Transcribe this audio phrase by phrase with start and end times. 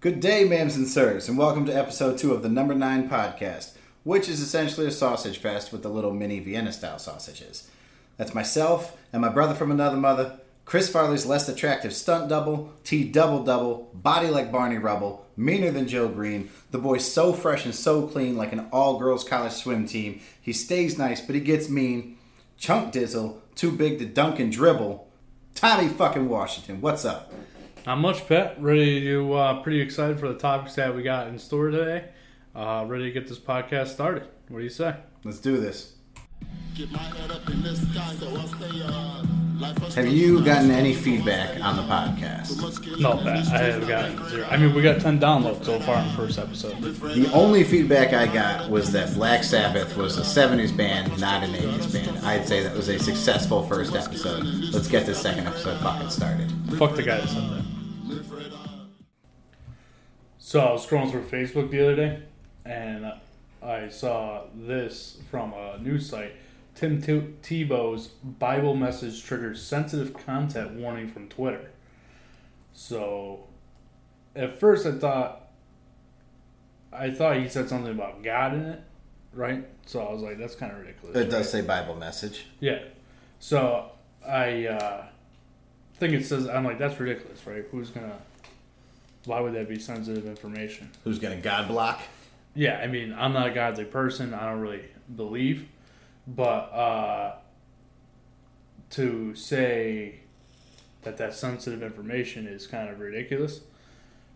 [0.00, 3.72] Good day, ma'ams and sirs, and welcome to episode two of the Number Nine podcast,
[4.02, 7.70] which is essentially a sausage fest with the little mini Vienna style sausages.
[8.16, 13.04] That's myself and my brother from another mother, Chris Farley's less attractive stunt double, T
[13.04, 16.48] double double, body like Barney Rubble, meaner than Joe Greene.
[16.70, 20.22] The boy so fresh and so clean, like an all girls college swim team.
[20.40, 22.16] He stays nice, but he gets mean.
[22.56, 25.06] Chunk Dizzle, too big to dunk and dribble.
[25.54, 27.30] Tommy fucking Washington, what's up?
[27.86, 28.60] Not much, Pat.
[28.60, 32.08] Ready to uh, pretty excited for the topics that we got in store today.
[32.54, 34.24] Uh, ready to get this podcast started.
[34.48, 34.96] What do you say?
[35.24, 35.94] Let's do this.
[36.74, 40.94] Get my head up in the sky, so I'll stay uh, Have you gotten any
[40.94, 43.00] feedback on the podcast?
[43.00, 43.46] No, Pat.
[43.48, 44.46] I have gotten zero.
[44.50, 46.80] I mean, we got ten downloads so far in the first episode.
[46.82, 51.52] The only feedback I got was that Black Sabbath was a 70s band, not an
[51.52, 52.18] 80s band.
[52.26, 54.44] I'd say that was a successful first episode.
[54.72, 56.50] Let's get this second episode fucking started.
[56.78, 57.69] Fuck the guy that said that.
[60.50, 62.22] So I was scrolling through Facebook the other day,
[62.64, 63.12] and
[63.62, 66.32] I saw this from a news site.
[66.74, 71.70] Tim Te- Tebow's Bible message triggers sensitive content warning from Twitter.
[72.72, 73.44] So,
[74.34, 75.50] at first I thought,
[76.92, 78.82] I thought he said something about God in it,
[79.32, 79.68] right?
[79.86, 81.16] So I was like, that's kind of ridiculous.
[81.16, 81.30] It right?
[81.30, 82.46] does say Bible message.
[82.58, 82.80] Yeah.
[83.38, 83.92] So
[84.26, 85.04] I uh,
[85.98, 87.64] think it says I'm like that's ridiculous, right?
[87.70, 88.18] Who's gonna?
[89.24, 90.90] Why would that be sensitive information?
[91.04, 92.00] Who's gonna God block?
[92.54, 94.34] Yeah, I mean I'm not a godly person.
[94.34, 95.68] I don't really believe,
[96.26, 97.34] but uh,
[98.90, 100.20] to say
[101.02, 103.60] that that sensitive information is kind of ridiculous.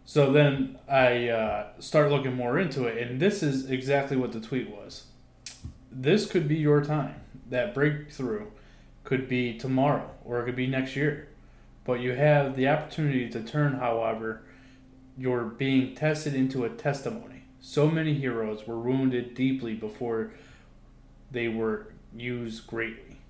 [0.06, 4.41] So then I uh, start looking more into it, and this is exactly what the
[4.41, 5.04] tweet was.
[5.91, 7.20] This could be your time.
[7.48, 8.48] That breakthrough
[9.04, 11.28] could be tomorrow, or it could be next year.
[11.84, 14.42] But you have the opportunity to turn, however,
[15.16, 17.44] you're being tested into a testimony.
[17.60, 20.32] So many heroes were wounded deeply before
[21.30, 23.20] they were used greatly.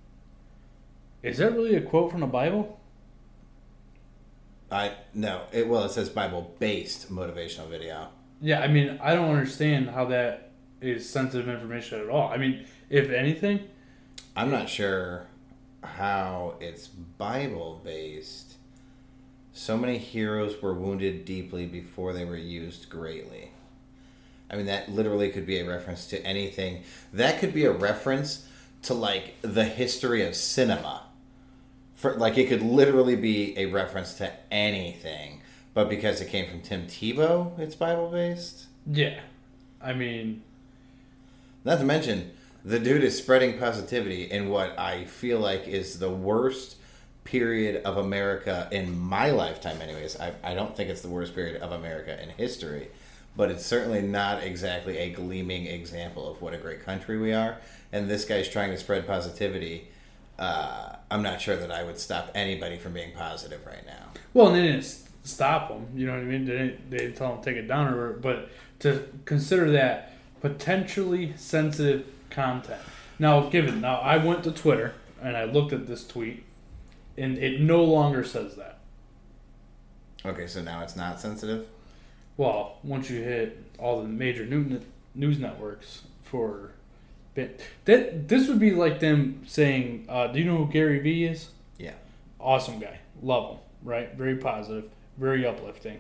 [1.23, 2.81] Is that really a quote from the Bible?
[4.71, 5.43] I no.
[5.53, 8.09] It well, it says Bible based motivational video.
[8.41, 10.51] Yeah, I mean, I don't understand how that
[10.81, 12.29] is sensitive information at all.
[12.29, 13.61] I mean, if anything,
[14.37, 15.27] I'm not sure
[15.83, 18.54] how it's Bible based.
[19.57, 23.53] So many heroes were wounded deeply before they were used greatly.
[24.51, 26.83] I mean, that literally could be a reference to anything.
[27.13, 28.49] That could be a reference
[28.83, 31.05] to like the history of cinema.
[31.95, 35.41] For like, it could literally be a reference to anything.
[35.73, 38.67] But because it came from Tim Tebow, it's Bible based.
[38.91, 39.21] yeah.
[39.81, 40.43] I mean,
[41.65, 42.33] Not to mention,
[42.65, 46.77] the dude is spreading positivity in what I feel like is the worst
[47.25, 50.19] period of America in my lifetime, anyways.
[50.21, 52.89] I, I don't think it's the worst period of America in history,
[53.37, 57.57] but it's certainly not exactly a gleaming example of what a great country we are.
[57.93, 59.89] And this guy's trying to spread positivity.
[60.39, 64.11] Uh, I'm not sure that I would stop anybody from being positive right now.
[64.33, 65.87] well, and they didn't stop them.
[65.95, 66.45] You know what I mean?
[66.45, 70.13] They didn't, they didn't tell them to take it down, or but to consider that
[70.41, 72.83] potentially sensitive content.
[73.19, 76.45] Now, given now, I went to Twitter and I looked at this tweet,
[77.17, 78.79] and it no longer says that.
[80.27, 81.67] Okay, so now it's not sensitive?
[82.37, 86.73] Well, once you hit all the major news networks for
[87.35, 91.25] bit, that this would be like them saying, uh, "Do you know who Gary Vee
[91.27, 91.51] is?
[91.79, 91.93] Yeah.
[92.41, 94.15] Awesome guy, love him, right?
[94.15, 94.89] Very positive,
[95.19, 95.99] very uplifting,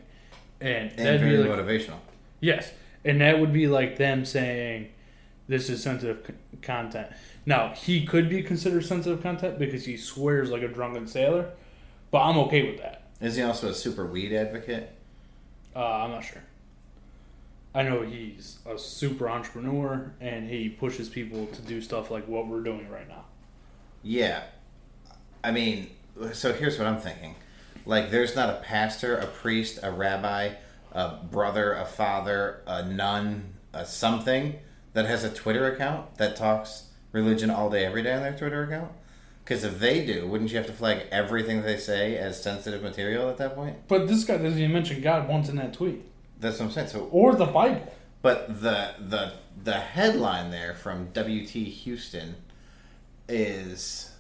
[0.61, 1.99] and, And that'd be very like, motivational.
[2.41, 2.73] yes,
[3.05, 4.89] and that would be like them saying,
[5.49, 7.09] "This is sensitive c- content."
[7.47, 11.51] Now he could be considered sensitive content because he swears like a drunken sailor,
[12.11, 13.03] but I'm okay with that.
[13.21, 14.91] Is he also a super weed advocate?
[15.75, 16.43] Uh, I'm not sure.
[17.75, 22.47] I know he's a super entrepreneur and he pushes people to do stuff like what
[22.47, 23.25] we're doing right now.
[24.03, 24.43] Yeah.
[25.43, 25.91] I mean,
[26.33, 27.35] so here's what I'm thinking.
[27.85, 30.53] Like, there's not a pastor, a priest, a rabbi,
[30.93, 34.59] a brother, a father, a nun, a something
[34.93, 38.65] that has a Twitter account that talks religion all day, every day on their Twitter
[38.65, 38.93] account?
[39.43, 43.31] Because if they do, wouldn't you have to flag everything they say as sensitive material
[43.31, 43.77] at that point?
[43.89, 46.03] But this guy doesn't even mention God once in that tweet
[46.41, 46.89] That's what I'm saying.
[46.89, 47.95] So, or the Bible.
[48.21, 49.33] But the the
[49.63, 52.37] the headline there from WT Houston
[53.29, 54.13] is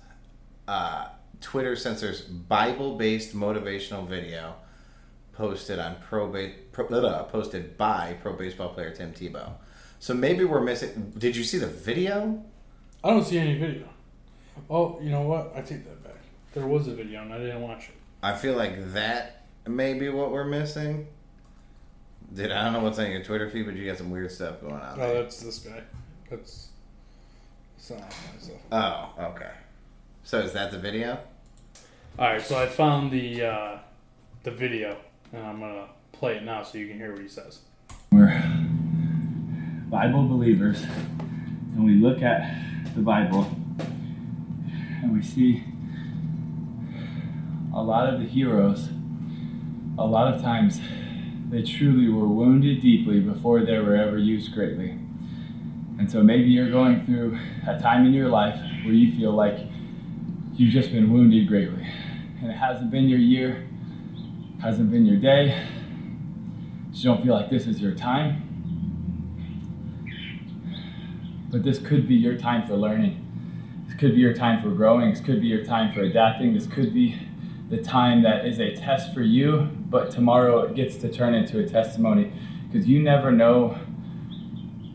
[0.68, 1.08] uh,
[1.40, 4.56] Twitter censors Bible-based motivational video
[5.32, 6.30] posted on pro,
[6.72, 9.52] pro uh, posted by pro baseball player Tim Tebow.
[10.00, 11.14] So maybe we're missing.
[11.16, 12.44] Did you see the video?
[13.04, 13.86] I don't see any video.
[14.70, 15.52] Oh, you know what?
[15.54, 16.16] I take that back.
[16.54, 17.94] There was a video and I didn't watch it.
[18.22, 21.06] I feel like that may be what we're missing.
[22.32, 24.62] Dude, I don't know what's on your Twitter feed, but you got some weird stuff
[24.62, 24.98] going on.
[24.98, 25.82] Oh, that's this guy.
[26.30, 26.68] That's.
[27.76, 28.58] That's not myself.
[28.72, 29.50] Oh, okay.
[30.22, 31.18] So is that the video?
[32.18, 33.78] All right, so I found the uh,
[34.44, 34.96] the video,
[35.32, 37.58] and I'm gonna play it now so you can hear what he says.
[38.10, 38.42] We're
[39.90, 42.40] Bible believers, and we look at
[42.94, 43.46] the Bible
[45.02, 45.64] and we see
[47.74, 48.88] a lot of the heroes,
[49.98, 50.80] a lot of times,
[51.50, 54.90] they truly were wounded deeply before they were ever used greatly.
[55.98, 59.58] And so maybe you're going through a time in your life where you feel like
[60.54, 61.86] you've just been wounded greatly.
[62.40, 63.66] And it hasn't been your year,
[64.62, 65.66] hasn't been your day,
[66.92, 68.43] you don't feel like this is your time.
[71.54, 73.24] But this could be your time for learning.
[73.86, 75.10] This could be your time for growing.
[75.10, 76.52] This could be your time for adapting.
[76.52, 77.16] This could be
[77.70, 81.60] the time that is a test for you, but tomorrow it gets to turn into
[81.60, 82.32] a testimony
[82.66, 83.78] because you never know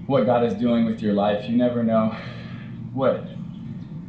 [0.05, 1.49] what God is doing with your life.
[1.49, 2.13] You never know
[2.93, 3.23] what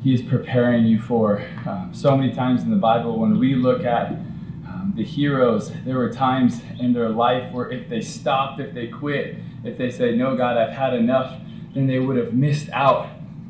[0.03, 1.47] He is preparing you for.
[1.65, 5.99] Um, so many times in the Bible, when we look at um, the heroes, there
[5.99, 10.19] were times in their life where if they stopped, if they quit, if they said,
[10.19, 11.41] No, God, I've had enough,
[11.75, 13.09] then they would have missed out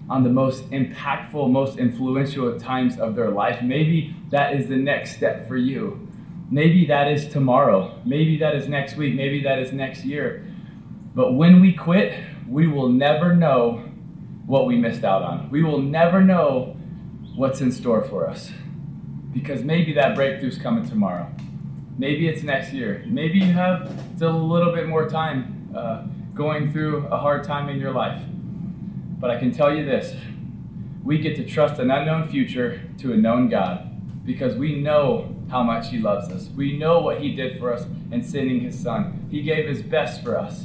[0.08, 3.62] on the most impactful, most influential times of their life.
[3.62, 6.08] Maybe that is the next step for you.
[6.50, 7.96] Maybe that is tomorrow.
[8.04, 9.14] Maybe that is next week.
[9.14, 10.44] Maybe that is next year.
[11.14, 12.18] But when we quit,
[12.48, 13.84] we will never know
[14.46, 15.48] what we missed out on.
[15.50, 16.76] We will never know
[17.36, 18.50] what's in store for us.
[19.32, 21.32] Because maybe that breakthrough's coming tomorrow.
[21.98, 23.04] Maybe it's next year.
[23.06, 26.06] Maybe you have still a little bit more time uh,
[26.40, 28.18] going through a hard time in your life.
[29.20, 30.16] But I can tell you this
[31.04, 35.62] we get to trust an unknown future to a known God because we know how
[35.62, 36.48] much He loves us.
[36.56, 39.28] We know what He did for us in sending His Son.
[39.30, 40.64] He gave His best for us.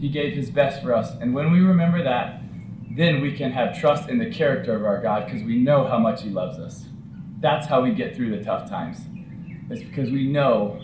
[0.00, 1.12] He gave His best for us.
[1.20, 2.42] And when we remember that,
[2.90, 6.00] then we can have trust in the character of our God because we know how
[6.00, 6.86] much He loves us.
[7.38, 8.98] That's how we get through the tough times.
[9.70, 10.82] It's because we know,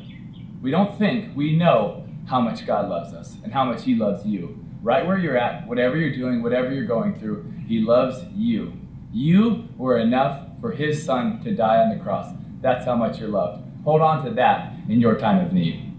[0.62, 4.24] we don't think, we know how much God loves us and how much He loves
[4.24, 4.64] you.
[4.82, 8.72] Right where you're at, whatever you're doing, whatever you're going through, He loves you.
[9.12, 12.32] You were enough for His Son to die on the cross.
[12.60, 13.64] That's how much you're loved.
[13.82, 15.92] Hold on to that in your time of need.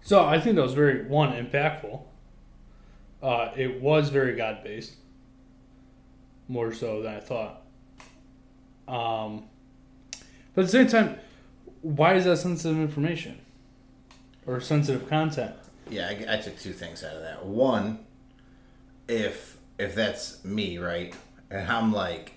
[0.00, 2.00] So I think that was very one impactful.
[3.22, 4.94] Uh, it was very God based,
[6.48, 7.62] more so than I thought.
[8.88, 9.44] Um,
[10.54, 11.18] but at the same time,
[11.82, 13.41] why is that sensitive information
[14.46, 15.54] or sensitive content?
[15.90, 17.44] Yeah, I, I took two things out of that.
[17.44, 18.00] One,
[19.08, 21.14] if if that's me, right,
[21.50, 22.34] and I'm like,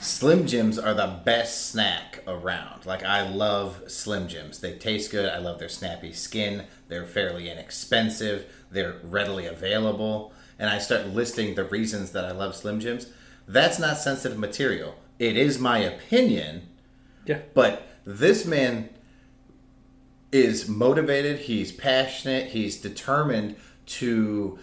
[0.00, 2.86] Slim Jims are the best snack around.
[2.86, 4.60] Like I love Slim Jims.
[4.60, 5.28] They taste good.
[5.28, 6.64] I love their snappy skin.
[6.88, 8.46] They're fairly inexpensive.
[8.70, 10.32] They're readily available.
[10.58, 13.10] And I start listing the reasons that I love Slim Jims.
[13.46, 14.94] That's not sensitive material.
[15.18, 16.68] It is my opinion,
[17.26, 17.40] Yeah.
[17.54, 18.90] but this man
[20.32, 24.58] is motivated, he's passionate, he's determined to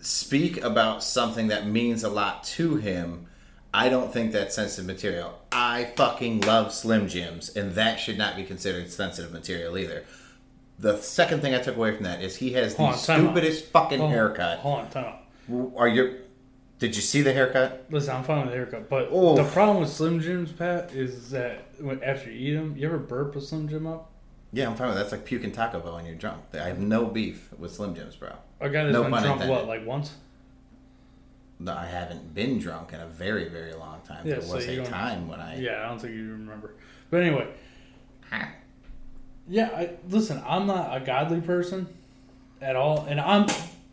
[0.00, 3.26] speak about something that means a lot to him.
[3.72, 5.40] I don't think that's sensitive material.
[5.52, 10.04] I fucking love Slim Jims, and that should not be considered sensitive material either.
[10.78, 12.98] The second thing I took away from that is he has the Hold out.
[13.00, 14.58] stupidest fucking Hold haircut.
[14.60, 15.72] Hold on, time out.
[15.76, 16.20] Are you?
[16.78, 17.84] Did you see the haircut?
[17.90, 21.66] Listen, I'm fine with the haircut, but the problem with Slim Jims, Pat, is that
[21.78, 24.09] when, after you eat them, you ever burp a Slim Jim up?
[24.52, 25.02] Yeah, I'm fine with that.
[25.02, 26.42] That's like puking Taco Bell when you're drunk.
[26.54, 28.32] I have no beef with Slim Jims, bro.
[28.60, 29.50] I got it No pun drunk intended.
[29.50, 30.14] what, like once?
[31.58, 34.26] No, I haven't been drunk in a very, very long time.
[34.26, 35.60] Yeah, there so was a time when I.
[35.60, 36.74] Yeah, I don't think you remember.
[37.10, 37.48] But anyway,
[39.48, 41.86] yeah, I, listen, I'm not a godly person
[42.62, 43.46] at all, and I'm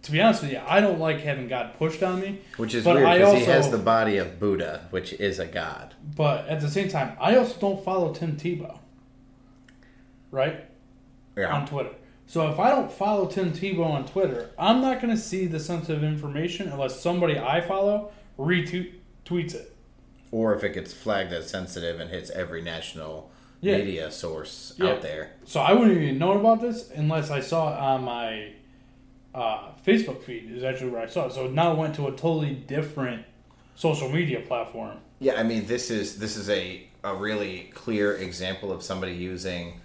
[0.07, 2.39] to be honest with you, I don't like having God pushed on me.
[2.55, 5.95] Which is weird because he has the body of Buddha, which is a god.
[6.15, 8.79] But at the same time, I also don't follow Tim Tebow,
[10.31, 10.65] right?
[11.35, 11.53] Yeah.
[11.53, 11.91] on Twitter.
[12.25, 15.59] So if I don't follow Tim Tebow on Twitter, I'm not going to see the
[15.59, 19.75] sensitive information unless somebody I follow retweets it.
[20.31, 23.29] or if it gets flagged as sensitive and hits every national
[23.61, 23.77] Yeah.
[23.77, 24.89] media source Yeah.
[24.89, 25.31] out there.
[25.45, 28.53] So I wouldn't even know about this unless I saw it on my
[29.35, 30.49] uh, Facebook feed.
[30.51, 31.33] Is actually where I saw it.
[31.33, 33.23] So it now went to a totally different
[33.75, 34.97] social media platform.
[35.19, 39.79] Yeah, I mean this is this is a a really clear example of somebody using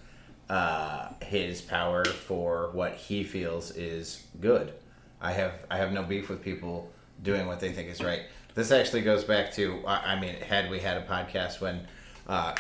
[0.52, 4.75] uh, his power for what he feels is good.
[5.18, 6.92] I have I have no beef with people
[7.23, 8.21] doing what they think is right.
[8.54, 11.87] This actually goes back to I mean, had we had a podcast when
[12.28, 12.54] uh,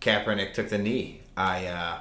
[0.00, 1.98] Kaepernick took the knee, I uh,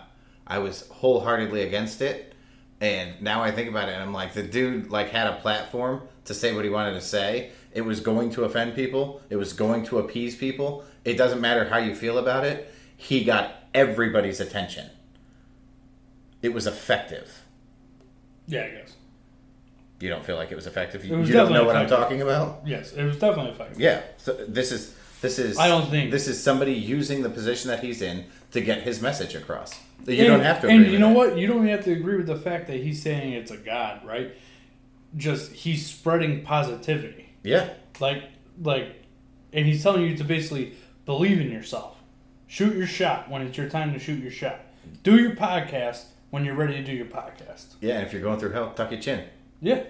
[0.47, 2.33] I was wholeheartedly against it.
[2.81, 6.01] And now I think about it, and I'm like, the dude like had a platform
[6.25, 7.51] to say what he wanted to say.
[7.71, 9.21] It was going to offend people.
[9.29, 10.85] It was going to appease people.
[11.03, 12.73] It doesn't matter how you feel about it.
[12.97, 14.89] He got everybody's attention.
[16.45, 17.43] It was effective.
[18.45, 18.93] Yeah, I guess.
[19.99, 21.03] You don't feel like it was effective.
[21.03, 22.61] You, was you don't know what I'm talking about.
[22.65, 23.79] Yes, it was definitely effective.
[23.79, 24.03] Yeah.
[24.17, 25.57] So this is this is.
[25.57, 29.01] I don't think- this is somebody using the position that he's in to get his
[29.01, 29.73] message across.
[30.05, 30.67] You and, don't have to.
[30.67, 31.35] Agree And you know what?
[31.35, 34.35] You don't have to agree with the fact that he's saying it's a god, right?
[35.17, 37.33] Just he's spreading positivity.
[37.41, 37.69] Yeah.
[37.99, 38.23] Like
[38.61, 39.03] like
[39.51, 40.75] and he's telling you to basically
[41.07, 41.97] believe in yourself.
[42.45, 44.59] Shoot your shot when it's your time to shoot your shot.
[45.01, 46.03] Do your podcast
[46.35, 47.75] when you're ready to do your podcast.
[47.79, 47.93] Yeah.
[47.99, 49.23] And if you're going through hell, tuck your chin.
[49.61, 49.83] Yeah.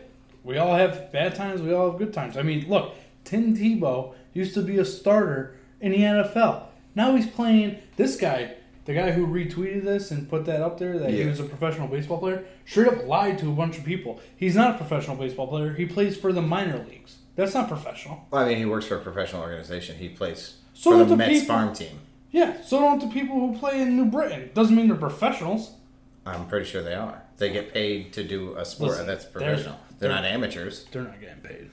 [0.43, 2.37] We all have bad times, we all have good times.
[2.37, 6.65] I mean, look, Tim Tebow used to be a starter in the NFL.
[6.93, 8.53] Now he's playing this guy,
[8.85, 11.87] the guy who retweeted this and put that up there that he was a professional
[11.87, 14.19] baseball player, straight up lied to a bunch of people.
[14.37, 15.73] He's not a professional baseball player.
[15.73, 17.17] He plays for the minor leagues.
[17.35, 18.27] That's not professional.
[18.29, 19.97] Well, I mean, he works for a professional organization.
[19.97, 21.47] He plays So for the Mets people.
[21.47, 22.01] farm team.
[22.29, 24.51] Yeah, so don't the people who play in New Britain.
[24.53, 25.71] Doesn't mean they're professionals.
[26.25, 27.21] I'm pretty sure they are.
[27.37, 29.79] They get paid to do a sport Listen, that's professional.
[29.99, 30.85] They're, they're- not amateurs.
[30.91, 31.69] They're not getting paid.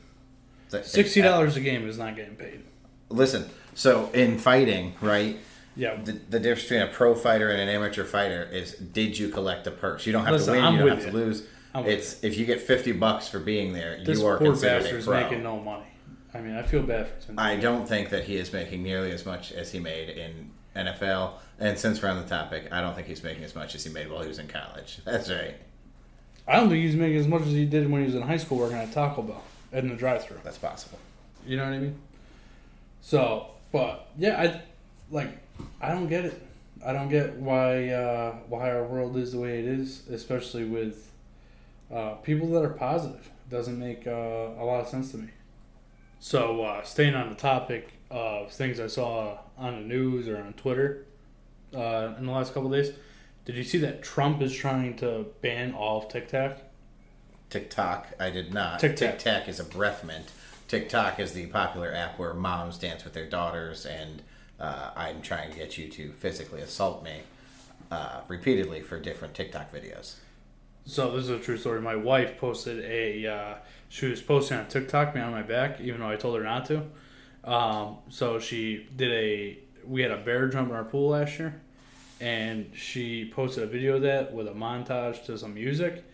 [0.71, 2.63] They- Sixty dollars a game is not getting paid.
[3.09, 3.49] Listen.
[3.75, 5.39] So in fighting, right?
[5.77, 5.97] Yeah.
[6.03, 9.67] The, the difference between a pro fighter and an amateur fighter is did you collect
[9.67, 10.07] a purse?
[10.07, 10.65] You don't have Listen, to win.
[10.67, 11.47] I'm you don't have to lose.
[11.75, 15.01] I'm It's if you get fifty bucks for being there, This you are poor considered
[15.01, 15.21] a pro.
[15.21, 15.87] making no money.
[16.35, 17.39] I mean, I feel bad for Tim.
[17.39, 21.35] I don't think that he is making nearly as much as he made in NFL.
[21.59, 23.91] And since we're on the topic, I don't think he's making as much as he
[23.93, 24.99] made while he was in college.
[25.05, 25.55] That's right.
[26.47, 28.37] I don't think he's making as much as he did when he was in high
[28.37, 29.43] school working at Taco Bell
[29.73, 30.39] in the drive-through.
[30.43, 30.99] That's possible.
[31.47, 31.97] You know what I mean?
[33.01, 34.61] So, but yeah, I
[35.11, 35.29] like.
[35.81, 36.43] I don't get it.
[36.85, 41.11] I don't get why uh, why our world is the way it is, especially with
[41.93, 43.31] uh, people that are positive.
[43.49, 45.29] It Doesn't make uh, a lot of sense to me.
[46.21, 50.53] So, uh, staying on the topic of things I saw on the news or on
[50.55, 51.05] Twitter
[51.75, 52.93] uh, in the last couple days,
[53.45, 56.59] did you see that Trump is trying to ban all of TikTok?
[57.51, 58.81] TikTok, I did not.
[58.81, 60.31] TikTok, Tac is a breath mint.
[60.69, 64.23] TikTok is the popular app where moms dance with their daughters, and
[64.59, 67.21] uh, I'm trying to get you to physically assault me
[67.91, 70.15] uh, repeatedly for different TikTok videos.
[70.87, 71.81] So this is a true story.
[71.81, 73.27] My wife posted a.
[73.27, 73.55] Uh,
[73.89, 76.65] she was posting on TikTok me on my back, even though I told her not
[76.67, 76.85] to.
[77.45, 79.59] Um, so she did a.
[79.85, 81.61] We had a bear jump in our pool last year,
[82.21, 86.05] and she posted a video of that with a montage to some music,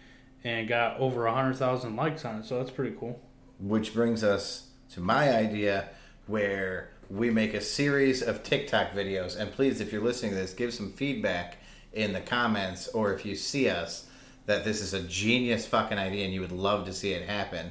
[0.44, 2.44] and got over hundred thousand likes on it.
[2.44, 3.20] So that's pretty cool.
[3.58, 5.88] Which brings us to my idea
[6.26, 9.38] where we make a series of TikTok videos.
[9.38, 11.56] And please, if you're listening to this, give some feedback
[11.92, 14.06] in the comments or if you see us
[14.46, 17.70] that this is a genius fucking idea and you would love to see it happen.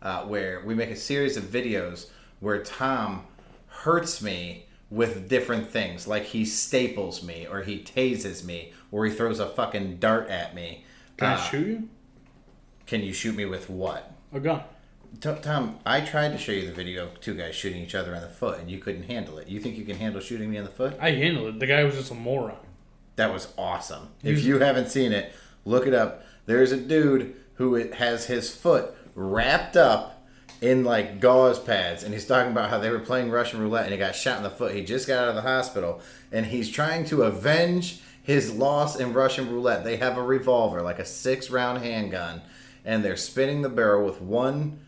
[0.00, 2.06] Uh, where we make a series of videos
[2.38, 3.26] where Tom
[3.66, 9.12] hurts me with different things, like he staples me or he tases me or he
[9.12, 10.84] throws a fucking dart at me.
[11.16, 11.88] Can I Uh, shoot you?
[12.86, 14.12] Can you shoot me with what?
[14.32, 14.62] A gun.
[15.20, 18.20] Tom, I tried to show you the video of two guys shooting each other in
[18.20, 19.48] the foot, and you couldn't handle it.
[19.48, 20.96] You think you can handle shooting me in the foot?
[21.00, 21.60] I handled it.
[21.60, 22.56] The guy was just a moron.
[23.16, 24.10] That was awesome.
[24.22, 25.32] He If was- you haven't seen it,
[25.64, 26.24] look it up.
[26.46, 30.17] There's a dude who has his foot wrapped up
[30.60, 33.92] in like gauze pads, and he's talking about how they were playing Russian roulette and
[33.92, 34.74] he got shot in the foot.
[34.74, 36.00] He just got out of the hospital,
[36.32, 39.84] and he's trying to avenge his loss in Russian roulette.
[39.84, 42.42] They have a revolver, like a six round handgun,
[42.84, 44.80] and they're spinning the barrel with one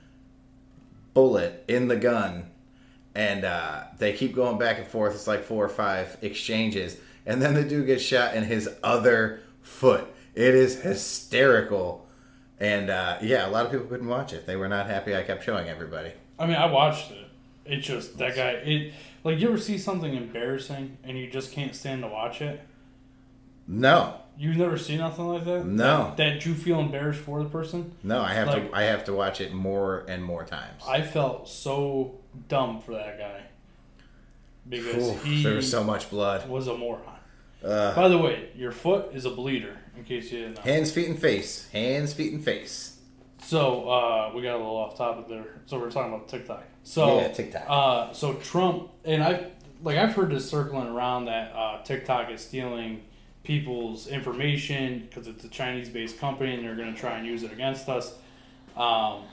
[1.14, 2.50] bullet in the gun
[3.14, 5.14] and uh, they keep going back and forth.
[5.14, 6.96] It's like four or five exchanges,
[7.26, 10.06] and then the dude gets shot in his other foot.
[10.34, 11.99] It is hysterical,
[12.60, 14.46] and uh, yeah, a lot of people couldn't watch it.
[14.46, 15.16] They were not happy.
[15.16, 16.12] I kept showing everybody.
[16.38, 17.26] I mean, I watched it.
[17.64, 18.50] It's just that guy.
[18.52, 22.60] It like you ever see something embarrassing and you just can't stand to watch it.
[23.66, 25.66] No, You've never seen nothing like that.
[25.66, 26.14] No.
[26.16, 27.92] That, that you feel embarrassed for the person.
[28.02, 28.76] no, I have Like- to.
[28.76, 30.82] I have to watch it more and more times.
[30.88, 32.14] I felt so
[32.48, 33.42] dumb for that guy
[34.68, 36.48] because Oof, he there was so much blood.
[36.48, 37.02] was a moron.
[37.62, 39.76] Uh, By the way, your foot is a bleeder.
[40.00, 40.72] In case you didn't know.
[40.72, 41.68] hands, feet, and face.
[41.72, 42.96] Hands, feet, and face.
[43.42, 45.60] So uh, we got a little off topic there.
[45.66, 46.64] So we're talking about TikTok.
[46.84, 47.64] So Yeah, TikTok.
[47.68, 49.50] Uh, so Trump and I
[49.82, 53.02] like I've heard this circling around that uh, TikTok is stealing
[53.42, 57.52] people's information because it's a Chinese-based company and they're going to try and use it
[57.52, 58.14] against us.
[58.78, 59.24] Um,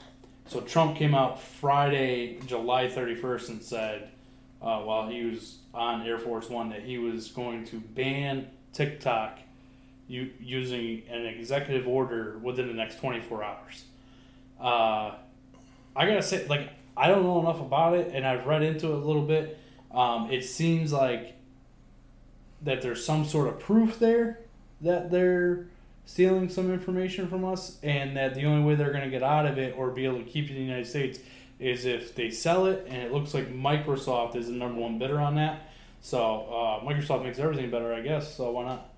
[0.47, 4.09] so Trump came out Friday, July 31st, and said
[4.61, 9.39] uh, while he was on Air Force One that he was going to ban TikTok
[10.07, 13.83] you using an executive order within the next 24 hours.
[14.59, 15.15] Uh,
[15.95, 18.93] I gotta say, like, I don't know enough about it, and I've read into it
[18.93, 19.59] a little bit.
[19.91, 21.35] Um, it seems like
[22.63, 24.39] that there's some sort of proof there
[24.81, 25.67] that they're
[26.05, 29.57] stealing some information from us, and that the only way they're gonna get out of
[29.57, 31.19] it or be able to keep it in the United States
[31.59, 35.19] is if they sell it, and it looks like Microsoft is the number one bidder
[35.19, 35.69] on that.
[36.01, 38.35] So uh, Microsoft makes everything better, I guess.
[38.35, 38.89] So why not?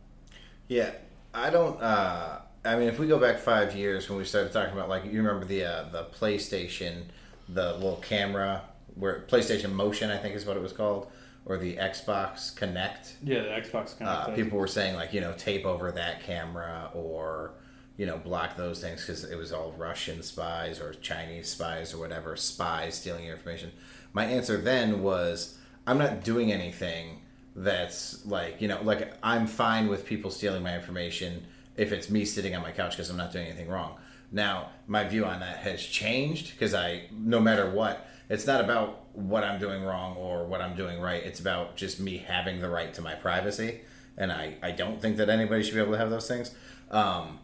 [0.70, 0.92] Yeah,
[1.34, 1.82] I don't.
[1.82, 5.04] Uh, I mean, if we go back five years when we started talking about, like,
[5.04, 7.06] you remember the uh, the PlayStation,
[7.50, 8.62] the little camera
[8.96, 11.12] where PlayStation Motion, I think is what it was called,
[11.46, 13.14] or the Xbox Kinect.
[13.24, 16.92] Yeah, the Xbox kind Uh, people were saying like, you know, tape over that camera
[16.94, 17.52] or
[17.98, 21.98] you know block those things because it was all Russian spies or Chinese spies or
[21.98, 23.72] whatever spies stealing your information.
[24.14, 25.58] My answer then was,
[25.88, 27.19] I'm not doing anything
[27.56, 32.26] that's like you know like I'm fine with people stealing my information if it's me
[32.26, 33.98] sitting on my couch because I'm not doing anything wrong.
[34.32, 39.06] Now my view on that has changed because I no matter what it's not about
[39.14, 41.24] what I'm doing wrong or what I'm doing right.
[41.24, 43.82] It's about just me having the right to my privacy,
[44.18, 46.54] and I I don't think that anybody should be able to have those things.
[46.92, 47.40] Um,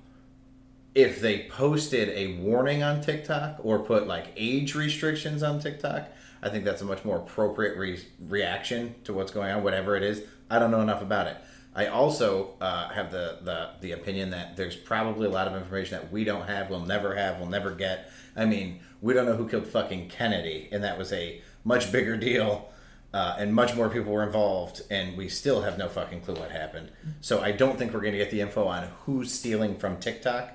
[0.94, 6.08] if they posted a warning on TikTok or put like age restrictions on TikTok,
[6.42, 10.04] I think that's a much more appropriate re- reaction to what's going on, whatever it
[10.04, 10.22] is.
[10.50, 11.38] I don't know enough about it.
[11.76, 16.00] I also uh, have the, the the opinion that there's probably a lot of information
[16.00, 18.10] that we don't have, we'll never have, we'll never get.
[18.36, 22.16] I mean, we don't know who killed fucking Kennedy, and that was a much bigger
[22.16, 22.70] deal,
[23.14, 26.52] uh, and much more people were involved, and we still have no fucking clue what
[26.52, 26.92] happened.
[27.20, 30.54] So I don't think we're going to get the info on who's stealing from TikTok.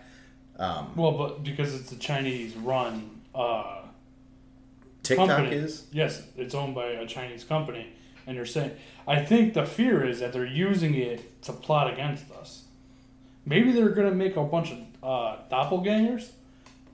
[0.58, 3.79] Um, Well, but because it's a Chinese run uh,
[5.02, 5.56] TikTok company.
[5.56, 5.86] is.
[5.92, 7.92] Yes, it's owned by a Chinese company,
[8.26, 8.72] and they're saying.
[9.06, 12.64] I think the fear is that they're using it to plot against us.
[13.44, 16.30] Maybe they're gonna make a bunch of uh, doppelgangers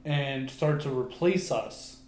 [0.05, 1.99] and start to replace us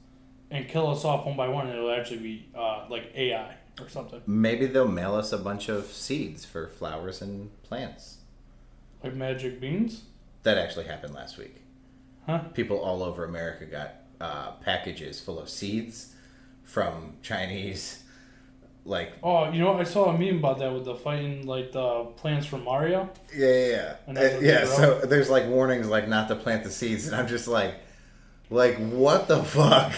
[0.51, 3.88] and kill us off one by one, and it'll actually be uh, like AI or
[3.88, 8.18] something, Maybe they'll mail us a bunch of seeds for flowers and plants.
[9.05, 10.03] like magic beans.
[10.42, 11.57] That actually happened last week.
[12.27, 12.40] Huh?
[12.55, 16.14] People all over America got uh, packages full of seeds
[16.64, 18.02] from Chinese,
[18.85, 22.04] like Oh, you know, I saw a meme about that with the fighting like the
[22.16, 23.11] plants from Mario.
[23.35, 23.94] yeah, yeah, yeah.
[24.07, 24.64] And yeah.
[24.66, 27.74] So there's like warnings, like not to plant the seeds, and I'm just like,
[28.50, 29.92] like what the fuck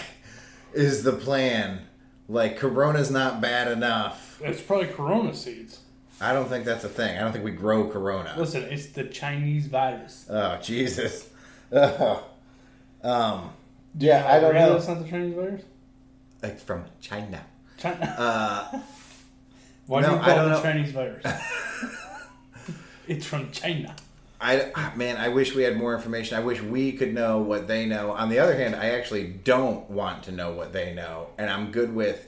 [0.73, 1.81] is the plan?
[2.29, 4.39] Like Corona's not bad enough.
[4.43, 5.79] It's probably Corona seeds.
[6.21, 7.17] I don't think that's a thing.
[7.17, 8.35] I don't think we grow Corona.
[8.37, 10.25] Listen, it's the Chinese virus.
[10.29, 11.29] Oh Jesus.
[11.71, 12.25] Oh.
[13.03, 13.49] Um.
[13.97, 14.73] Yeah, I don't Really, know.
[14.73, 15.61] That's not the Chinese virus.
[16.43, 17.43] It's from China.
[17.77, 18.15] China.
[18.17, 18.79] Uh,
[19.87, 20.61] Why no, do you I call it don't the know.
[20.61, 21.25] Chinese virus?
[23.07, 23.95] it's from China.
[24.39, 26.37] I ah, man, I wish we had more information.
[26.37, 28.11] I wish we could know what they know.
[28.11, 31.71] On the other hand, I actually don't want to know what they know, and I'm
[31.71, 32.27] good with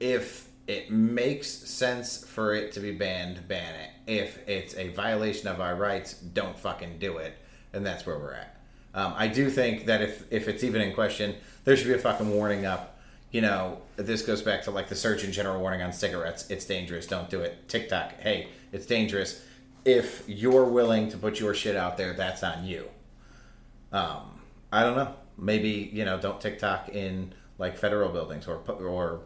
[0.00, 3.90] if it makes sense for it to be banned, ban it.
[4.06, 7.34] If it's a violation of our rights, don't fucking do it.
[7.74, 8.53] And that's where we're at.
[8.94, 11.98] Um, I do think that if if it's even in question, there should be a
[11.98, 12.98] fucking warning up.
[13.32, 16.48] You know, this goes back to like the Surgeon General warning on cigarettes.
[16.50, 17.06] It's dangerous.
[17.06, 17.68] Don't do it.
[17.68, 18.20] TikTok.
[18.20, 19.44] Hey, it's dangerous.
[19.84, 22.88] If you're willing to put your shit out there, that's on you.
[23.92, 24.40] Um,
[24.72, 25.14] I don't know.
[25.36, 29.22] Maybe you know, don't TikTok in like federal buildings or or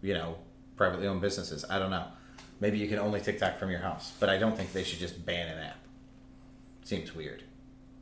[0.00, 0.36] you know,
[0.76, 1.64] privately owned businesses.
[1.68, 2.04] I don't know.
[2.60, 5.24] Maybe you can only TikTok from your house, but I don't think they should just
[5.26, 5.78] ban an app.
[6.84, 7.42] Seems weird.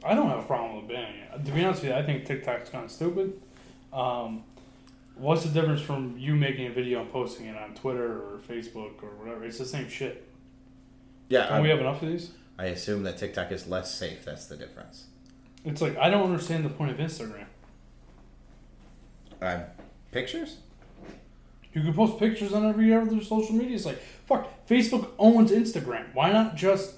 [0.07, 1.45] I don't have a problem with banning it.
[1.45, 3.40] To be honest with you, I think TikTok's kind of stupid.
[3.92, 4.45] Um,
[5.16, 9.03] what's the difference from you making a video and posting it on Twitter or Facebook
[9.03, 9.45] or whatever?
[9.45, 10.27] It's the same shit.
[11.29, 12.31] Yeah, Don't we have enough of these?
[12.59, 14.25] I assume that TikTok is less safe.
[14.25, 15.07] That's the difference.
[15.64, 17.47] It's like I don't understand the point of Instagram.
[19.42, 19.61] Uh,
[20.12, 20.59] pictures?
[21.75, 23.75] You can post pictures on every other social media.
[23.75, 24.66] It's like fuck.
[24.66, 26.14] Facebook owns Instagram.
[26.14, 26.95] Why not just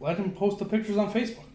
[0.00, 1.47] let them post the pictures on Facebook?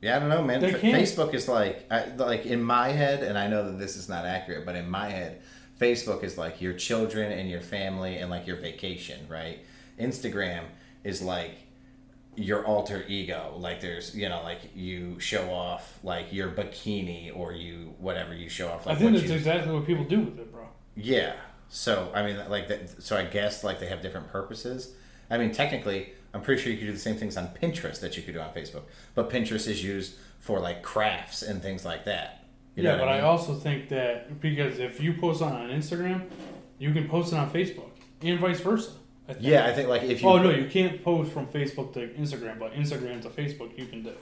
[0.00, 0.64] Yeah, I don't know, man.
[0.64, 4.08] F- Facebook is like, I, like in my head, and I know that this is
[4.08, 5.42] not accurate, but in my head,
[5.78, 9.58] Facebook is like your children and your family and like your vacation, right?
[9.98, 10.64] Instagram
[11.04, 11.52] is like
[12.36, 13.54] your alter ego.
[13.58, 18.48] Like there's, you know, like you show off like your bikini or you whatever you
[18.48, 18.86] show off.
[18.86, 20.66] Like I think that's you, exactly what people do with it, bro.
[20.96, 21.34] yeah.
[21.68, 23.02] So I mean, like that.
[23.02, 24.94] So I guess like they have different purposes.
[25.30, 28.16] I mean, technically, I'm pretty sure you could do the same things on Pinterest that
[28.16, 28.82] you could do on Facebook,
[29.14, 32.44] but Pinterest is used for like crafts and things like that.
[32.76, 33.24] You yeah, but I, mean?
[33.24, 36.28] also think that because if you post on on Instagram,
[36.78, 37.90] you can post it on Facebook
[38.22, 38.92] and vice versa.
[39.28, 39.46] I think.
[39.46, 40.28] Yeah, I think like if you.
[40.28, 44.02] Oh no, you can't post from Facebook to Instagram, but Instagram to Facebook you can
[44.02, 44.12] do.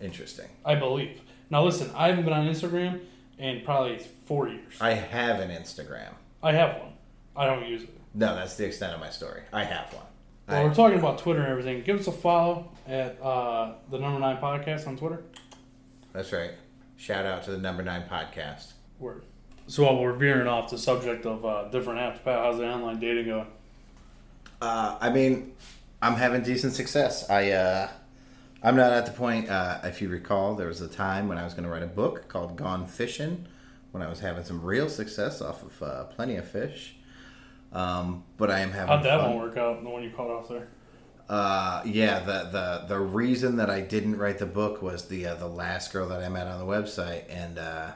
[0.00, 0.46] Interesting.
[0.64, 1.20] I believe.
[1.48, 3.00] Now listen, I haven't been on Instagram
[3.38, 4.74] in probably four years.
[4.80, 6.14] I have an Instagram.
[6.42, 6.92] I have one.
[7.36, 8.00] I don't use it.
[8.14, 9.42] No, that's the extent of my story.
[9.52, 10.04] I have one.
[10.52, 11.82] Well, we're talking about Twitter and everything.
[11.82, 15.22] Give us a follow at uh, the number nine podcast on Twitter.
[16.12, 16.52] that's right.
[16.96, 18.72] Shout out to the number nine podcast.
[18.98, 19.22] Word.
[19.66, 23.00] So while we're veering off the subject of uh, different apps, Pat, how's the online
[23.00, 23.46] dating going?
[24.60, 25.54] Uh, I mean,
[26.02, 27.28] I'm having decent success.
[27.30, 27.88] I uh,
[28.62, 29.48] I'm not at the point.
[29.48, 31.88] Uh, if you recall, there was a time when I was going to write a
[31.88, 33.46] book called Gone Fishing,
[33.90, 36.96] when I was having some real success off of uh, plenty of fish.
[37.72, 39.30] Um, but I am having How'd that fun.
[39.36, 39.82] one work out?
[39.82, 40.68] The one you caught off there.
[41.28, 45.34] Uh, yeah, the, the the reason that I didn't write the book was the uh,
[45.36, 47.92] the last girl that I met on the website, and uh,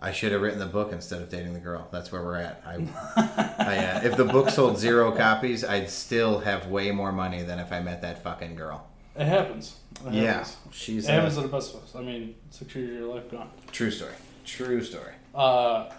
[0.00, 1.88] I should have written the book instead of dating the girl.
[1.92, 2.62] That's where we're at.
[2.64, 2.76] I,
[3.58, 7.58] I uh, if the book sold zero copies, I'd still have way more money than
[7.58, 8.86] if I met that fucking girl.
[9.16, 9.76] It happens.
[10.06, 10.56] It Yeah, happens.
[10.70, 11.94] she's It happens uh, to the best of us.
[11.94, 13.50] I mean, six years of your life gone.
[13.70, 14.14] true story.
[14.46, 15.12] True story.
[15.34, 15.90] Uh,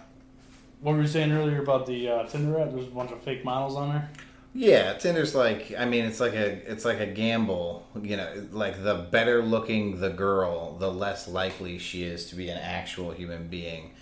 [0.84, 2.70] what were you saying earlier about the uh, Tinder app?
[2.70, 4.10] There's a bunch of fake models on there.
[4.52, 8.84] Yeah, Tinder's like I mean it's like a it's like a gamble, you know, like
[8.84, 13.48] the better looking the girl, the less likely she is to be an actual human
[13.48, 13.92] being.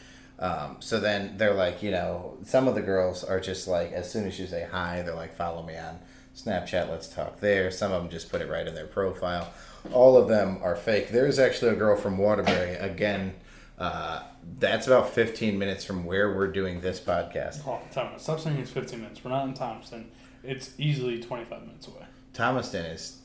[0.41, 4.11] Um, so then they're like, you know, some of the girls are just like as
[4.11, 6.01] soon as you say hi, they're like follow me on
[6.37, 7.71] Snapchat, let's talk there.
[7.71, 9.53] Some of them just put it right in their profile.
[9.93, 11.11] All of them are fake.
[11.11, 13.35] There's actually a girl from Waterbury again.
[13.83, 14.23] Uh,
[14.61, 17.67] that's about 15 minutes from where we're doing this podcast.
[17.67, 18.21] Oh, time out.
[18.21, 19.25] Stop saying it's 15 minutes.
[19.25, 20.09] We're not in Thomaston.
[20.45, 22.05] It's easily 25 minutes away.
[22.33, 23.19] Thomaston is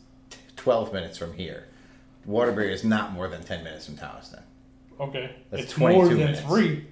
[0.56, 1.65] 12 minutes from here.
[2.26, 4.41] Waterbury is not more than 10 minutes from Thomaston.
[5.00, 5.36] Okay.
[5.52, 6.41] That's it's 22 more than minutes.
[6.41, 6.88] three.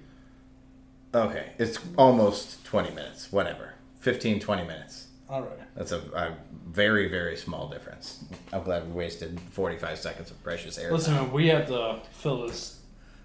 [1.12, 3.74] Okay, it's almost 20 minutes, whatever.
[3.98, 5.08] 15, 20 minutes.
[5.28, 5.58] All right.
[5.74, 6.36] That's a, a
[6.68, 8.24] very, very small difference.
[8.52, 10.92] I'm glad we wasted 45 seconds of precious air.
[10.92, 12.75] Listen, man, we have to fill this.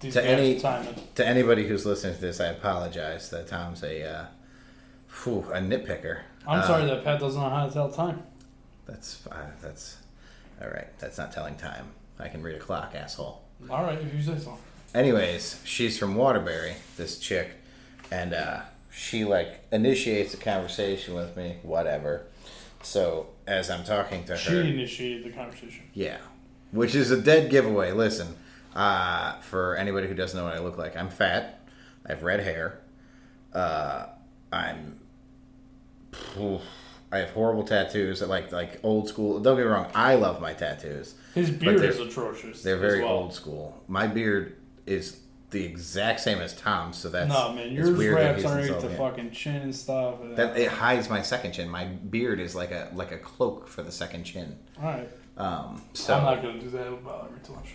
[0.02, 0.84] These To any- time
[1.14, 4.24] to anybody who's listening to this, I apologize that Tom's a, uh,
[5.22, 6.22] whew, a nitpicker.
[6.46, 8.24] I'm Uh, sorry that Pat doesn't know how to tell time.
[8.86, 9.98] That's, uh, that's,
[10.60, 10.88] all right.
[10.98, 11.92] That's not telling time.
[12.18, 13.42] I can read a clock, asshole.
[13.70, 14.58] All right, if you say so.
[14.92, 17.52] anyways, she's from Waterbury, this chick,
[18.10, 18.62] and uh,
[18.92, 22.22] she like initiates a conversation with me, whatever.
[22.82, 25.84] So as I'm talking to her, She initiated the conversation.
[25.94, 26.18] yeah,
[26.72, 27.92] which is a dead giveaway.
[27.92, 28.36] Listen,
[28.74, 31.60] uh, for anybody who doesn't know what I look like, I'm fat.
[32.06, 32.80] I have red hair.
[33.52, 34.06] Uh,
[34.52, 34.98] I'm.
[37.10, 38.22] I have horrible tattoos.
[38.22, 39.40] I like like old school.
[39.40, 39.90] Don't get me wrong.
[39.94, 41.14] I love my tattoos.
[41.34, 42.62] His beard is atrocious.
[42.62, 43.10] They're very well.
[43.12, 43.82] old school.
[43.88, 44.56] My beard
[44.86, 45.18] is
[45.50, 48.74] the exact same as Tom's, so that's No, man, yours weird that wraps underneath the
[48.76, 48.98] insulting it.
[48.98, 50.14] fucking chin and stuff.
[50.36, 51.68] That it hides my second chin.
[51.68, 54.56] My beard is like a like a cloak for the second chin.
[54.78, 55.08] All right.
[55.36, 56.86] Um, so I'm not going to do that.
[56.86, 57.68] It'll bother me too much.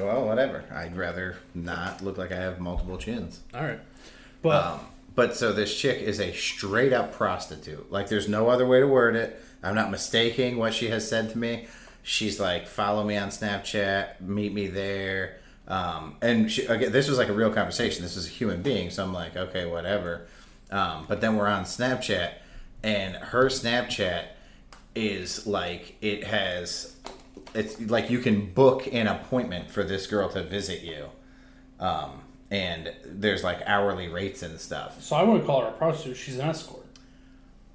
[0.00, 0.64] Well, whatever.
[0.72, 3.40] I'd rather not look like I have multiple chins.
[3.54, 3.80] All right.
[4.42, 4.80] But Um,
[5.14, 7.90] but so this chick is a straight up prostitute.
[7.90, 9.42] Like there's no other way to word it.
[9.62, 11.66] I'm not mistaking what she has said to me.
[12.02, 15.38] She's like, follow me on Snapchat, meet me there.
[15.66, 18.02] Um, and she, again, this was like a real conversation.
[18.02, 20.26] This was a human being, so I'm like, okay, whatever.
[20.70, 22.32] Um, but then we're on Snapchat,
[22.82, 24.24] and her Snapchat
[24.94, 26.96] is like it has,
[27.54, 31.06] it's like you can book an appointment for this girl to visit you
[31.80, 35.02] um, and there's like hourly rates and stuff.
[35.02, 36.16] so I wouldn't call her a prostitute.
[36.16, 36.84] She's an escort.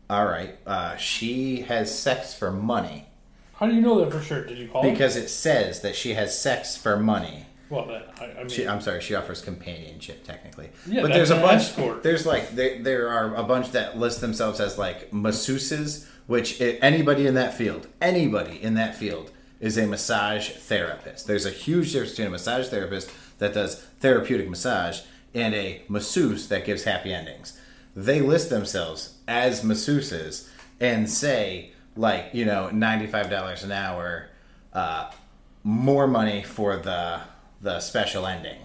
[0.10, 3.06] All right, uh, she has sex for money
[3.56, 4.44] How do you know that for sure?
[4.46, 4.92] Did you call her?
[4.92, 7.46] because it says that she has sex for money.
[7.70, 11.38] Well, I, I mean, She, I'm sorry, she offers companionship technically, Yeah, but there's a
[11.38, 11.62] bunch.
[11.62, 12.04] escort.
[12.04, 16.78] There's like there, there are a bunch that list themselves as like masseuses, which i
[16.82, 19.32] anybody in that field, anybody in that field
[19.64, 21.26] is a massage therapist.
[21.26, 25.00] There's a huge difference between a massage therapist that does therapeutic massage
[25.34, 27.58] and a masseuse that gives happy endings.
[27.96, 30.50] They list themselves as masseuses
[30.82, 34.28] and say like you know ninety five dollars an hour,
[34.74, 35.12] uh,
[35.64, 37.22] more money for the
[37.62, 38.60] the special ending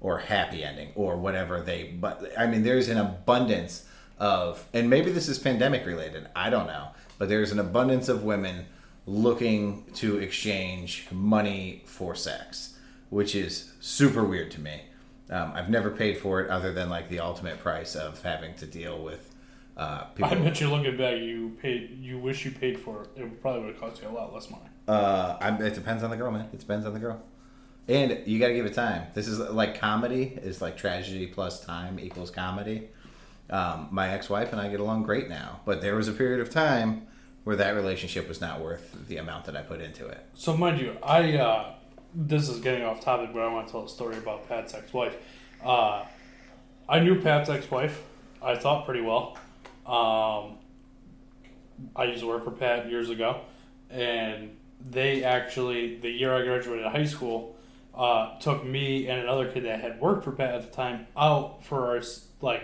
[0.00, 3.84] or happy ending or whatever they but i mean there's an abundance
[4.18, 6.88] of and maybe this is pandemic related i don't know
[7.18, 8.64] but there's an abundance of women
[9.10, 14.82] looking to exchange money for sex which is super weird to me
[15.30, 18.66] um, i've never paid for it other than like the ultimate price of having to
[18.66, 19.34] deal with
[19.76, 21.96] uh, people I bet you looking back, you paid.
[22.02, 23.08] You wish you paid for it.
[23.16, 24.68] It probably would have cost you a lot less money.
[24.86, 26.48] Uh, I, it depends on the girl, man.
[26.52, 27.22] It depends on the girl,
[27.88, 29.06] and you got to give it time.
[29.14, 32.88] This is like comedy is like tragedy plus time equals comedy,
[33.48, 36.50] Um, my ex-wife and I get along great now, but there was a period of
[36.50, 37.06] time
[37.50, 40.24] where that relationship was not worth the amount that I put into it.
[40.34, 41.74] So mind you, I uh,
[42.14, 45.16] this is getting off topic, but I want to tell a story about Pat's ex-wife.
[45.60, 46.04] Uh,
[46.88, 48.04] I knew Pat's ex-wife.
[48.40, 49.36] I thought pretty well.
[49.84, 50.58] Um,
[51.96, 53.40] I used to work for Pat years ago,
[53.90, 54.56] and
[54.88, 57.56] they actually the year I graduated high school
[57.96, 61.64] uh, took me and another kid that had worked for Pat at the time out
[61.64, 62.02] for our
[62.42, 62.62] like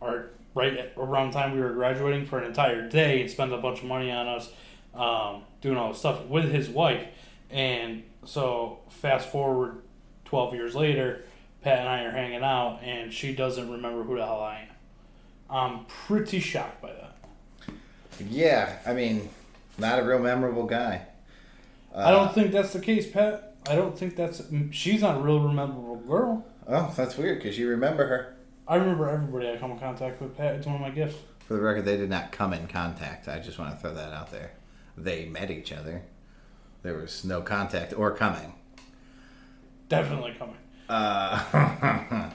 [0.00, 3.58] our right around the time we were graduating for an entire day and spent a
[3.58, 4.50] bunch of money on us
[4.94, 7.06] um, doing all this stuff with his wife.
[7.50, 9.82] And so fast forward
[10.24, 11.24] 12 years later,
[11.62, 14.68] Pat and I are hanging out, and she doesn't remember who the hell I am.
[15.48, 17.16] I'm pretty shocked by that.
[18.28, 19.28] Yeah, I mean,
[19.78, 21.06] not a real memorable guy.
[21.94, 23.56] I don't think that's the case, Pat.
[23.68, 24.42] I don't think that's.
[24.70, 26.44] She's not a real memorable girl.
[26.66, 28.36] Oh, that's weird because you remember her.
[28.66, 30.54] I remember everybody I come in contact with, Pat.
[30.56, 31.18] It's one of my gifts.
[31.46, 33.28] For the record, they did not come in contact.
[33.28, 34.52] I just want to throw that out there.
[34.96, 36.02] They met each other.
[36.82, 38.54] There was no contact or coming.
[39.88, 40.56] Definitely coming.
[40.88, 42.30] Uh,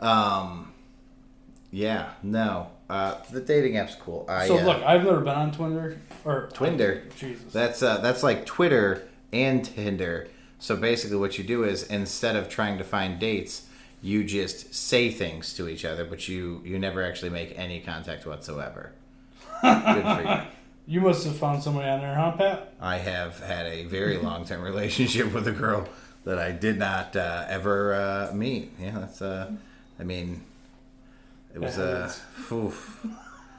[0.00, 0.72] um,
[1.70, 2.70] yeah, no.
[2.90, 4.26] Uh, the dating app's cool.
[4.28, 7.14] I, So uh, look, I've never been on Twinder or Twinder.
[7.16, 7.52] Jesus.
[7.52, 10.28] That's uh, that's like Twitter and Tinder.
[10.58, 13.66] So basically, what you do is instead of trying to find dates,
[14.02, 18.26] you just say things to each other, but you you never actually make any contact
[18.26, 18.92] whatsoever.
[19.62, 20.40] Good for you.
[20.84, 22.74] You must have found somebody on there, huh, Pat?
[22.80, 25.88] I have had a very long term relationship with a girl
[26.24, 28.72] that I did not uh, ever uh, meet.
[28.80, 29.22] Yeah, that's.
[29.22, 29.52] Uh,
[30.00, 30.42] I mean,
[31.54, 32.12] it was uh,
[32.50, 33.06] oof.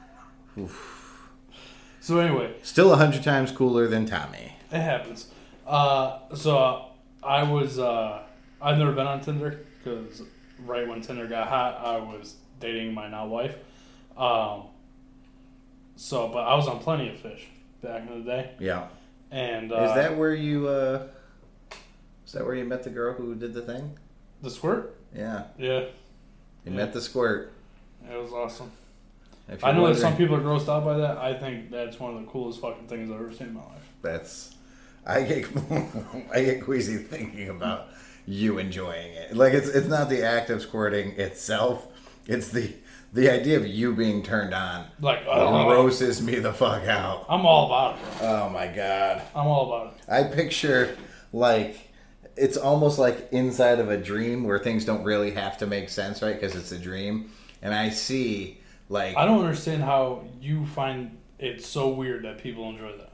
[0.58, 1.30] Oof.
[2.00, 4.52] So anyway, still a hundred times cooler than Tommy.
[4.70, 5.28] it happens.
[5.66, 6.86] Uh, so
[7.22, 7.78] I was.
[7.78, 8.22] Uh,
[8.60, 10.22] I've never been on Tinder because
[10.64, 13.54] right when Tinder got hot, I was dating my now wife.
[14.16, 14.64] Um,
[15.96, 17.46] so, but I was on Plenty of Fish
[17.82, 18.86] back in the day, Yeah.
[19.30, 20.68] and uh, Is that where you?
[20.68, 21.06] uh
[22.26, 23.96] Is that where you met the girl who did the thing?
[24.42, 24.96] the squirt?
[25.16, 25.88] Yeah, Yeah, you
[26.66, 26.70] Yeah.
[26.72, 27.52] met the squirt.
[28.10, 28.70] it was awesome.
[29.62, 31.18] I know that some people are grossed out by that.
[31.18, 33.88] I think that's one of the coolest fucking things I've ever seen in my life.
[34.02, 34.54] That's
[35.06, 35.46] I get
[36.32, 37.88] I get queasy thinking about
[38.26, 39.36] you enjoying it.
[39.36, 41.86] Like it's it's not the act of squirting itself.
[42.26, 42.72] It's the
[43.12, 47.26] the idea of you being turned on Like, uh, grosses me the fuck out.
[47.28, 48.18] I'm all about it.
[48.18, 48.28] Bro.
[48.28, 49.22] Oh my god.
[49.34, 50.10] I'm all about it.
[50.10, 50.96] I picture
[51.32, 51.92] like
[52.36, 56.22] it's almost like inside of a dream where things don't really have to make sense,
[56.22, 56.34] right?
[56.34, 57.30] Because it's a dream,
[57.62, 62.68] and I see like I don't understand how you find it so weird that people
[62.70, 63.12] enjoy that.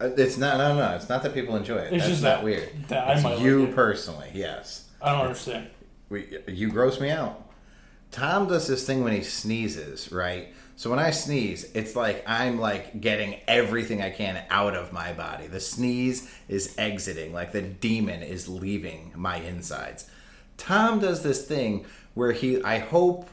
[0.00, 1.92] Uh, it's not no no it's not that people enjoy it.
[1.92, 2.68] It's That's just not that- weird.
[2.88, 3.74] that I it's might like you it.
[3.74, 4.86] personally, yes.
[5.02, 5.68] I don't understand.
[6.08, 7.46] we, you gross me out.
[8.10, 10.48] Tom does this thing when he sneezes, right?
[10.76, 15.12] So when I sneeze, it's like I'm like getting everything I can out of my
[15.12, 15.46] body.
[15.46, 20.10] The sneeze is exiting, like the demon is leaving my insides.
[20.56, 21.84] Tom does this thing
[22.14, 23.28] where he, I hope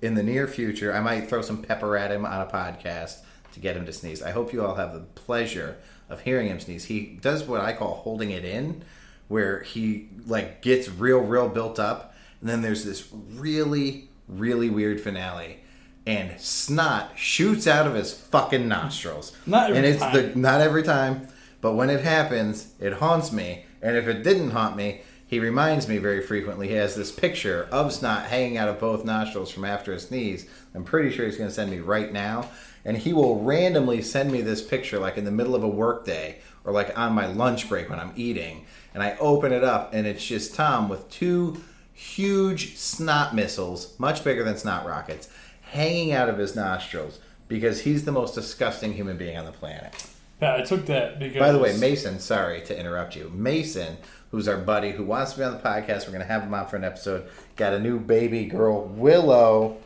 [0.00, 3.20] in the near future, I might throw some pepper at him on a podcast
[3.54, 4.22] to get him to sneeze.
[4.22, 6.84] I hope you all have the pleasure of hearing him sneeze.
[6.84, 8.84] He does what I call holding it in,
[9.28, 15.00] where he like gets real, real built up, and then there's this really, really weird
[15.00, 15.60] finale,
[16.06, 19.36] and snot shoots out of his fucking nostrils.
[19.46, 20.14] Not every and it's time.
[20.14, 21.28] the not every time,
[21.60, 23.64] but when it happens, it haunts me.
[23.80, 26.68] And if it didn't haunt me, he reminds me very frequently.
[26.68, 30.46] He has this picture of snot hanging out of both nostrils from after a sneeze.
[30.74, 32.50] I'm pretty sure he's going to send me right now.
[32.84, 36.38] And he will randomly send me this picture, like in the middle of a workday
[36.64, 38.66] or like on my lunch break when I'm eating.
[38.94, 44.24] And I open it up, and it's just Tom with two huge snot missiles, much
[44.24, 45.28] bigger than snot rockets,
[45.62, 49.94] hanging out of his nostrils because he's the most disgusting human being on the planet.
[50.40, 51.38] Pat, I took that because.
[51.38, 53.30] By the way, Mason, sorry to interrupt you.
[53.34, 53.96] Mason,
[54.30, 56.54] who's our buddy who wants to be on the podcast, we're going to have him
[56.54, 59.76] on for an episode, got a new baby girl, Willow,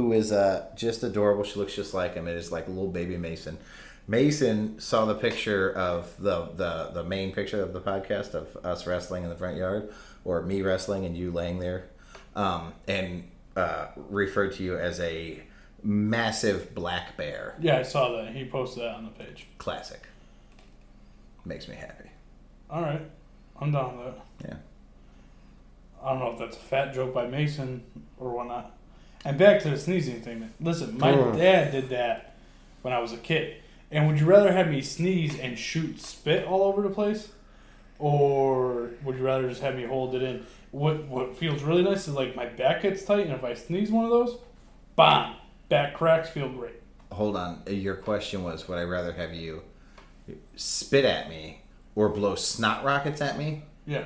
[0.00, 1.44] who is uh, just adorable.
[1.44, 2.26] She looks just like him.
[2.26, 3.58] It is like a little baby Mason.
[4.08, 8.86] Mason saw the picture of the, the, the main picture of the podcast of us
[8.86, 9.92] wrestling in the front yard,
[10.24, 11.84] or me wrestling and you laying there,
[12.34, 13.24] um, and
[13.56, 15.42] uh, referred to you as a
[15.82, 17.54] massive black bear.
[17.60, 18.34] Yeah, I saw that.
[18.34, 19.46] He posted that on the page.
[19.58, 20.00] Classic.
[21.44, 22.08] Makes me happy.
[22.70, 23.02] All right,
[23.60, 24.48] I'm down with that.
[24.48, 24.56] Yeah.
[26.02, 27.84] I don't know if that's a fat joke by Mason
[28.18, 28.74] or whatnot.
[29.24, 30.50] And back to the sneezing thing.
[30.60, 32.34] Listen, my dad did that
[32.82, 33.56] when I was a kid.
[33.90, 37.28] And would you rather have me sneeze and shoot spit all over the place,
[37.98, 40.46] or would you rather just have me hold it in?
[40.70, 43.90] What What feels really nice is like my back gets tight, and if I sneeze
[43.90, 44.38] one of those,
[44.96, 45.34] bam,
[45.70, 46.82] Back cracks feel great.
[47.12, 47.62] Hold on.
[47.66, 49.62] Uh, your question was would I rather have you
[50.56, 51.62] spit at me
[51.94, 53.62] or blow snot rockets at me?
[53.86, 54.04] Yeah.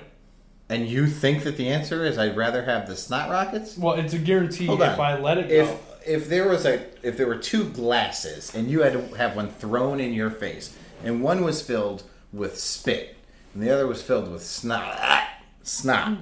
[0.68, 3.76] And you think that the answer is I'd rather have the snot rockets?
[3.76, 5.00] Well, it's a guarantee Hold if on.
[5.00, 5.78] I let it go.
[6.06, 9.48] if there was a if there were two glasses and you had to have one
[9.50, 13.16] thrown in your face and one was filled with spit
[13.52, 15.26] and the other was filled with snot
[15.62, 16.18] snot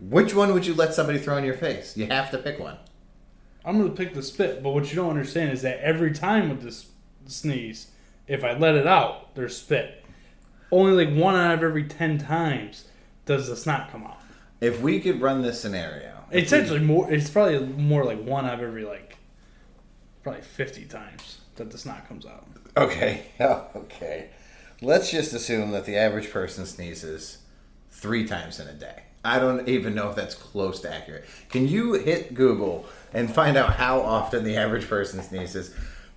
[0.00, 2.76] which one would you let somebody throw in your face you have to pick one
[3.64, 6.48] I'm going to pick the spit, but what you don't understand is that every time
[6.48, 6.86] with this
[7.26, 7.92] sneeze,
[8.26, 10.04] if I let it out, there's spit.
[10.72, 12.86] Only like one out of every 10 times
[13.36, 14.18] does the snot come out.
[14.60, 18.54] if we could run this scenario It's actually more, it's probably more like one out
[18.54, 19.16] of every like,
[20.22, 22.46] probably 50 times that the snot comes out.
[22.76, 24.30] okay oh, okay
[24.80, 27.38] let's just assume that the average person sneezes
[27.90, 31.24] three times in a day I don't even know if that's close to accurate.
[31.48, 35.74] Can you hit Google and find out how often the average person sneezes?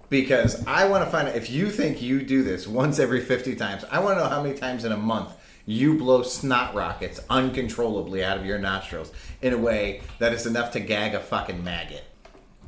[0.10, 3.56] Because I want to find out if you think you do this once every 50
[3.56, 5.34] times, I want to know how many times in a month
[5.66, 10.72] you blow snot rockets uncontrollably out of your nostrils in a way that is enough
[10.74, 12.04] to gag a fucking maggot.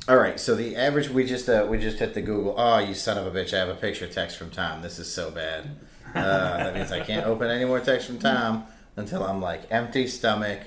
[0.08, 2.54] All right, so the average we just uh, we just hit the Google.
[2.56, 3.52] Oh, you son of a bitch!
[3.52, 4.80] I have a picture text from Tom.
[4.80, 5.76] This is so bad.
[6.14, 8.64] Uh, that means I can't open any more text from Tom
[8.96, 10.60] until I'm like empty stomach.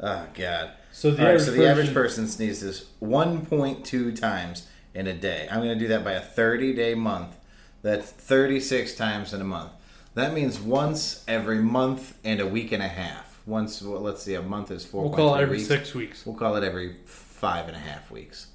[0.00, 0.72] Oh god.
[0.92, 5.14] So the All right, average so the average person- person sneezes 1.2 times in a
[5.14, 5.46] day.
[5.50, 7.36] I'm going to do that by a 30 day month.
[7.82, 9.70] That's 36 times in a month.
[10.14, 13.40] That means once every month and a week and a half.
[13.46, 16.26] Once, well, let's see, a month is 4 We'll call it every six weeks.
[16.26, 18.48] We'll call it every five and a half weeks,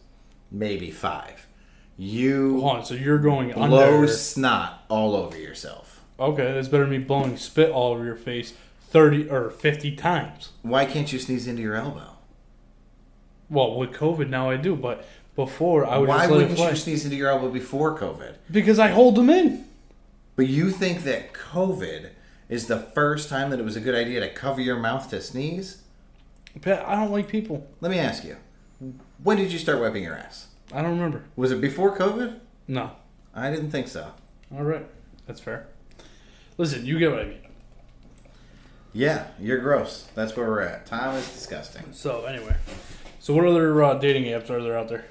[0.51, 1.47] maybe five.
[1.97, 4.07] You Hold on, so you're going blow under.
[4.07, 6.03] snot all over yourself.
[6.19, 8.53] Okay, that's better than me blowing spit all over your face
[8.89, 10.51] 30 or 50 times.
[10.61, 12.11] Why can't you sneeze into your elbow?
[13.49, 16.09] Well, with COVID now I do, but before I would.
[16.09, 18.35] Why wouldn't you sneeze into your elbow before COVID?
[18.51, 19.65] because I hold them in.
[20.35, 22.09] But you think that COVID
[22.49, 25.21] is the first time that it was a good idea to cover your mouth to
[25.21, 25.81] sneeze?
[26.61, 27.67] Pat, I don't like people.
[27.81, 28.37] Let me ask you.
[29.23, 30.47] When did you start wiping your ass?
[30.73, 31.23] I don't remember.
[31.35, 32.39] Was it before COVID?
[32.67, 32.91] No.
[33.33, 34.11] I didn't think so.
[34.53, 34.85] All right,
[35.25, 35.67] that's fair.
[36.57, 37.41] Listen, you get what I mean.
[38.93, 40.07] Yeah, you're gross.
[40.15, 40.85] That's where we're at.
[40.85, 41.91] Tom is disgusting.
[41.91, 42.55] So anyway,
[43.19, 45.05] so what other uh, dating apps are there out there?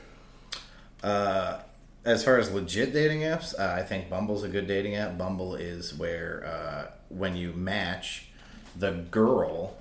[1.02, 1.60] Uh,
[2.04, 5.16] as far as legit dating apps, uh, I think Bumble's a good dating app.
[5.16, 8.28] Bumble is where uh, when you match,
[8.76, 9.76] the girl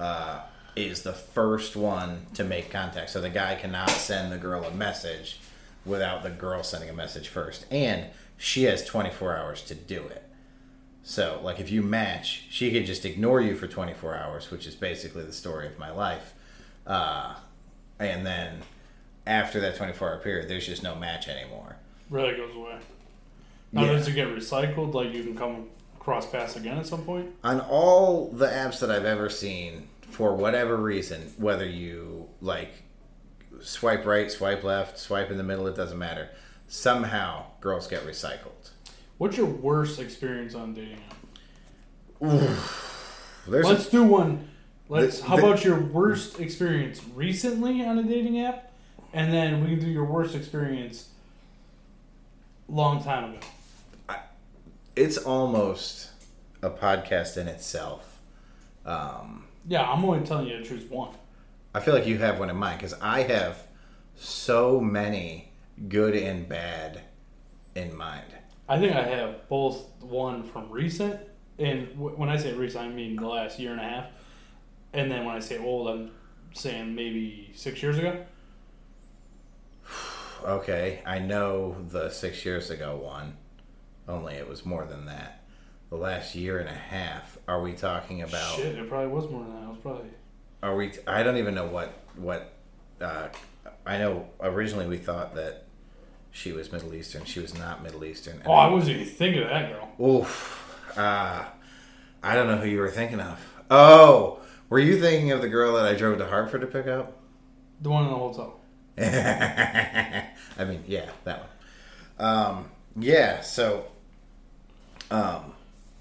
[0.00, 0.42] uh,
[0.74, 3.10] is the first one to make contact.
[3.10, 5.40] So the guy cannot send the girl a message
[5.84, 7.66] without the girl sending a message first.
[7.70, 8.06] And
[8.38, 10.24] she has 24 hours to do it.
[11.02, 14.74] So, like, if you match, she could just ignore you for 24 hours, which is
[14.74, 16.34] basically the story of my life.
[16.86, 17.34] Uh,
[17.98, 18.60] and then
[19.28, 21.76] after that 24 hour period, there's just no match anymore.
[22.10, 22.78] Really goes away.
[23.72, 23.92] Now Yeah.
[23.92, 24.94] does it get recycled?
[24.94, 25.66] Like you can come
[25.98, 27.30] cross paths again at some point?
[27.44, 32.82] On all the apps that I've ever seen, for whatever reason, whether you like
[33.60, 36.30] swipe right, swipe left, swipe in the middle, it doesn't matter.
[36.66, 38.70] Somehow, girls get recycled.
[39.18, 41.16] What's your worst experience on dating app?
[43.46, 44.48] Let's do one.
[44.88, 45.20] Let's.
[45.20, 48.67] The- how the- about your worst experience recently on a dating app,
[49.12, 51.08] and then we can do your worst experience
[52.68, 53.40] long time ago.
[54.96, 56.10] it's almost
[56.62, 58.20] a podcast in itself.
[58.84, 61.10] Um, Yeah, I'm only telling you to choose one.
[61.74, 63.62] I feel like you have one in mind because I have
[64.16, 65.52] so many
[65.88, 67.02] good and bad
[67.74, 68.24] in mind.
[68.68, 71.20] I think I have both one from recent,
[71.58, 74.06] and w- when I say recent, I mean the last year and a half,
[74.92, 76.10] and then when I say old, I'm
[76.52, 78.24] saying maybe six years ago.
[80.44, 83.36] Okay, I know the six years ago one,
[84.08, 85.44] only it was more than that.
[85.90, 88.56] The last year and a half, are we talking about?
[88.56, 89.62] Shit, it probably was more than that.
[89.64, 90.10] It was probably
[90.62, 90.92] Are we?
[91.06, 92.52] I don't even know what what.
[93.00, 93.28] Uh,
[93.86, 95.64] I know originally we thought that
[96.30, 97.24] she was Middle Eastern.
[97.24, 98.42] She was not Middle Eastern.
[98.44, 99.88] Oh, I wasn't even thinking of that girl.
[100.20, 100.96] Oof.
[100.96, 101.44] Uh,
[102.22, 103.40] I don't know who you were thinking of.
[103.70, 107.16] Oh, were you thinking of the girl that I drove to Hartford to pick up?
[107.80, 108.57] The one in the hotel.
[110.58, 111.48] I mean, yeah, that one.
[112.18, 113.86] Um, yeah, so,
[115.10, 115.52] um,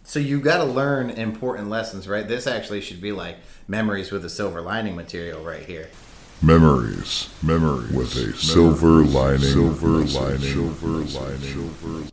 [0.03, 2.27] so you got to learn important lessons, right?
[2.27, 3.37] This actually should be like
[3.67, 5.89] memories with a silver lining material right here.
[6.41, 12.09] Memories, memories with a silver lining, silver lining, silver lining, silver.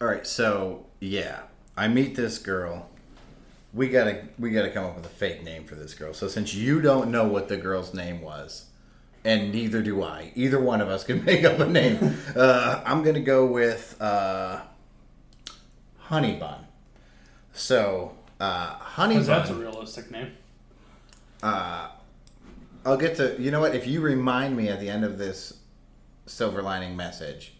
[0.00, 1.42] All right, so yeah,
[1.76, 2.88] I meet this girl.
[3.72, 6.14] We gotta we gotta come up with a fake name for this girl.
[6.14, 8.67] So since you don't know what the girl's name was,
[9.28, 10.32] and neither do I.
[10.34, 12.16] Either one of us can make up a name.
[12.34, 14.62] Uh, I'm gonna go with uh,
[15.98, 16.66] Honey Bun.
[17.52, 19.26] So, uh, Honey Bun.
[19.26, 20.32] That's a realistic name.
[22.86, 23.36] I'll get to.
[23.38, 23.74] You know what?
[23.74, 25.58] If you remind me at the end of this
[26.24, 27.52] silver lining message,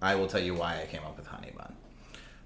[0.00, 1.74] I will tell you why I came up with Honey Bun.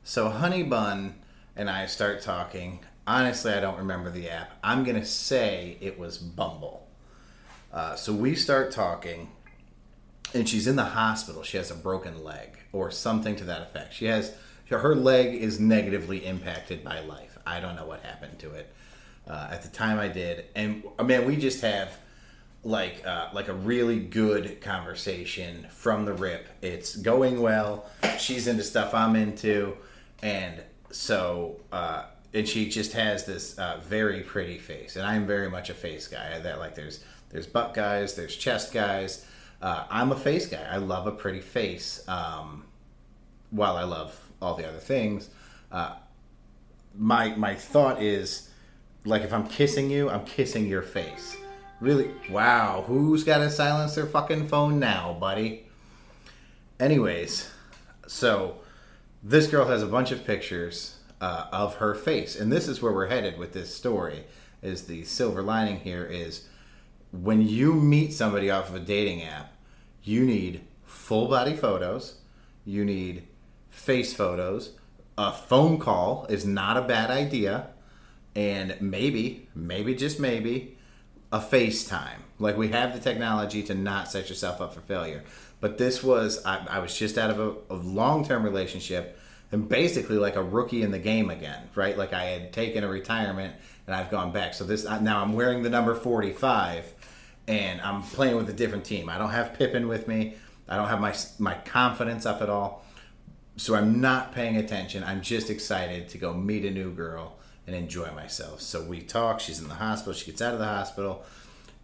[0.03, 1.15] So Honey Bun
[1.55, 2.81] and I start talking.
[3.07, 4.59] Honestly, I don't remember the app.
[4.65, 6.86] I'm gonna say it was Bumble.
[7.73, 9.29] Uh, so we start talking,
[10.35, 11.43] and she's in the hospital.
[11.43, 13.95] She has a broken leg or something to that effect.
[13.95, 14.35] She has
[14.69, 17.39] her leg is negatively impacted by life.
[17.47, 18.73] I don't know what happened to it.
[19.29, 21.99] Uh, at the time, I did, and uh, man, we just have
[22.63, 26.49] like uh, like a really good conversation from the rip.
[26.63, 27.87] It's going well.
[28.19, 29.77] She's into stuff I'm into,
[30.23, 32.05] and so uh,
[32.35, 36.07] and she just has this uh, very pretty face, and I'm very much a face
[36.07, 36.39] guy.
[36.39, 39.27] That like there's there's butt guys, there's chest guys.
[39.61, 40.67] Uh, I'm a face guy.
[40.71, 42.07] I love a pretty face.
[42.09, 42.65] Um,
[43.51, 45.31] while I love all the other things,
[45.73, 45.97] uh,
[46.95, 48.51] my my thought is
[49.05, 51.37] like if I'm kissing you, I'm kissing your face.
[51.81, 52.11] Really?
[52.31, 52.85] Wow.
[52.87, 55.67] Who's got to silence their fucking phone now, buddy?
[56.81, 57.51] Anyways,
[58.07, 58.59] so
[59.23, 62.93] this girl has a bunch of pictures uh, of her face, and this is where
[62.93, 64.25] we're headed with this story.
[64.63, 66.49] Is the silver lining here is
[67.13, 69.53] when you meet somebody off of a dating app,
[70.03, 72.19] you need full body photos,
[72.65, 73.27] you need
[73.71, 74.73] face photos.
[75.19, 77.69] A phone call is not a bad idea,
[78.35, 80.77] and maybe, maybe just maybe,
[81.33, 82.21] a FaceTime.
[82.39, 85.25] Like we have the technology to not set yourself up for failure.
[85.61, 89.19] But this was I, I was just out of a, a long term relationship
[89.53, 91.97] and basically like a rookie in the game again, right?
[91.97, 93.55] Like I had taken a retirement
[93.87, 94.55] and I've gone back.
[94.55, 96.95] So this now I'm wearing the number 45
[97.49, 99.09] and I'm playing with a different team.
[99.09, 100.37] I don't have Pippen with me.
[100.69, 102.85] I don't have my my confidence up at all.
[103.57, 105.03] So I'm not paying attention.
[105.05, 108.61] I'm just excited to go meet a new girl and enjoy myself.
[108.61, 109.41] So we talk.
[109.41, 110.13] She's in the hospital.
[110.13, 111.25] She gets out of the hospital,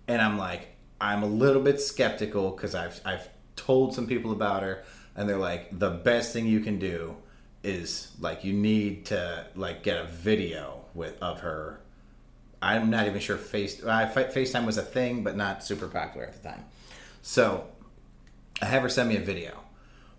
[0.06, 0.68] and I'm like,
[1.00, 4.84] I'm a little bit skeptical because I've I've told some people about her,
[5.16, 7.16] and they're like, the best thing you can do
[7.62, 11.80] is like you need to like get a video with of her.
[12.62, 16.40] I'm not even sure Face uh, FaceTime was a thing, but not super popular at
[16.40, 16.64] the time.
[17.20, 17.66] So
[18.62, 19.58] I have her send me a video.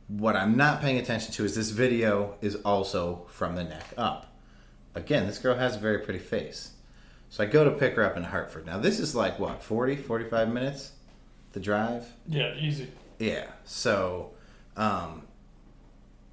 [0.09, 4.35] What I'm not paying attention to is this video is also from the neck up.
[4.93, 6.73] Again, this girl has a very pretty face.
[7.29, 8.65] So I go to pick her up in Hartford.
[8.65, 10.91] Now, this is like what, 40, 45 minutes?
[11.53, 12.05] The drive?
[12.27, 12.91] Yeah, easy.
[13.17, 13.47] Yeah.
[13.63, 14.31] So,
[14.75, 15.23] um,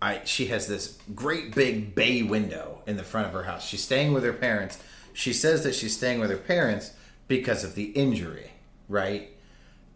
[0.02, 3.66] I she has this great big bay window in the front of her house.
[3.66, 4.82] She's staying with her parents.
[5.12, 6.92] She says that she's staying with her parents
[7.28, 8.52] because of the injury,
[8.88, 9.30] right?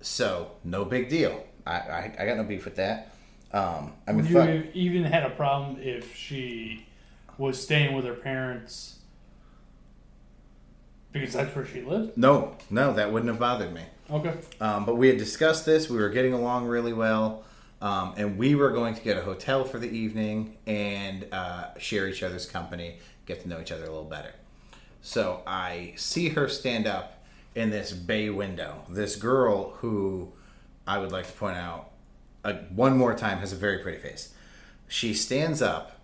[0.01, 1.45] So no big deal.
[1.67, 3.15] I I, I got no beef with that.
[3.53, 6.87] Um, I mean, fuck, you even had a problem if she
[7.39, 8.99] was staying with her parents
[11.15, 12.19] because that's where she lived?
[12.19, 13.83] no, no, that wouldn't have bothered me.
[14.11, 14.35] Okay.
[14.61, 15.89] Um, but we had discussed this.
[15.89, 17.45] We were getting along really well.
[17.81, 22.09] Um, and we were going to get a hotel for the evening and uh, share
[22.09, 24.33] each other's company, get to know each other a little better.
[25.05, 27.23] So I see her stand up
[27.55, 28.87] in this bay window.
[28.89, 30.33] This girl who
[30.87, 31.91] I would like to point out
[32.43, 34.33] uh, one more time has a very pretty face.
[34.89, 36.01] She stands up,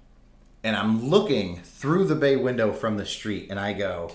[0.63, 4.13] and I'm looking through the bay window from the street, and I go,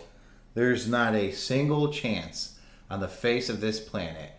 [0.54, 4.34] There's not a single chance on the face of this planet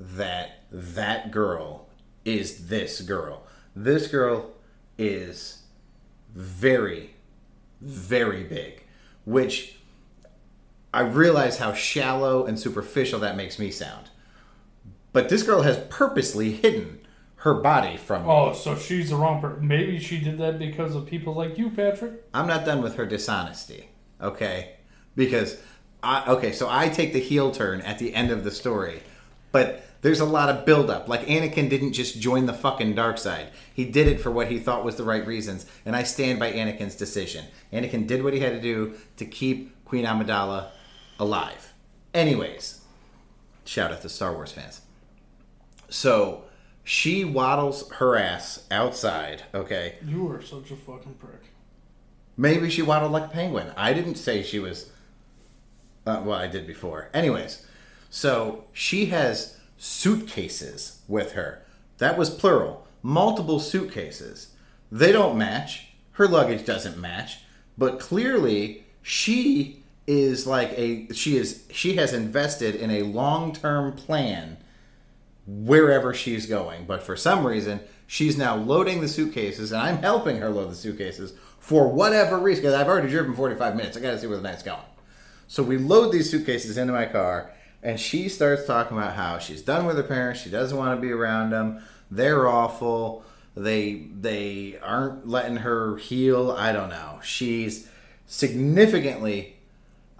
[0.00, 1.90] that that girl
[2.24, 3.42] is this girl.
[3.76, 4.52] This girl
[4.96, 5.64] is
[6.34, 7.10] very,
[7.82, 8.84] very big,
[9.26, 9.76] which
[10.92, 14.10] I realize how shallow and superficial that makes me sound.
[15.12, 17.00] But this girl has purposely hidden
[17.36, 18.28] her body from me.
[18.30, 19.66] Oh, so she's the wrong person.
[19.66, 22.24] Maybe she did that because of people like you, Patrick.
[22.34, 23.88] I'm not done with her dishonesty,
[24.20, 24.76] okay?
[25.16, 25.60] Because
[26.02, 29.02] I okay, so I take the heel turn at the end of the story,
[29.52, 31.08] but there's a lot of buildup.
[31.08, 34.58] Like Anakin didn't just join the fucking dark side; he did it for what he
[34.58, 37.46] thought was the right reasons, and I stand by Anakin's decision.
[37.72, 40.70] Anakin did what he had to do to keep Queen Amidala
[41.20, 41.74] alive.
[42.12, 42.80] Anyways,
[43.64, 44.80] shout out to Star Wars fans.
[45.88, 46.44] So
[46.82, 49.96] she waddles her ass outside, okay?
[50.04, 51.52] You are such a fucking prick.
[52.36, 53.72] Maybe she waddled like a penguin.
[53.76, 54.90] I didn't say she was.
[56.06, 57.10] Uh, well, I did before.
[57.12, 57.66] Anyways,
[58.08, 61.62] so she has suitcases with her.
[61.98, 62.86] That was plural.
[63.02, 64.54] Multiple suitcases.
[64.90, 65.88] They don't match.
[66.12, 67.40] Her luggage doesn't match.
[67.76, 69.79] But clearly, she
[70.10, 74.56] is like a she is she has invested in a long term plan
[75.46, 76.84] wherever she's going.
[76.84, 80.74] But for some reason, she's now loading the suitcases, and I'm helping her load the
[80.74, 82.62] suitcases for whatever reason.
[82.62, 83.96] Because I've already driven 45 minutes.
[83.96, 84.80] I got to see where the night's going.
[85.46, 89.62] So we load these suitcases into my car, and she starts talking about how she's
[89.62, 90.40] done with her parents.
[90.40, 91.84] She doesn't want to be around them.
[92.10, 93.24] They're awful.
[93.56, 96.50] They they aren't letting her heal.
[96.50, 97.20] I don't know.
[97.22, 97.88] She's
[98.26, 99.56] significantly.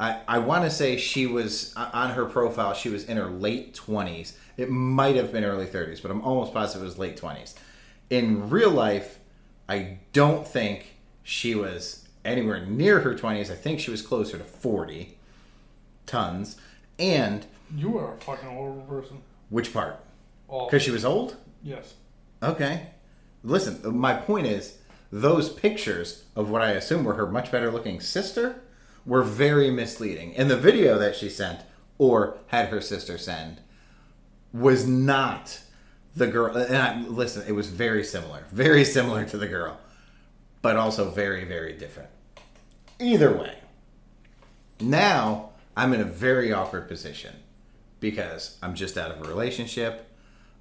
[0.01, 2.73] I, I want to say she was on her profile.
[2.75, 4.37] She was in her late twenties.
[4.57, 7.55] It might have been early thirties, but I'm almost positive it was late twenties.
[8.09, 9.19] In real life,
[9.69, 13.51] I don't think she was anywhere near her twenties.
[13.51, 15.19] I think she was closer to forty
[16.07, 16.57] tons.
[16.99, 17.47] And
[17.77, 19.19] You are a fucking horrible person.
[19.51, 20.01] which part?
[20.49, 21.37] Because she was old.
[21.63, 21.95] yes.
[22.43, 22.87] Okay.
[23.45, 24.79] Listen, my point is
[25.13, 28.63] those pictures of what I assume were her much better looking sister
[29.07, 30.35] were very misleading.
[30.37, 31.61] And the video that she sent
[31.99, 33.61] or had her sister send
[34.53, 35.61] was not
[36.17, 36.57] the girl.
[36.57, 39.79] And I, listen, it was very similar, very similar to the girl,
[40.63, 42.11] but also very, very different.
[42.99, 43.59] Either way,
[44.81, 47.35] now I'm in a very awkward position
[48.01, 50.09] because I'm just out of a relationship.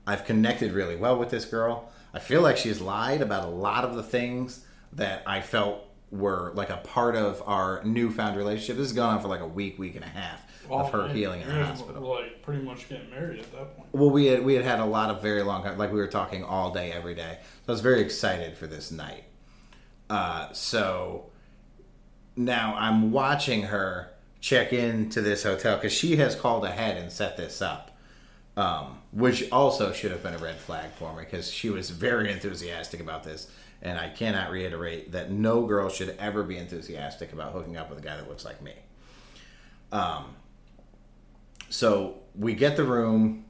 [0.05, 1.91] I've connected really well with this girl.
[2.13, 6.51] I feel like she's lied about a lot of the things that I felt were
[6.55, 8.78] like a part of our newfound relationship.
[8.78, 11.16] This has gone on for like a week, week and a half of her and
[11.16, 12.01] healing in the hospital.
[12.01, 13.89] Like pretty much getting married at that point.
[13.91, 16.43] Well, we had we had had a lot of very long like we were talking
[16.43, 17.39] all day every day.
[17.41, 19.24] So I was very excited for this night.
[20.10, 21.30] Uh, so
[22.36, 27.38] now I'm watching her check into this hotel because she has called ahead and set
[27.38, 27.97] this up,
[28.57, 32.32] um, which also should have been a red flag for me because she was very
[32.32, 33.51] enthusiastic about this.
[33.82, 37.99] And I cannot reiterate that no girl should ever be enthusiastic about hooking up with
[37.99, 38.73] a guy that looks like me.
[39.91, 40.36] Um,
[41.69, 43.45] so we get the room.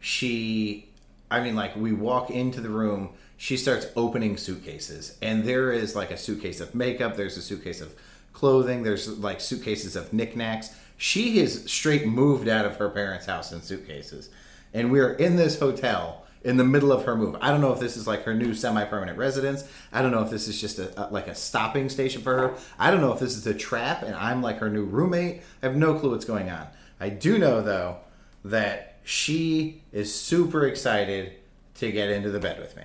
[0.00, 0.88] She,
[1.30, 3.10] I mean, like, we walk into the room.
[3.36, 7.82] She starts opening suitcases, and there is like a suitcase of makeup, there's a suitcase
[7.82, 7.94] of
[8.32, 10.74] clothing, there's like suitcases of knickknacks.
[10.96, 14.30] She has straight moved out of her parents' house in suitcases.
[14.72, 17.36] And we're in this hotel in the middle of her move.
[17.40, 19.64] I don't know if this is like her new semi-permanent residence.
[19.92, 22.54] I don't know if this is just a, a like a stopping station for her.
[22.78, 25.42] I don't know if this is a trap and I'm like her new roommate.
[25.62, 26.68] I have no clue what's going on.
[27.00, 27.98] I do know though
[28.44, 31.32] that she is super excited
[31.74, 32.84] to get into the bed with me.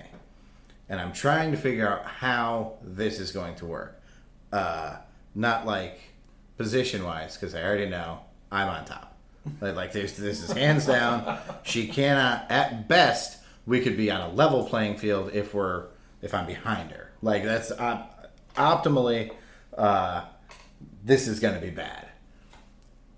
[0.88, 4.02] And I'm trying to figure out how this is going to work.
[4.52, 4.96] Uh,
[5.34, 6.00] not like
[6.58, 9.16] position wise, because I already know I'm on top.
[9.60, 11.38] Like, like this, this is hands down.
[11.62, 12.50] She cannot.
[12.50, 15.86] At best, we could be on a level playing field if we're
[16.20, 17.12] if I'm behind her.
[17.22, 18.06] Like that's uh,
[18.56, 19.32] optimally.
[19.76, 20.24] Uh,
[21.04, 22.08] this is going to be bad.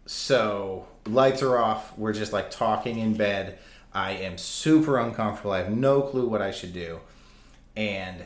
[0.06, 1.96] So lights are off.
[1.98, 3.58] We're just like talking in bed.
[3.92, 5.52] I am super uncomfortable.
[5.52, 7.00] I have no clue what I should do,
[7.76, 8.24] and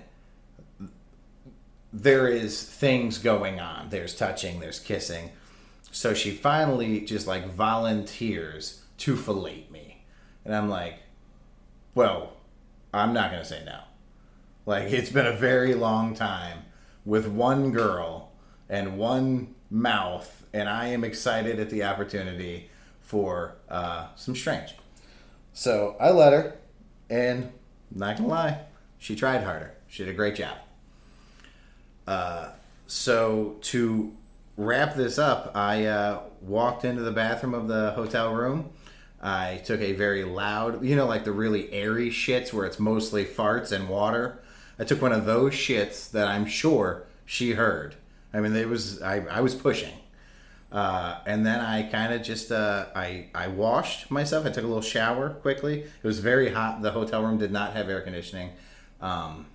[1.92, 3.90] there is things going on.
[3.90, 4.60] There's touching.
[4.60, 5.30] There's kissing.
[5.90, 10.04] So she finally just like volunteers to fillet me,
[10.44, 11.00] and I'm like,
[11.98, 12.30] well,
[12.94, 13.80] I'm not going to say no.
[14.66, 16.58] Like, it's been a very long time
[17.04, 18.30] with one girl
[18.68, 22.70] and one mouth, and I am excited at the opportunity
[23.00, 24.76] for uh, some strange.
[25.52, 26.56] So I let her,
[27.10, 27.50] and
[27.90, 28.60] not gonna lie,
[28.98, 29.74] she tried harder.
[29.88, 30.56] She did a great job.
[32.06, 32.50] Uh,
[32.86, 34.14] so to
[34.56, 38.70] wrap this up, I uh, walked into the bathroom of the hotel room.
[39.20, 43.24] I took a very loud, you know, like the really airy shits where it's mostly
[43.24, 44.40] farts and water.
[44.78, 47.96] I took one of those shits that I'm sure she heard.
[48.32, 49.94] I mean, it was I, I was pushing,
[50.70, 54.46] uh, and then I kind of just uh, I I washed myself.
[54.46, 55.80] I took a little shower quickly.
[55.80, 56.82] It was very hot.
[56.82, 58.50] The hotel room did not have air conditioning,
[59.00, 59.46] um,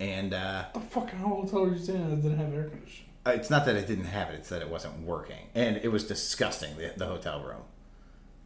[0.00, 3.08] and uh, The fucking hotel you're staying at didn't have air conditioning.
[3.26, 6.04] it's not that it didn't have it; it's that it wasn't working, and it was
[6.04, 6.76] disgusting.
[6.76, 7.62] The, the hotel room,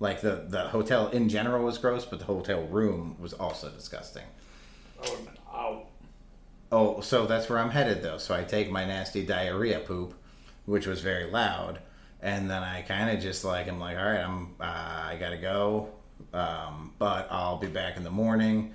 [0.03, 4.25] like the the hotel in general was gross, but the hotel room was also disgusting.
[4.99, 5.87] I would have been out.
[6.73, 8.19] Oh, so that's where I'm headed though.
[8.19, 10.15] So I take my nasty diarrhea poop,
[10.67, 11.79] which was very loud,
[12.21, 14.65] and then I kind of just like I'm like, all right, I'm uh,
[15.13, 15.91] I gotta go,
[16.35, 18.75] um, but I'll be back in the morning.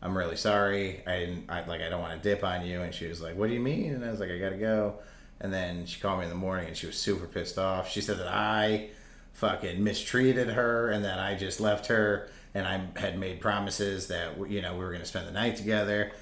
[0.00, 1.02] I'm really sorry.
[1.08, 2.82] I didn't I, like I don't want to dip on you.
[2.82, 3.94] And she was like, what do you mean?
[3.94, 5.00] And I was like, I gotta go.
[5.40, 7.90] And then she called me in the morning and she was super pissed off.
[7.90, 8.90] She said that I
[9.38, 14.50] fucking mistreated her and that I just left her and I had made promises that
[14.50, 16.12] you know we were gonna spend the night together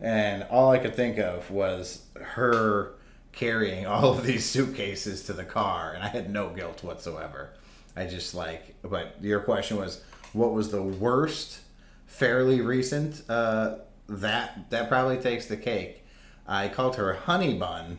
[0.00, 2.92] and all I could think of was her
[3.32, 7.50] carrying all of these suitcases to the car, and I had no guilt whatsoever.
[7.94, 10.02] I just like, but your question was,
[10.32, 11.60] what was the worst
[12.06, 13.76] fairly recent, uh,
[14.08, 16.04] that that probably takes the cake.
[16.46, 17.98] I called her honey bun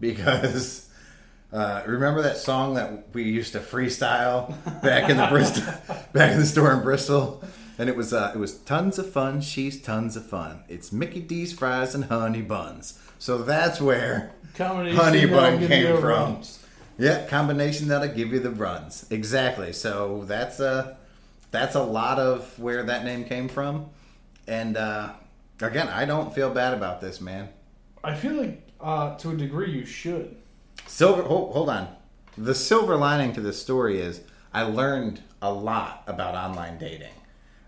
[0.00, 0.88] because
[1.52, 4.48] uh, remember that song that we used to freestyle
[4.82, 5.64] back in the Bristol,
[6.12, 7.42] back in the store in Bristol,
[7.78, 9.40] and it was uh, it was tons of fun.
[9.40, 10.64] She's tons of fun.
[10.68, 12.98] It's Mickey D's fries and honey buns.
[13.18, 16.04] So that's where Combination honey bun came from.
[16.04, 16.62] runs.
[16.98, 19.06] Yeah, combination that'll give you the runs.
[19.10, 19.72] Exactly.
[19.72, 20.96] So that's a
[21.50, 23.90] that's a lot of where that name came from.
[24.48, 25.12] And uh,
[25.60, 27.48] again, I don't feel bad about this, man.
[28.02, 30.36] I feel like uh, to a degree you should.
[30.86, 31.22] Silver.
[31.22, 31.88] Hold, hold on.
[32.38, 34.20] The silver lining to this story is
[34.52, 37.12] I learned a lot about online dating.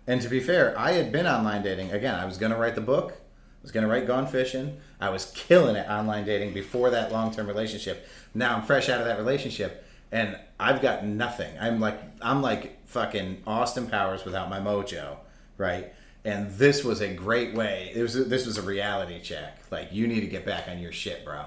[0.06, 1.92] And to be fair, I had been online dating.
[1.92, 3.12] Again, I was going to write the book.
[3.12, 4.78] I was going to write Gone Fishing.
[5.00, 8.08] I was killing it online dating before that long term relationship.
[8.34, 11.52] Now I'm fresh out of that relationship, and I've got nothing.
[11.60, 15.16] I'm like I'm like fucking Austin Powers without my mojo,
[15.58, 15.92] right?
[16.24, 17.92] And this was a great way.
[17.94, 19.58] It was this was a reality check.
[19.70, 21.44] Like you need to get back on your shit, bro.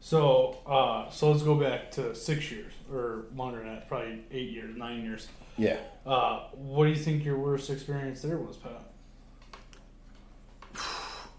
[0.00, 4.50] So, uh, so let's go back to six years or longer than that, probably eight
[4.50, 5.28] years, nine years.
[5.56, 5.78] Yeah.
[6.06, 8.82] Uh, what do you think your worst experience there was, Pat?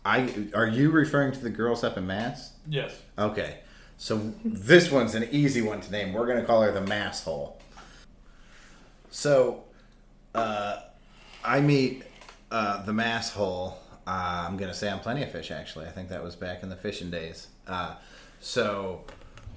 [0.05, 2.53] I are you referring to the girls up in Mass?
[2.68, 2.99] Yes.
[3.18, 3.60] Okay.
[3.97, 6.14] So this one's an easy one to name.
[6.14, 7.60] We're gonna call her the mass hole.
[9.12, 9.66] So
[10.34, 10.80] uh,
[11.43, 12.03] I meet
[12.49, 13.78] uh, the mass hole.
[14.07, 15.51] Uh, I'm gonna say on Plenty of Fish.
[15.51, 17.47] Actually, I think that was back in the fishing days.
[17.68, 17.95] Uh,
[18.40, 19.04] so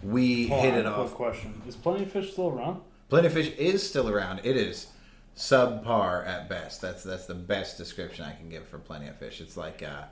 [0.02, 1.14] we Hold hit on, it quick off.
[1.14, 2.80] question: Is Plenty of Fish still around?
[3.08, 4.40] Plenty of Fish is still around.
[4.44, 4.88] It is
[5.36, 6.80] subpar at best.
[6.80, 9.40] That's that's the best description I can give for Plenty of Fish.
[9.40, 10.04] It's like uh,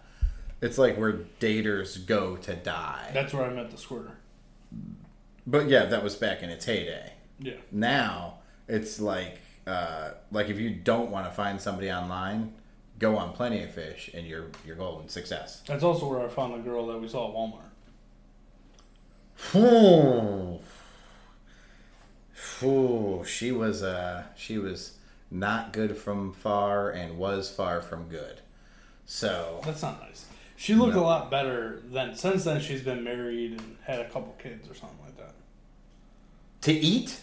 [0.61, 3.11] it's like where daters go to die.
[3.15, 4.13] That's where I met the squirter.
[5.47, 7.15] But yeah, that was back in its heyday.
[7.39, 7.55] Yeah.
[7.73, 8.35] Now
[8.69, 12.53] it's like uh, like if you don't want to find somebody online,
[12.99, 15.63] go on Plenty of Fish and you're you're golden success.
[15.67, 17.70] That's also where I found the girl that we saw at Walmart.
[19.55, 20.59] Ooh.
[22.63, 24.93] Ooh, she was uh she was
[25.31, 28.41] not good from far and was far from good.
[29.07, 30.27] So That's not nice.
[30.57, 31.03] She looked No.
[31.03, 32.61] a lot better than since then.
[32.61, 35.35] She's been married and had a couple kids or something like that.
[36.63, 37.21] to eat?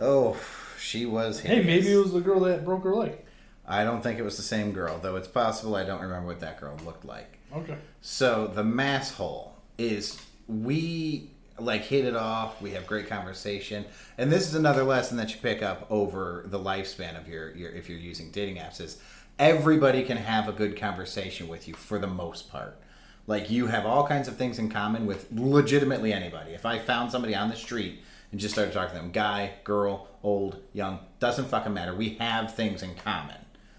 [0.00, 0.36] oh,
[0.78, 3.18] she was Hey, maybe it was the girl that broke her leg.
[3.66, 6.40] I don't think it was the same girl, though it's possible I don't remember what
[6.40, 7.38] that girl looked like.
[7.54, 7.76] Okay.
[8.00, 9.49] So the mass hole
[9.80, 12.60] is we like hit it off.
[12.60, 13.84] We have great conversation,
[14.18, 17.70] and this is another lesson that you pick up over the lifespan of your, your
[17.70, 18.80] if you're using dating apps.
[18.80, 18.98] Is
[19.38, 22.78] everybody can have a good conversation with you for the most part.
[23.26, 26.52] Like you have all kinds of things in common with legitimately anybody.
[26.52, 28.02] If I found somebody on the street
[28.32, 31.94] and just started talking to them, guy, girl, old, young, doesn't fucking matter.
[31.94, 33.36] We have things in common.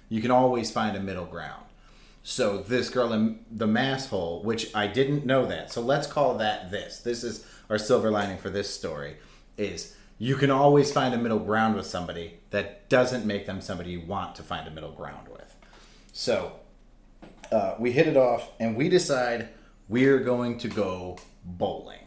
[0.10, 1.64] You can always find a middle ground.
[2.24, 5.72] So this girl in the mass hole, which I didn't know that.
[5.72, 7.00] So let's call that this.
[7.00, 9.18] This is our silver lining for this story
[9.58, 13.92] is you can always find a middle ground with somebody that doesn't make them somebody
[13.92, 15.56] you want to find a middle ground with.
[16.14, 16.54] So
[17.52, 19.50] uh, we hit it off and we decide
[19.90, 21.98] we're going to go bowling.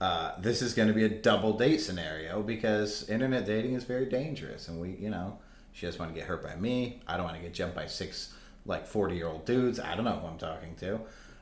[0.00, 4.06] Uh, this is going to be a double date scenario because internet dating is very
[4.06, 5.38] dangerous, and we, you know,
[5.72, 7.00] she doesn't want to get hurt by me.
[7.06, 8.34] I don't want to get jumped by six
[8.66, 9.78] like forty year old dudes.
[9.80, 11.00] I don't know who I'm talking to.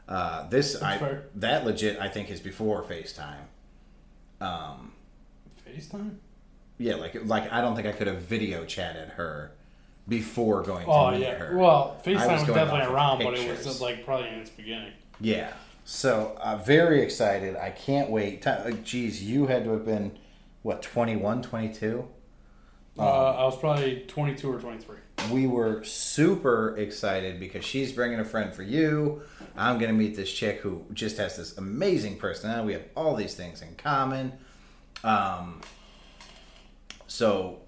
[0.09, 1.25] Uh, this I fair.
[1.37, 3.45] that legit I think is before FaceTime.
[4.41, 4.93] Um,
[5.69, 6.17] FaceTime?
[6.79, 9.53] yeah, like like I don't think I could have video chatted her
[10.09, 11.35] before going to Oh meet yeah.
[11.35, 11.57] her.
[11.57, 14.93] Well, FaceTime was, going definitely around, but it was like probably in its beginning.
[15.21, 15.53] Yeah.
[15.85, 17.57] So uh, very excited.
[17.57, 18.47] I can't wait.
[18.47, 20.19] Uh, Geez, you had to have been
[20.63, 22.07] what 21, 22?
[22.99, 24.97] Uh, I was probably 22 or 23.
[25.31, 29.23] We were super excited because she's bringing a friend for you.
[29.57, 32.67] I'm going to meet this chick who just has this amazing personality.
[32.67, 34.33] We have all these things in common.
[35.05, 35.61] Um,
[37.07, 37.61] so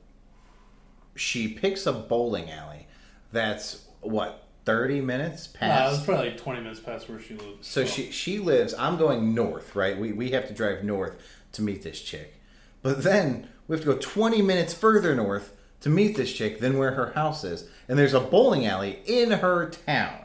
[1.16, 2.86] she picks a bowling alley
[3.32, 7.34] that's what 30 minutes Yeah, it past was probably like 20 minutes past where she
[7.34, 7.64] lived.
[7.64, 8.74] So she she lives.
[8.74, 9.98] I'm going north, right?
[9.98, 11.16] We we have to drive north
[11.52, 12.34] to meet this chick,
[12.82, 15.52] but then we have to go 20 minutes further north
[15.82, 19.30] to meet this chick than where her house is, and there's a bowling alley in
[19.30, 20.18] her town.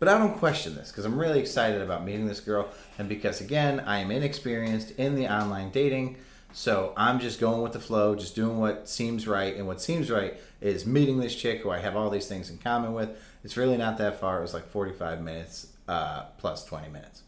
[0.00, 3.40] But I don't question this because I'm really excited about meeting this girl, and because
[3.40, 6.16] again I am inexperienced in the online dating,
[6.52, 10.10] so I'm just going with the flow, just doing what seems right, and what seems
[10.10, 13.10] right is meeting this chick who I have all these things in common with.
[13.44, 14.38] It's really not that far.
[14.38, 17.22] It was like 45 minutes uh, plus 20 minutes.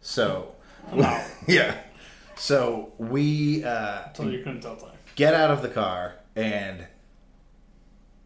[0.00, 0.54] So,
[1.46, 1.76] yeah.
[2.36, 4.90] So we uh, So you couldn't tell time.
[5.16, 6.86] get out of the car and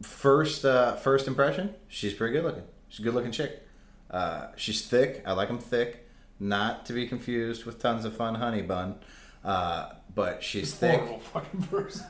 [0.02, 2.64] first uh, first impression, she's pretty good looking.
[2.88, 3.66] She's a good looking chick.
[4.10, 5.22] Uh, she's thick.
[5.26, 6.08] I like them thick,
[6.40, 8.96] not to be confused with tons of fun honey bun.
[9.44, 10.98] Uh, but she's thick.
[11.00, 12.06] Horrible fucking person.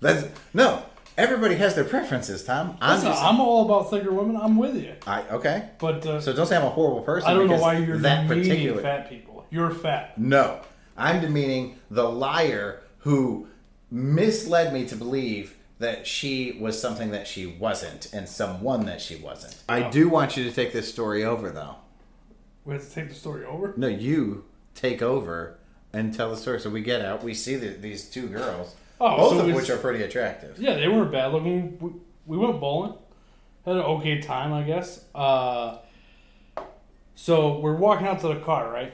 [0.00, 0.84] That's no.
[1.16, 2.76] Everybody has their preferences, Tom.
[2.80, 3.22] I'm Listen, just.
[3.22, 4.36] I'm all about thicker women.
[4.36, 4.94] I'm with you.
[5.06, 5.70] I okay.
[5.78, 7.28] But uh, So don't say I'm a horrible person.
[7.30, 8.82] I don't know why you're that demeaning particular.
[8.82, 9.46] fat people.
[9.50, 10.18] You're fat.
[10.18, 10.60] No,
[10.96, 13.46] I'm demeaning the liar who
[13.90, 15.54] misled me to believe
[15.84, 19.56] that she was something that she wasn't and someone that she wasn't.
[19.68, 21.76] I do want you to take this story over, though.
[22.64, 23.74] We have to take the story over.
[23.76, 25.58] No, you take over
[25.92, 26.58] and tell the story.
[26.60, 29.56] So we get out, we see the, these two girls, Oh, both so of it's-
[29.60, 30.58] which are pretty attractive.
[30.58, 31.78] Yeah, they weren't bad looking.
[31.80, 31.90] We,
[32.26, 32.94] we went bowling.
[33.66, 35.04] Had an okay time, I guess.
[35.14, 35.78] Uh,
[37.14, 38.92] so we're walking out to the car, right?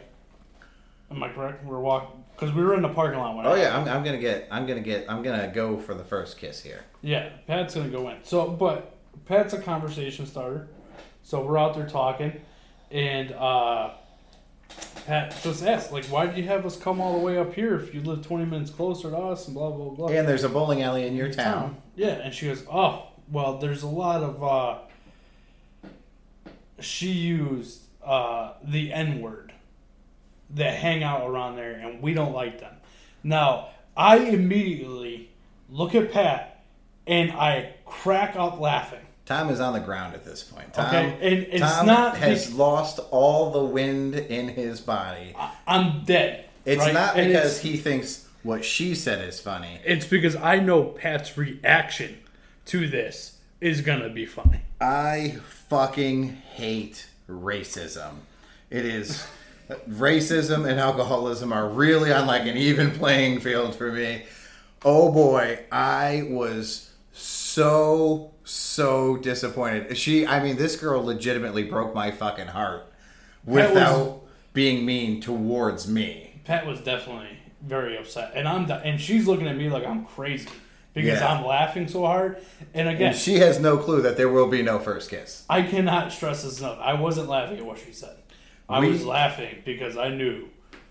[1.11, 1.65] Am I correct?
[1.65, 3.37] We're walking because we were in the parking lot.
[3.37, 5.95] When Oh I- yeah, I'm, I'm gonna get, I'm gonna get, I'm gonna go for
[5.95, 6.85] the first kiss here.
[7.03, 8.17] Yeah, Pat's gonna go in.
[8.23, 10.69] So, but Pat's a conversation starter.
[11.23, 12.41] So we're out there talking,
[12.91, 13.91] and uh,
[15.07, 17.75] Pat just asked, like, why did you have us come all the way up here
[17.79, 20.09] if you live 20 minutes closer to us and blah blah blah.
[20.09, 21.77] And there's a bowling alley in your town.
[21.95, 24.79] Yeah, and she goes, "Oh, well, there's a lot of." uh
[26.81, 29.50] She used uh the N word
[30.55, 32.75] that hang out around there, and we don't like them.
[33.23, 35.31] Now, I immediately
[35.69, 36.63] look at Pat
[37.07, 39.01] and I crack up laughing.
[39.27, 40.73] Tom is on the ground at this point.
[40.75, 45.35] Tom, Okay, and it's Tom not has bec- lost all the wind in his body.
[45.67, 46.47] I'm dead.
[46.65, 46.93] It's right?
[46.93, 47.29] not because
[47.59, 49.79] it's- he thinks what she said is funny.
[49.85, 52.19] It's because I know Pat's reaction
[52.67, 54.63] to this is gonna be funny.
[54.81, 55.37] I
[55.69, 58.15] fucking hate racism.
[58.71, 59.27] It is
[59.89, 64.25] racism and alcoholism are really on like an even playing field for me.
[64.85, 69.97] Oh boy, I was so so disappointed.
[69.97, 72.91] She, I mean, this girl legitimately broke my fucking heart
[73.45, 76.41] was- without being mean towards me.
[76.45, 80.49] Pat was definitely very upset, and I'm and she's looking at me like I'm crazy
[80.95, 81.33] because Yeah.
[81.33, 82.39] I'm laughing so hard.
[82.75, 85.45] And again, And she has no clue that there will be no first kiss.
[85.49, 86.79] I cannot stress this enough.
[86.81, 88.17] I wasn't laughing at what she said.
[88.71, 90.49] I We- was laughing because I knew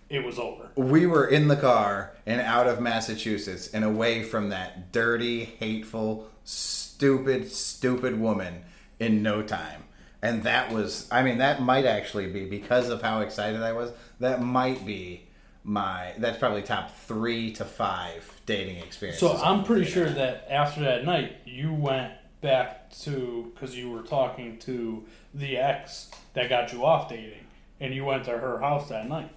[0.09, 0.69] it was over.
[0.75, 6.27] we were in the car and out of Massachusetts and away from that dirty, hateful,
[6.43, 8.63] stupid, stupid woman
[8.99, 9.83] in no time.
[10.21, 13.91] And that was, I mean, that might actually be because of how excited I was.
[14.19, 15.27] That might be
[15.63, 19.21] my, that's probably top three to five dating experiences.
[19.21, 22.11] So I'm pretty sure that after that night, you went
[22.41, 25.03] back to because you were talking to
[25.33, 27.45] the ex that got you off dating,
[27.79, 29.29] and you went to her house that night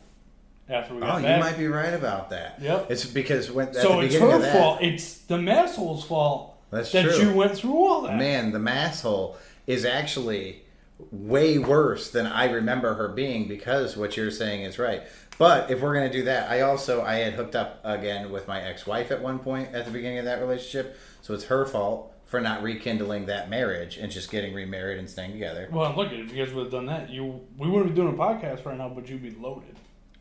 [0.69, 2.59] after we got Oh, you might be right about that.
[2.61, 2.91] Yep.
[2.91, 4.79] It's because when at so the it's beginning her of that, fault.
[4.83, 7.31] It's the masshole's fault That's that true.
[7.31, 8.17] you went through all that.
[8.17, 9.37] man, the masshole
[9.67, 10.63] is actually
[11.11, 15.03] way worse than I remember her being because what you're saying is right.
[15.39, 18.61] But if we're gonna do that, I also I had hooked up again with my
[18.61, 22.41] ex-wife at one point at the beginning of that relationship, so it's her fault for
[22.41, 25.69] not rekindling that marriage and just getting remarried and staying together.
[25.71, 28.17] Well, look, if you guys would have done that, you we wouldn't be doing a
[28.17, 29.77] podcast right now, but you'd be loaded.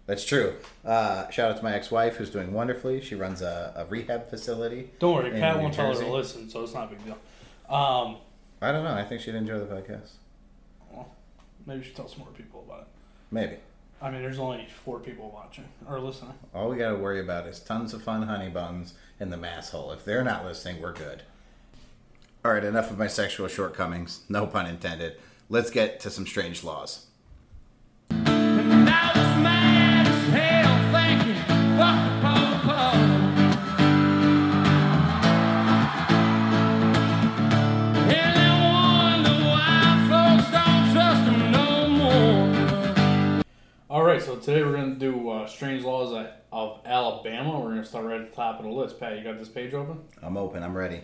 [0.08, 0.58] That's true.
[0.84, 3.00] Uh, shout out to my ex-wife who's doing wonderfully.
[3.00, 4.90] She runs a, a rehab facility.
[5.00, 7.18] Don't worry, Pat New won't tell her to listen, so it's not a big deal.
[7.70, 8.18] Um,
[8.62, 8.94] I don't know.
[8.94, 10.10] I think she'd enjoy the podcast.
[10.92, 11.10] well,
[11.66, 12.88] maybe you should tell some more people about it.
[13.32, 13.56] Maybe.
[14.02, 16.34] I mean, there's only four people watching or listening.
[16.54, 19.70] All we got to worry about is tons of fun honey buns in the mass
[19.70, 19.94] hole.
[19.94, 21.24] If they're not listening, we're good.
[22.44, 24.22] All right, enough of my sexual shortcomings.
[24.28, 25.18] No pun intended.
[25.50, 27.06] Let's get to some strange laws.
[28.10, 31.44] And I was mad as hell thinking,
[31.78, 32.82] fuck the po-po.
[38.10, 43.44] And I wonder why folks don't trust him no more.
[43.90, 47.60] All right, so today we're going to do uh, strange laws of- of Alabama.
[47.60, 49.00] We're going to start right at the top of the list.
[49.00, 50.00] Pat, you got this page open?
[50.24, 50.64] I'm open.
[50.64, 51.02] I'm ready.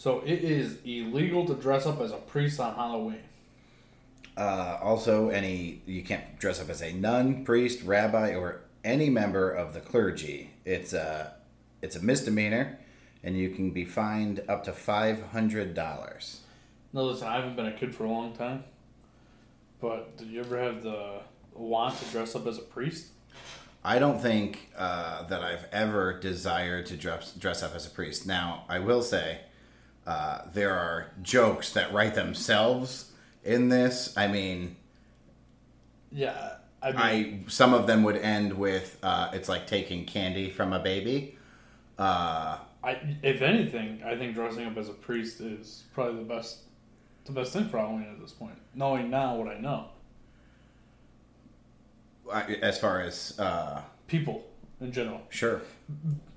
[0.00, 3.20] So it is illegal to dress up as a priest on Halloween.
[4.34, 9.50] Uh, also, any you can't dress up as a nun, priest, rabbi, or any member
[9.50, 10.52] of the clergy.
[10.64, 11.34] It's a
[11.82, 12.78] it's a misdemeanor,
[13.22, 16.40] and you can be fined up to five hundred dollars.
[16.94, 18.64] Now, listen, I haven't been a kid for a long time,
[19.82, 21.20] but did you ever have the
[21.52, 23.08] want to dress up as a priest?
[23.84, 28.26] I don't think uh, that I've ever desired to dress dress up as a priest.
[28.26, 29.40] Now, I will say
[30.10, 33.12] uh, there are jokes that write themselves
[33.44, 34.12] in this.
[34.16, 34.74] I mean,
[36.10, 40.50] Yeah, I mean, I some of them would end with uh, it's like taking candy
[40.50, 41.38] from a baby.
[41.96, 46.60] Uh, I, if anything, I think dressing up as a priest is probably the best,
[47.26, 48.56] the best thing for Halloween at this point.
[48.74, 49.90] Knowing now what I know,
[52.32, 54.44] I- As far as uh, people
[54.80, 55.62] in general, sure,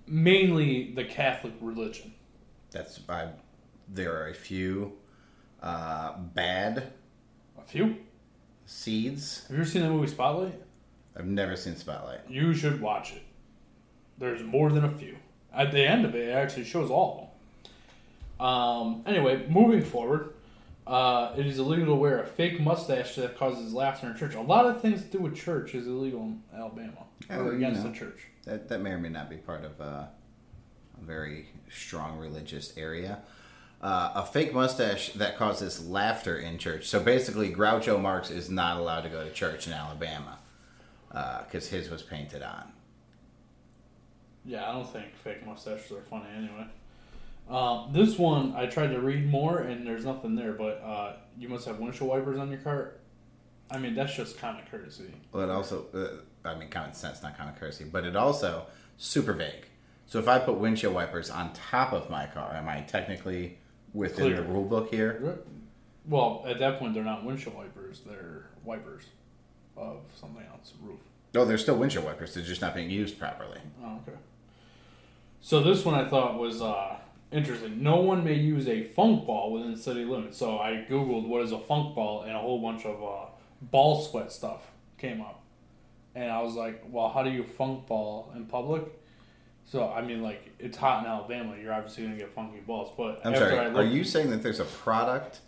[0.05, 2.13] mainly the Catholic religion.
[2.71, 3.29] that's I.
[3.87, 4.93] There are a few
[5.61, 6.91] uh, bad
[7.57, 7.97] A few.
[8.65, 9.41] seeds.
[9.47, 10.59] Have you ever seen the movie Spotlight?
[11.15, 12.21] I've never seen Spotlight.
[12.29, 13.21] You should watch it.
[14.17, 15.17] There's more than a few.
[15.53, 17.35] At the end of it, it actually shows all.
[18.39, 20.33] Um, anyway, moving forward,
[20.87, 24.33] uh, it is illegal to wear a fake mustache that causes laughter in church.
[24.35, 27.83] A lot of things to do with church is illegal in Alabama or you against
[27.83, 27.91] know.
[27.91, 28.27] the church.
[28.45, 33.19] That that may or may not be part of uh, a very strong religious area.
[33.83, 36.87] Uh, a fake mustache that causes laughter in church.
[36.87, 40.39] So basically, Groucho Marx is not allowed to go to church in Alabama
[41.09, 42.71] because his was painted on.
[44.45, 46.65] Yeah, I don't think fake mustaches are funny anyway.
[47.49, 50.53] Um, this one, I tried to read more, and there's nothing there.
[50.53, 52.93] But uh, you must have windshield wipers on your car.
[53.69, 55.11] I mean, that's just common courtesy.
[55.33, 58.65] Well, it also, uh, I mean, common sense, not common courtesy, but it also
[58.97, 59.67] super vague.
[60.07, 63.57] So if I put windshield wipers on top of my car, am I technically
[63.93, 64.35] within Clear.
[64.37, 65.39] the rule book here?
[66.05, 69.05] Well, at that point, they're not windshield wipers; they're wipers
[69.77, 70.99] of something else, roof.
[71.33, 72.33] No, they're still windshield wipers.
[72.33, 73.59] They're just not being used properly.
[73.83, 74.17] Oh, okay.
[75.41, 76.97] So this one I thought was uh,
[77.31, 77.81] interesting.
[77.81, 80.37] No one may use a funk ball within city limits.
[80.37, 83.29] So I googled what is a funk ball, and a whole bunch of uh,
[83.61, 85.41] ball sweat stuff came up,
[86.15, 88.83] and I was like, "Well, how do you funk ball in public?"
[89.65, 91.55] So I mean, like it's hot in Alabama.
[91.61, 92.93] You're obviously gonna get funky balls.
[92.95, 93.67] But I'm after sorry.
[93.67, 95.39] I Are you saying that there's a product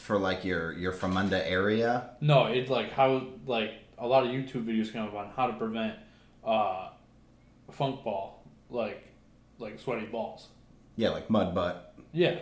[0.00, 2.10] for like your your Fremunda area?
[2.20, 5.52] No, it's like how like a lot of YouTube videos come up on how to
[5.54, 5.96] prevent
[6.44, 6.88] uh,
[7.70, 9.04] funk ball, like
[9.58, 10.48] like sweaty balls.
[10.96, 11.94] Yeah, like mud butt.
[12.12, 12.38] Yeah,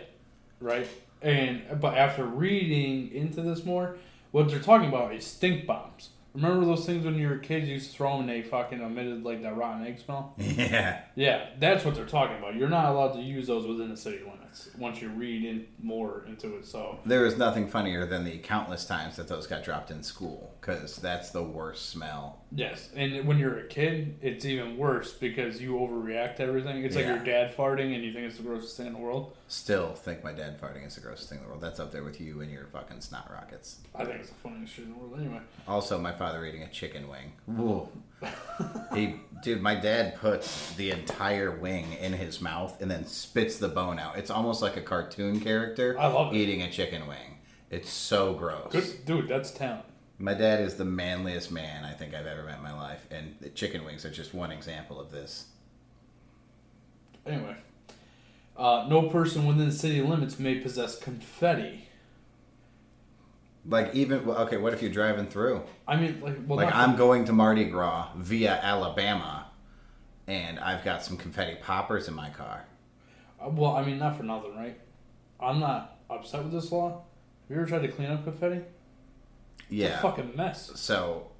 [0.59, 0.87] right.
[1.21, 3.97] And but after reading into this more,
[4.31, 6.09] what they're talking about is stink bombs.
[6.33, 8.81] Remember those things when you were kids you used to throw them and they fucking
[8.81, 10.33] emitted like that rotten egg smell?
[10.39, 11.01] Yeah.
[11.15, 12.55] Yeah, that's what they're talking about.
[12.55, 16.25] You're not allowed to use those within the city limits once you read in more
[16.27, 16.65] into it.
[16.65, 20.55] So There is nothing funnier than the countless times that those got dropped in school
[20.59, 22.42] because that's the worst smell.
[22.55, 26.83] Yes, and when you're a kid, it's even worse because you overreact to everything.
[26.83, 29.35] It's like your dad farting and you think it's the grossest thing in the world.
[29.47, 31.61] Still think my dad farting is the grossest thing in the world.
[31.61, 33.77] That's up there with you and your fucking snot rockets.
[33.95, 35.39] I think it's the funniest shit in the world anyway.
[35.67, 37.33] Also, my father eating a chicken wing.
[37.47, 37.89] Whoa.
[38.93, 43.67] he, dude, my dad puts the entire wing in his mouth and then spits the
[43.69, 44.17] bone out.
[44.17, 46.37] It's almost like a cartoon character I love it.
[46.37, 47.39] eating a chicken wing.
[47.71, 48.71] It's so gross.
[48.71, 49.85] Good dude, that's talent.
[50.19, 53.35] My dad is the manliest man I think I've ever met in my life, and
[53.41, 55.45] the chicken wings are just one example of this.
[57.25, 57.55] Anyway,
[58.57, 61.87] uh, no person within city limits may possess confetti.
[63.65, 65.63] Like even well, okay, what if you're driving through?
[65.87, 69.47] I mean, like, well, Like I'm going to Mardi Gras via Alabama,
[70.27, 72.65] and I've got some confetti poppers in my car.
[73.43, 74.77] uh, well, I mean, not for nothing, right?
[75.39, 77.03] I'm not upset with this law.
[77.47, 78.61] Have you ever tried to clean up confetti?
[79.81, 80.01] It's a Yeah.
[80.01, 80.71] fucking mess.
[80.75, 81.31] So,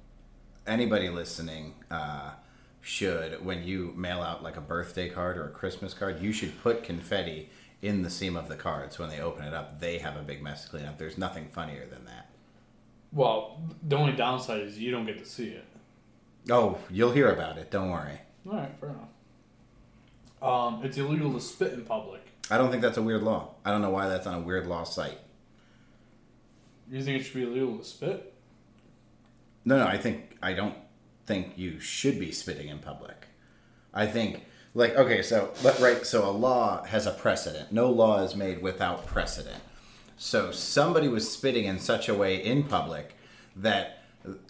[0.66, 2.32] anybody listening uh,
[2.80, 6.60] should, when you mail out like a birthday card or a Christmas card, you should
[6.62, 7.50] put confetti
[7.82, 8.92] in the seam of the card.
[8.92, 10.98] So when they open it up, they have a big mess to clean up.
[10.98, 12.30] There's nothing funnier than that.
[13.12, 15.64] Well, the only downside is you don't get to see it.
[16.50, 17.70] Oh, you'll hear about it.
[17.70, 18.20] Don't worry.
[18.46, 19.08] All right, fair enough.
[20.42, 22.20] Um, it's illegal to spit in public.
[22.50, 23.54] I don't think that's a weird law.
[23.64, 25.18] I don't know why that's on a weird law site.
[26.90, 28.34] You think it should be illegal to spit?
[29.64, 30.76] No, no, I think I don't
[31.26, 33.26] think you should be spitting in public.
[33.92, 37.72] I think like okay, so right, so a law has a precedent.
[37.72, 39.62] No law is made without precedent.
[40.16, 43.16] So somebody was spitting in such a way in public
[43.56, 44.02] that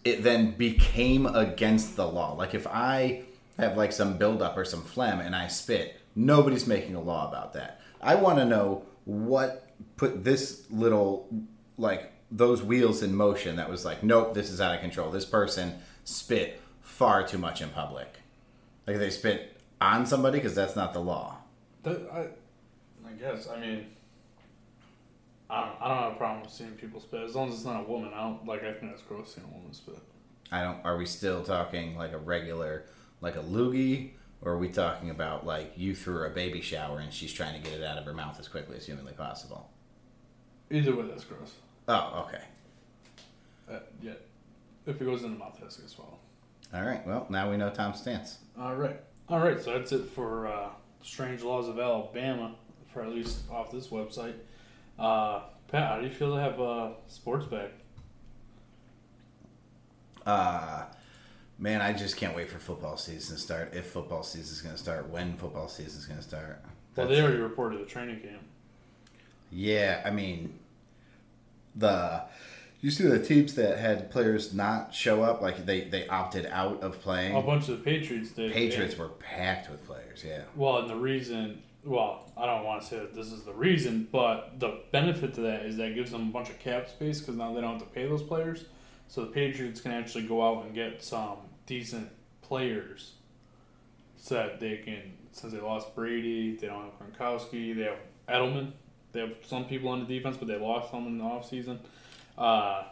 [0.04, 2.34] it then became against the law.
[2.34, 3.22] Like if I
[3.58, 7.52] have like some buildup or some phlegm and I spit, nobody's making a law about
[7.54, 7.80] that.
[8.00, 11.28] I want to know what put this little
[11.76, 15.10] like those wheels in motion that was like, nope, this is out of control.
[15.10, 18.20] This person spit far too much in public.
[18.86, 21.36] Like they spit on somebody because that's not the law.
[21.82, 23.48] That, I, I guess.
[23.48, 23.86] I mean,
[25.50, 27.64] I don't, I don't have a problem with seeing people spit as long as it's
[27.64, 28.12] not a woman.
[28.14, 28.62] I don't like.
[28.64, 29.98] I think that's gross seeing a woman spit.
[30.50, 30.84] I don't.
[30.84, 32.84] Are we still talking like a regular,
[33.20, 34.12] like a loogie,
[34.42, 37.60] or are we talking about like you threw her a baby shower and she's trying
[37.60, 39.70] to get it out of her mouth as quickly as humanly possible?
[40.70, 41.54] Either way, that's gross.
[41.88, 42.42] Oh, okay.
[43.70, 44.12] Uh, yeah,
[44.86, 46.14] if it goes in the mouth, it has to get swallowed.
[46.72, 47.06] All right.
[47.06, 48.38] Well, now we know Tom's stance.
[48.58, 49.60] All right, all right.
[49.60, 50.68] So that's it for uh,
[51.02, 52.54] Strange Laws of Alabama,
[52.92, 54.34] for at least off this website.
[54.98, 57.70] Uh, Pat, how do you feel to have uh, sports back?
[60.26, 60.84] Uh,
[61.58, 63.74] man, I just can't wait for football season to start.
[63.74, 66.62] If football season is going to start, when football season is going to start.
[66.96, 68.42] Well, they already reported the training camp.
[69.50, 70.58] Yeah, I mean,
[71.74, 72.22] the
[72.80, 76.82] you see the teams that had players not show up, like they they opted out
[76.82, 77.34] of playing.
[77.34, 78.52] A bunch of the Patriots did.
[78.52, 80.22] Patriots were packed with players.
[80.22, 80.42] Yeah.
[80.54, 84.08] Well, and the reason, well, I don't want to say that this is the reason,
[84.12, 87.36] but the benefit to that is that gives them a bunch of cap space because
[87.36, 88.64] now they don't have to pay those players.
[89.08, 92.10] So the Patriots can actually go out and get some decent
[92.42, 93.12] players
[94.16, 97.98] so that they can, since they lost Brady, they don't have Gronkowski, they have
[98.28, 98.72] Edelman,
[99.14, 101.78] they have some people on the defense, but they lost some in the offseason.
[102.36, 102.82] Uh,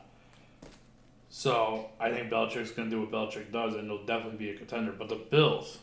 [1.28, 4.54] so I think Belichick's going to do what Belichick does, and they'll definitely be a
[4.56, 4.92] contender.
[4.92, 5.78] But the Bills,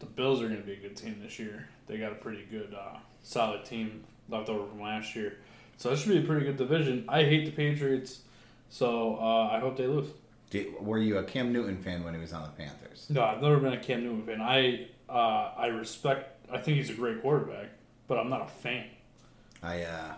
[0.00, 1.68] the Bills are going to be a good team this year.
[1.86, 5.38] They got a pretty good, uh, solid team left over from last year.
[5.76, 7.04] So it should be a pretty good division.
[7.08, 8.20] I hate the Patriots,
[8.68, 10.08] so uh, I hope they lose.
[10.50, 13.06] Did, were you a Cam Newton fan when he was on the Panthers?
[13.10, 14.40] No, I've never been a Cam Newton fan.
[14.40, 16.50] I uh, I respect.
[16.50, 17.68] I think he's a great quarterback,
[18.08, 18.86] but I'm not a fan.
[19.62, 20.14] I uh,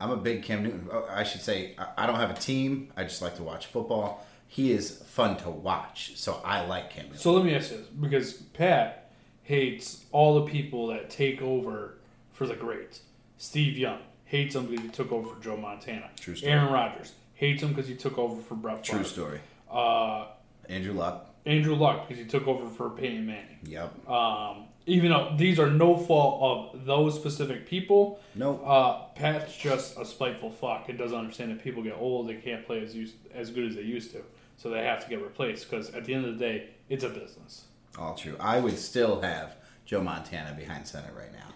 [0.00, 0.88] I'm a big Cam Newton.
[0.92, 2.92] oh, I should say I- don't have a team.
[2.96, 4.26] I just like to watch football.
[4.48, 7.18] He is fun to watch, so I like Cam Newton.
[7.20, 9.10] So let me ask you this, because Pat
[9.44, 11.94] hates all the people that take over
[12.32, 13.02] for the greats.
[13.38, 16.10] Steve Young hates him because he took over for Joe Montana.
[16.18, 16.52] True story.
[16.52, 19.08] Aaron Rodgers hates him because he took over for Brett True Favre.
[19.08, 19.40] story.
[19.70, 20.26] Uh,
[20.68, 21.26] Andrew Luck.
[21.46, 23.58] Andrew Luck because he took over for Peyton Manning.
[23.64, 24.08] Yep.
[24.08, 28.62] Um, even though these are no fault of those specific people, Nope.
[28.64, 32.64] uh, Pat's just a spiteful fuck It doesn't understand that people get old, they can't
[32.66, 34.22] play as used, as good as they used to,
[34.56, 35.70] so they have to get replaced.
[35.70, 37.66] Because at the end of the day, it's a business.
[37.98, 38.36] All true.
[38.40, 41.52] I would still have Joe Montana behind center right now.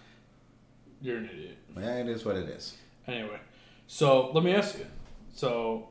[1.01, 1.59] You're an idiot.
[1.77, 2.75] Yeah, it is what it is.
[3.07, 3.39] Anyway,
[3.87, 4.87] so let me ask you.
[5.33, 5.89] So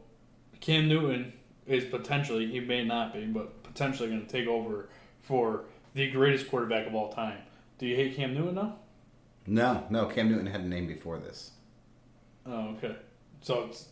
[0.60, 1.34] Cam Newton
[1.68, 4.90] is potentially, he may not be, but potentially going to take over
[5.22, 7.38] for the greatest quarterback of all time.
[7.78, 8.76] Do you hate Cam Newton now?
[9.46, 10.06] No, no.
[10.06, 11.52] Cam Newton had a name before this.
[12.46, 12.96] Oh, okay.
[13.42, 13.88] So it's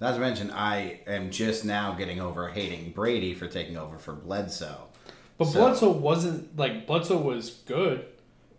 [0.00, 4.12] Not to mention, I am just now getting over hating Brady for taking over for
[4.14, 4.88] Bledsoe.
[5.36, 8.06] But So- Bledsoe wasn't like Bledsoe was good,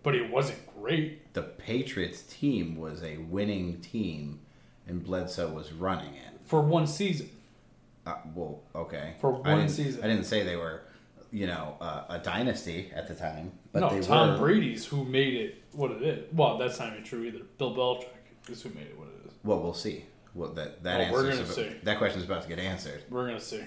[0.04, 1.34] but he wasn't great.
[1.34, 4.42] The Patriots team was a winning team,
[4.88, 6.40] and Bledsoe was running it.
[6.46, 7.30] For one season.
[8.06, 9.14] Uh, well, okay.
[9.20, 10.04] For one didn't- season.
[10.04, 10.82] I didn't say they were,
[11.32, 14.38] you know, uh, a dynasty at the time, but no, they Tom were.
[14.38, 16.34] Brady's who made it what it is.
[16.34, 17.40] Well, that's not even true either.
[17.58, 19.34] Bill Belichick is who made it what it is.
[19.44, 20.06] Well, we'll see.
[20.34, 21.76] Well, that that we're gonna see.
[21.84, 23.04] that question is about to get answered.
[23.10, 23.64] We're gonna see.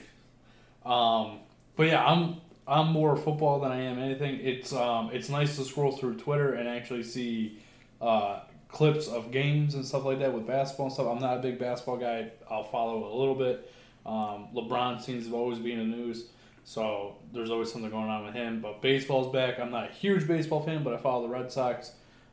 [0.85, 1.41] Um,
[1.77, 2.37] but yeah, I'm
[2.67, 4.41] I'm more football than I am anything.
[4.41, 7.59] It's um it's nice to scroll through Twitter and actually see
[8.01, 11.07] uh, clips of games and stuff like that with basketball and stuff.
[11.07, 12.31] I'm not a big basketball guy.
[12.51, 13.71] I'll follow a little bit.
[14.05, 16.27] Um, LeBron seems to always be in the news,
[16.65, 18.61] so there's always something going on with him.
[18.61, 19.61] But baseball's back.
[19.61, 21.93] I'm not a huge baseball fan, but I follow the Red Sox.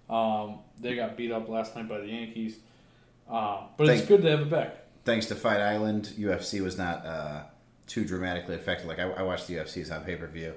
[0.09, 2.57] Um, they got beat up last night by the Yankees,
[3.29, 4.77] um, but it's good to have it back.
[5.05, 7.43] Thanks to Fight Island, UFC was not uh,
[7.87, 8.87] too dramatically affected.
[8.87, 10.53] Like I, I watched the UFC's on pay per view,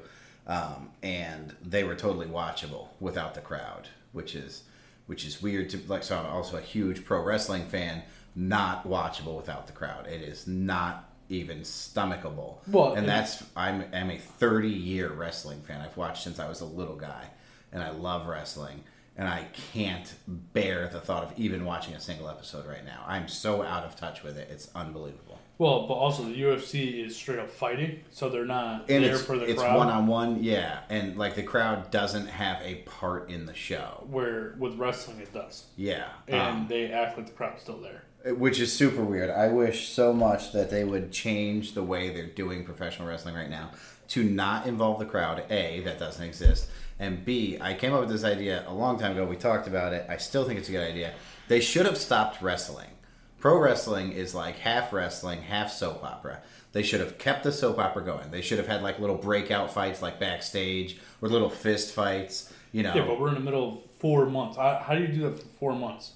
[0.47, 4.65] um, and they were totally watchable without the crowd, which is
[5.07, 5.71] which is weird.
[5.71, 8.03] To like, so I'm also a huge pro wrestling fan.
[8.35, 10.09] Not watchable without the crowd.
[10.09, 12.57] It is not even stomachable.
[12.69, 15.81] Well, and that's I'm, I'm a 30 year wrestling fan.
[15.81, 17.25] I've watched since I was a little guy,
[17.73, 18.85] and I love wrestling.
[19.17, 23.05] And I can't bear the thought of even watching a single episode right now.
[23.07, 24.49] I'm so out of touch with it.
[24.51, 25.39] It's unbelievable.
[25.57, 29.39] Well, but also the UFC is straight up fighting, so they're not And there for
[29.39, 29.71] the it's crowd.
[29.71, 30.81] It's one on one, yeah.
[30.89, 34.05] And like the crowd doesn't have a part in the show.
[34.11, 36.09] where with wrestling it does, Yeah.
[36.27, 38.03] and Um, they act like the crowd's still there.
[38.25, 39.31] Which is super weird.
[39.31, 43.51] I wish so much that they would change the way they're doing professional wrestling right
[43.51, 43.71] now
[44.09, 45.45] to not involve the crowd.
[45.51, 46.69] A, that doesn't exist.
[46.99, 49.25] And B, I came up with this idea a long time ago.
[49.25, 50.07] We talked about it.
[50.09, 51.13] I still think it's a good idea.
[51.49, 52.91] They should have stopped wrestling.
[53.39, 56.41] Pro wrestling is like half wrestling, half soap opera.
[56.73, 58.31] They should have kept the soap opera going.
[58.31, 62.83] They should have had like little breakout fights like backstage or little fist fights, you
[62.83, 62.95] know.
[62.95, 64.57] Yeah, but we're in the middle of four months.
[64.57, 66.13] How, how do you do that for four months?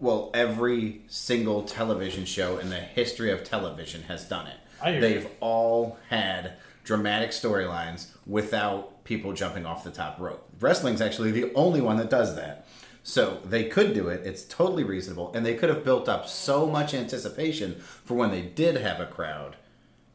[0.00, 4.56] Well, every single television show in the history of television has done it.
[4.80, 10.48] I hear They've all had dramatic storylines without people jumping off the top rope.
[10.60, 12.66] Wrestling's actually the only one that does that.
[13.02, 14.24] So they could do it.
[14.24, 15.32] It's totally reasonable.
[15.34, 19.06] And they could have built up so much anticipation for when they did have a
[19.06, 19.56] crowd.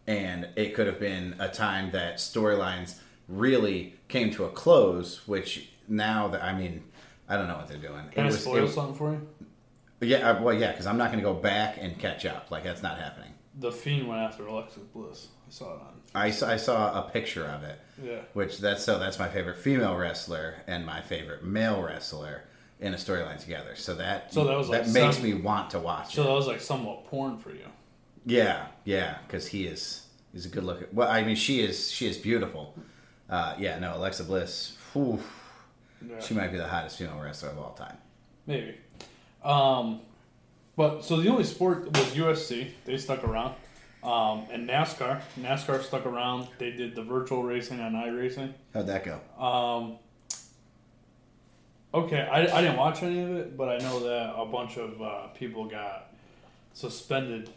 [0.07, 5.69] And it could have been a time that storylines really came to a close, which
[5.87, 6.83] now that I mean,
[7.27, 8.03] I don't know what they're doing.
[8.11, 9.27] Can I was- spoil it- something for you?
[10.03, 12.51] Yeah, uh, well, yeah, because I'm not going to go back and catch up.
[12.51, 13.31] Like that's not happening.
[13.59, 15.27] The Fiend went after Alexa Bliss.
[15.47, 15.93] I saw it on.
[16.15, 18.19] I saw, I saw a picture of it, Yeah.
[18.33, 22.43] which that's so that's my favorite female wrestler and my favorite male wrestler
[22.79, 23.75] in a storyline together.
[23.75, 26.25] So that So that was, like, that makes some- me want to watch So it.
[26.25, 27.65] that was like somewhat porn for you.
[28.25, 30.87] Yeah, yeah, because he is he's a good looking.
[30.91, 32.75] Well, I mean, she is she is beautiful.
[33.29, 34.77] Uh, yeah, no, Alexa Bliss.
[34.93, 35.19] whew,
[36.07, 36.19] Yeah.
[36.19, 37.97] she might be the hottest female wrestler of all time.
[38.45, 38.77] Maybe.
[39.43, 40.01] Um,
[40.75, 42.71] but so the only sport was UFC.
[42.85, 43.55] They stuck around.
[44.03, 45.21] Um, and NASCAR.
[45.39, 46.47] NASCAR stuck around.
[46.57, 48.53] They did the virtual racing on iRacing.
[48.73, 49.21] How'd that go?
[49.41, 49.97] Um,
[51.93, 55.01] okay, I, I didn't watch any of it, but I know that a bunch of
[55.01, 56.13] uh, people got
[56.73, 57.49] suspended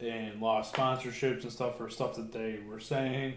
[0.00, 3.34] and lost sponsorships and stuff for stuff that they were saying.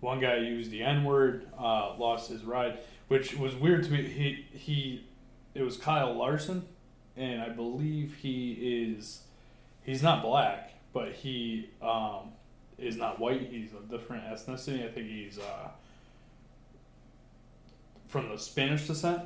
[0.00, 4.02] One guy used the N word, uh, lost his ride, which was weird to me.
[4.02, 5.04] He he,
[5.54, 6.66] it was Kyle Larson,
[7.16, 9.22] and I believe he is,
[9.84, 12.32] he's not black, but he um,
[12.78, 13.48] is not white.
[13.50, 14.84] He's a different ethnicity.
[14.84, 15.68] I think he's uh,
[18.08, 19.22] from the Spanish descent,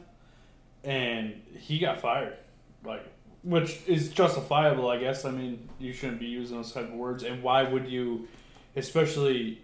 [0.84, 2.36] and he got fired,
[2.84, 3.06] like
[3.42, 5.24] which is justifiable, I guess.
[5.24, 8.28] I mean, you shouldn't be using those type of words, and why would you,
[8.76, 9.62] especially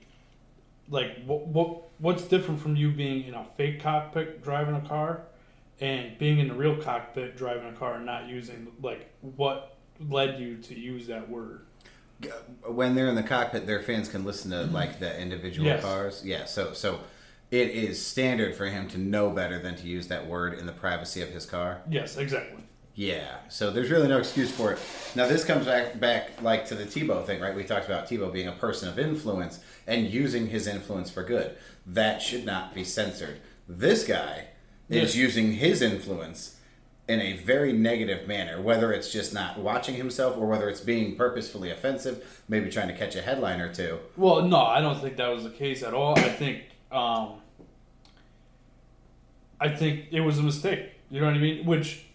[0.90, 5.22] like what what what's different from you being in a fake cockpit driving a car,
[5.80, 9.76] and being in the real cockpit driving a car and not using like what
[10.08, 11.66] led you to use that word?
[12.68, 15.82] when they're in the cockpit, their fans can listen to like the individual Yes.
[15.82, 16.22] cars.
[16.24, 17.00] Yeah, so so
[17.50, 20.72] it is standard for him to know better than to use that word in the
[20.72, 21.82] privacy of his car.
[21.90, 22.62] Yes, exactly.
[22.94, 24.78] Yeah, so there's really no excuse for it.
[25.16, 27.54] Now this comes back back like to the Tebow thing, right?
[27.54, 31.56] We talked about Tebow being a person of influence and using his influence for good.
[31.86, 33.40] That should not be censored.
[33.68, 34.46] This guy
[34.88, 36.60] is using his influence
[37.06, 41.16] in a very negative manner, whether it's just not watching himself or whether it's being
[41.16, 43.98] purposefully offensive, maybe trying to catch a headline or two.
[44.16, 46.18] Well, no, I don't think that was the case at all.
[46.18, 47.40] I think, um,
[49.60, 50.92] I think it was a mistake.
[51.10, 51.66] You know what I mean?
[51.66, 52.06] Which,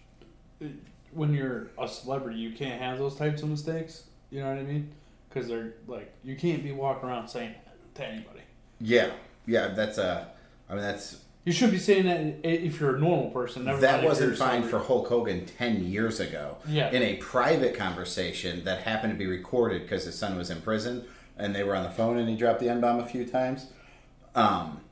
[0.62, 0.66] uh,
[1.12, 4.04] when you're a celebrity, you can't have those types of mistakes.
[4.30, 4.90] You know what I mean?
[5.28, 8.40] Because they're like, you can't be walking around saying that to anybody.
[8.80, 9.10] Yeah,
[9.46, 10.28] yeah, that's a.
[10.68, 13.64] I mean, that's You should be saying that if you're a normal person.
[13.64, 14.78] Never that wasn't fine for.
[14.78, 16.58] Hulk Hogan 10 years ago.
[16.68, 16.90] Yeah.
[16.90, 21.04] In a private conversation that happened to be recorded because his son was in prison
[21.38, 23.68] and they were on the phone and he dropped the N bomb a few times.
[24.34, 24.82] Um,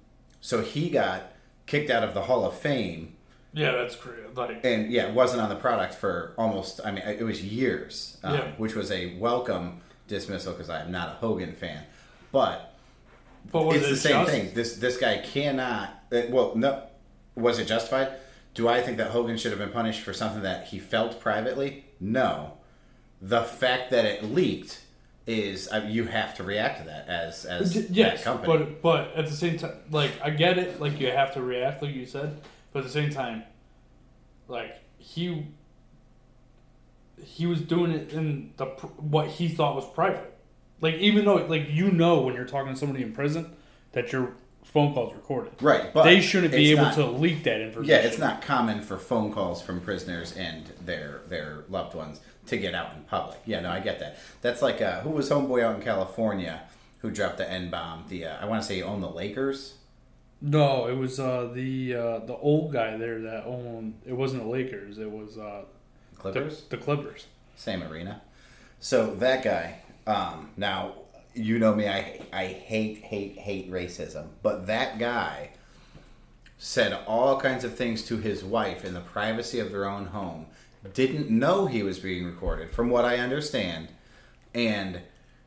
[0.41, 1.33] so he got
[1.67, 3.15] kicked out of the Hall of Fame
[3.53, 4.35] Yeah, that's great.
[4.35, 8.35] Like, and yeah, wasn't on the product for almost, I mean, it was years, um,
[8.35, 8.51] Yeah.
[8.57, 11.85] which was a welcome dismissal because I am not a Hogan fan.
[12.33, 12.68] But
[13.53, 14.55] but was it's it the same just- thing.
[14.55, 15.91] This this guy cannot.
[16.13, 16.83] uh, Well, no.
[17.35, 18.09] Was it justified?
[18.55, 21.85] Do I think that Hogan should have been punished for something that he felt privately?
[22.01, 22.55] No.
[23.23, 24.81] The fact that it leaked
[25.27, 28.47] is uh, you have to react to that as as Yes, company.
[28.65, 31.83] but but at the same time, like I get it, like you have to react,
[31.83, 32.41] like you said,
[32.73, 33.45] but at the same time,
[34.49, 35.47] like he
[37.23, 40.35] he was doing it in the what he thought was private.
[40.81, 43.55] Like even though like you know when you're talking to somebody in prison
[43.93, 47.61] that your phone call's recorded, right, but they shouldn't be able not- to leak that
[47.61, 47.91] information.
[47.91, 52.57] Yeah, it's not common for phone calls from prisoners and their their loved ones to
[52.57, 53.39] get out in public.
[53.45, 54.19] Yeah, no, I get that.
[54.41, 56.63] That's like uh, who was homeboy out in California
[57.01, 58.05] who dropped the N bomb?
[58.09, 59.75] The uh, I want to say he owned the Lakers.
[60.41, 64.01] No, it was uh, the uh, the old guy there that owned.
[64.07, 64.99] It wasn't the Lakers.
[64.99, 65.65] It was uh,
[66.13, 66.63] the, Clippers.
[66.69, 67.27] the Clippers.
[67.57, 68.23] Same arena.
[68.81, 69.81] So that guy.
[70.09, 70.95] Um, now
[71.35, 71.87] you know me.
[71.87, 75.51] I I hate hate hate racism, but that guy
[76.57, 80.47] said all kinds of things to his wife in the privacy of their own home.
[80.95, 83.89] Didn't know he was being recorded, from what I understand,
[84.55, 85.03] and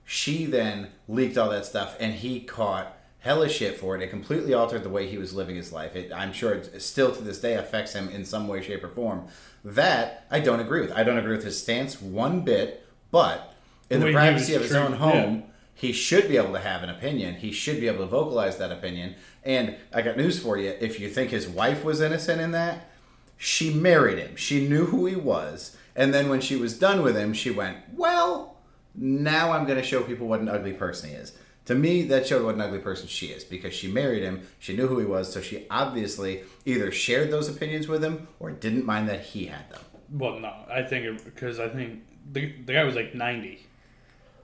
[0.06, 4.04] she then leaked all that stuff, and he caught hella shit for it.
[4.04, 5.96] It completely altered the way he was living his life.
[5.96, 8.90] It, I'm sure it still to this day affects him in some way, shape, or
[8.90, 9.28] form.
[9.66, 10.92] That I don't agree with.
[10.92, 12.86] I don't agree with his stance one bit.
[13.10, 13.51] But
[13.92, 15.22] in The the, privacy of his own treated, yeah.
[15.22, 15.44] home,
[15.74, 17.36] he should be able to have an opinion.
[17.36, 19.16] He should be able to vocalize that opinion.
[19.44, 20.76] And I got news for you.
[20.80, 22.90] If you think his wife was innocent in that,
[23.38, 24.36] she married him.
[24.36, 25.76] She knew who he was.
[25.96, 28.58] And then when she was done with him, she went, Well,
[28.96, 31.34] now I'm going to show people what an ugly person he is.
[31.66, 34.48] To me, that showed what an ugly person she is because she married him.
[34.60, 35.32] She knew who he was.
[35.32, 39.70] So she obviously either shared those opinions with him or didn't mind that he had
[39.70, 39.82] them.
[40.12, 43.66] Well, no, I think because I think the the guy was like ninety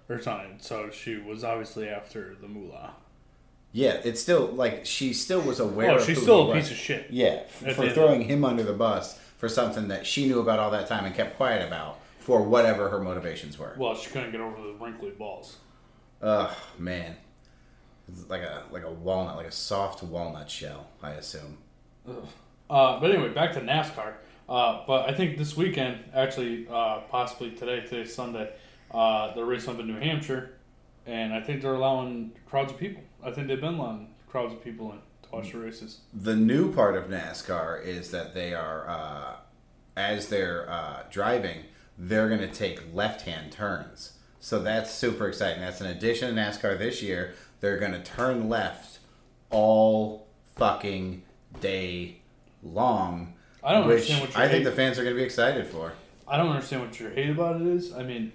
[0.10, 2.94] or something, so she was obviously after the moolah.
[3.72, 5.92] Yeah, it's still like she still was aware.
[5.92, 6.64] Oh, of she's still a was.
[6.64, 7.08] piece of shit.
[7.10, 10.72] Yeah, f- for throwing him under the bus for something that she knew about all
[10.72, 13.76] that time and kept quiet about for whatever her motivations were.
[13.78, 15.58] Well, she couldn't get over the wrinkly balls.
[16.22, 17.16] Ugh, man,
[18.08, 20.88] it's like a like a walnut, like a soft walnut shell.
[21.04, 21.58] I assume.
[22.70, 24.14] Uh, but anyway, back to NASCAR.
[24.50, 28.50] Uh, but I think this weekend, actually, uh, possibly today, today's Sunday,
[28.92, 30.52] uh, they're racing up in New Hampshire,
[31.06, 33.04] and I think they're allowing crowds of people.
[33.24, 36.00] I think they've been allowing crowds of people in to watch the races.
[36.14, 39.36] The new part of NASCAR is that they are, uh,
[39.96, 41.64] as they're uh, driving,
[41.98, 44.14] they're going to take left-hand turns.
[44.40, 45.62] So that's super exciting.
[45.62, 47.34] That's an addition to NASCAR this year.
[47.60, 49.00] They're going to turn left
[49.50, 51.24] all fucking
[51.60, 52.20] day
[52.64, 53.34] long.
[53.64, 55.68] I don't which understand what I think hate- the fans are going to be excited
[55.68, 55.94] for.
[56.28, 57.94] I don't understand what your hate about it is.
[57.94, 58.34] I mean,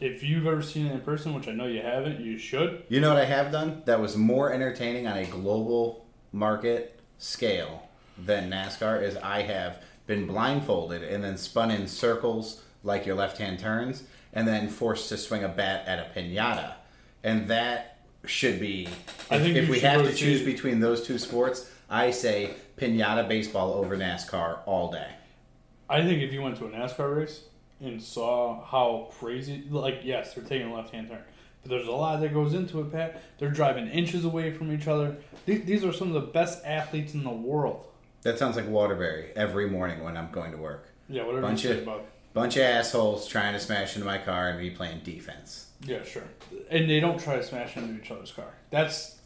[0.00, 2.84] if you've ever seen it in person, which I know you haven't, you should.
[2.88, 7.88] You know what I have done that was more entertaining on a global market scale
[8.18, 13.38] than NASCAR is I have been blindfolded and then spun in circles like your left
[13.38, 16.74] hand turns and then forced to swing a bat at a pinata.
[17.22, 18.88] And that should be
[19.30, 23.28] I if, think if we have to choose between those two sports, I say pinata
[23.28, 25.08] baseball over NASCAR all day.
[25.88, 27.42] I think if you went to a NASCAR race
[27.82, 31.18] and saw how crazy, like, yes, they're taking a left hand turn,
[31.62, 33.20] but there's a lot that goes into it, Pat.
[33.38, 35.16] They're driving inches away from each other.
[35.46, 37.86] These, these are some of the best athletes in the world.
[38.22, 40.88] That sounds like Waterbury every morning when I'm going to work.
[41.08, 42.06] Yeah, whatever Bunch you say of- about.
[42.34, 45.66] Bunch of assholes trying to smash into my car and me playing defense.
[45.84, 46.22] Yeah, sure.
[46.70, 48.54] And they don't try to smash into each other's car.
[48.70, 49.18] That's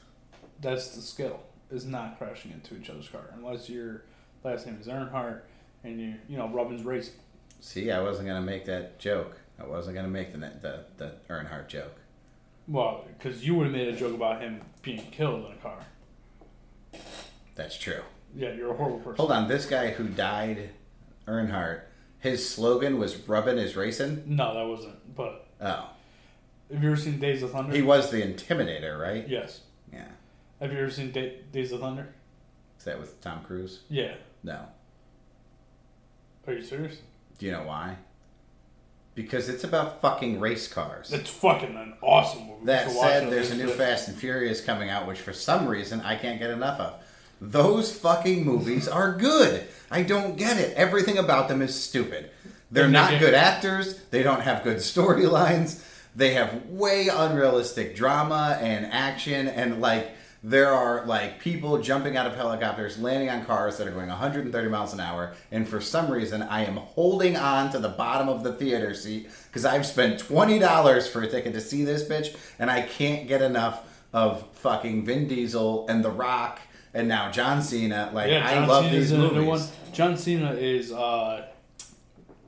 [0.60, 1.38] that's the skill
[1.70, 4.02] is not crashing into each other's car unless your
[4.42, 5.42] last name is Earnhardt
[5.84, 7.14] and you you know Robbins Racing.
[7.60, 9.38] See, I wasn't gonna make that joke.
[9.58, 11.96] I wasn't gonna make the the the Earnhardt joke.
[12.68, 15.78] Well, because you would have made a joke about him being killed in a car.
[17.54, 18.00] That's true.
[18.34, 19.16] Yeah, you're a horrible person.
[19.16, 20.70] Hold on, this guy who died,
[21.26, 21.82] Earnhardt,
[22.18, 25.14] his slogan was "rubbing is racing." No, that wasn't.
[25.16, 25.88] But Oh,
[26.72, 27.74] have you ever seen Days of Thunder?
[27.74, 29.26] he was the Intimidator, right?
[29.26, 29.60] Yes.
[29.92, 30.08] Yeah.
[30.60, 32.08] Have you ever seen da- Days of Thunder?
[32.78, 33.82] Is that with Tom Cruise?
[33.88, 34.16] Yeah.
[34.42, 34.66] No.
[36.46, 36.98] Are you serious?
[37.38, 37.96] Do you know why?
[39.14, 41.12] Because it's about fucking race cars.
[41.12, 42.66] It's fucking an awesome movie.
[42.66, 43.68] That said, there's a new.
[43.68, 47.02] Fast and Furious coming out, which for some reason I can't get enough of.
[47.40, 49.66] Those fucking movies are good.
[49.90, 50.74] I don't get it.
[50.76, 52.30] Everything about them is stupid.
[52.70, 53.98] They're not good actors.
[54.10, 55.82] They don't have good storylines.
[56.14, 60.10] They have way unrealistic drama and action, and like
[60.42, 64.68] there are like people jumping out of helicopters, landing on cars that are going 130
[64.68, 68.42] miles an hour, and for some reason I am holding on to the bottom of
[68.44, 72.36] the theater seat because I've spent twenty dollars for a ticket to see this bitch,
[72.58, 73.82] and I can't get enough
[74.12, 76.60] of fucking Vin Diesel and The Rock
[76.94, 78.10] and now John Cena.
[78.14, 79.46] Like Yeah, I love Cena's these movies.
[79.46, 79.62] one.
[79.92, 81.46] John Cena is uh,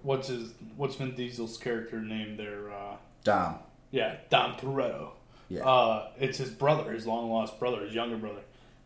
[0.03, 2.71] what's his what's Vin Diesel's character name there?
[2.73, 3.57] Uh, Dom.
[3.91, 5.11] yeah, Dom Toretto.
[5.49, 5.65] Yeah.
[5.67, 8.41] Uh, it's his brother, his long lost brother, his younger brother.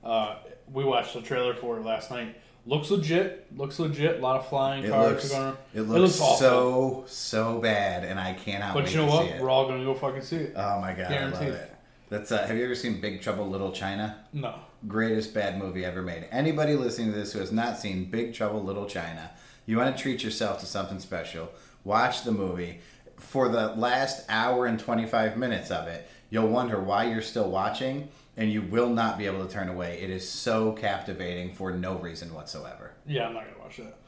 [0.05, 0.37] Uh,
[0.73, 2.37] we watched the trailer for it last night.
[2.65, 3.47] Looks legit.
[3.57, 4.19] Looks legit.
[4.19, 5.57] A lot of flying It cars looks, are going.
[5.75, 6.37] it looks, awful.
[6.37, 9.41] so so bad, and I cannot But you know what?
[9.41, 10.53] We're all gonna go fucking see it.
[10.55, 11.75] Oh my god, I love it.
[12.09, 14.17] That's uh, have you ever seen Big Trouble Little China?
[14.33, 14.55] No.
[14.87, 16.29] Greatest bad movie ever made.
[16.31, 19.31] Anybody listening to this who has not seen Big Trouble Little China,
[19.67, 21.51] you want to treat yourself to something special.
[21.85, 22.81] Watch the movie.
[23.17, 28.09] For the last hour and 25 minutes of it, you'll wonder why you're still watching,
[28.39, 30.01] and you will not be able to turn away.
[30.01, 32.93] It is so captivating for no reason whatsoever.
[33.07, 33.99] Yeah, I'm not gonna watch that.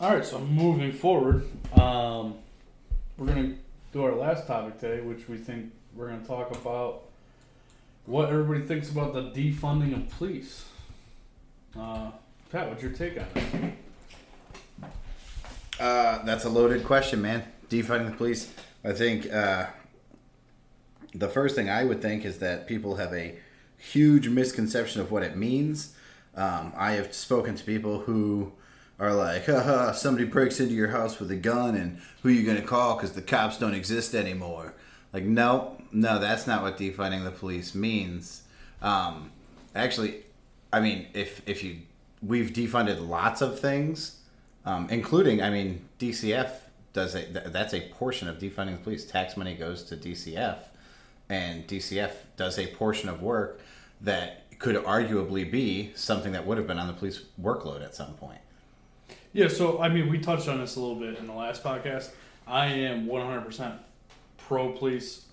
[0.00, 1.44] All right, so moving forward,
[1.76, 2.36] um,
[3.16, 3.56] we're gonna
[3.92, 7.02] do our last topic today, which we think we're gonna talk about
[8.06, 10.66] what everybody thinks about the defunding of police.
[11.76, 12.12] Uh,
[12.52, 13.74] Pat, what's your take on it?
[15.80, 17.42] Uh, that's a loaded question, man.
[17.68, 18.52] Defunding the police.
[18.84, 19.66] I think uh,
[21.14, 23.38] the first thing I would think is that people have a
[23.76, 25.94] huge misconception of what it means.
[26.34, 28.52] Um, I have spoken to people who
[28.98, 32.44] are like, haha, somebody breaks into your house with a gun and who are you
[32.44, 34.74] going to call because the cops don't exist anymore.
[35.12, 38.42] Like, no, no, that's not what defunding the police means.
[38.82, 39.30] Um,
[39.74, 40.24] actually,
[40.72, 41.78] I mean, if, if you,
[42.22, 44.20] we've defunded lots of things,
[44.64, 46.50] um, including, I mean, DCF
[46.92, 49.06] does a, th- that's a portion of defunding the police.
[49.06, 50.58] Tax money goes to DCF,
[51.28, 53.60] and DCF does a portion of work
[54.00, 58.14] that could arguably be something that would have been on the police workload at some
[58.14, 58.40] point.
[59.32, 62.10] Yeah, so I mean, we touched on this a little bit in the last podcast.
[62.46, 63.78] I am 100%
[64.38, 65.26] pro police.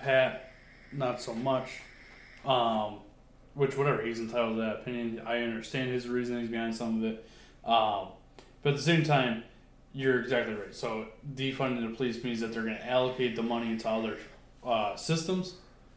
[0.00, 0.52] Pat,
[0.92, 1.70] not so much.
[2.44, 2.98] Um,
[3.56, 5.22] which whatever he's entitled to that opinion.
[5.26, 7.28] I understand his reasonings behind some of it,
[7.64, 8.08] um,
[8.62, 9.44] but at the same time,
[9.94, 10.74] you're exactly right.
[10.74, 14.18] So defunding the police means that they're going to allocate the money into other
[14.66, 15.54] uh, systems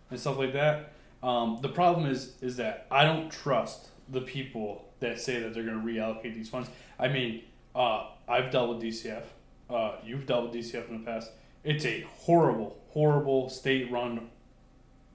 [0.10, 0.94] and stuff like that.
[1.22, 5.64] Um, the problem is is that I don't trust the people that say that they're
[5.64, 6.70] going to reallocate these funds.
[6.98, 7.44] I mean,
[7.76, 9.24] uh, I've dealt with DCF.
[9.70, 11.32] Uh, you've dealt with DCF in the past.
[11.64, 14.30] It's a horrible, horrible state-run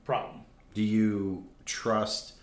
[0.05, 0.43] problem.
[0.74, 2.35] Do you trust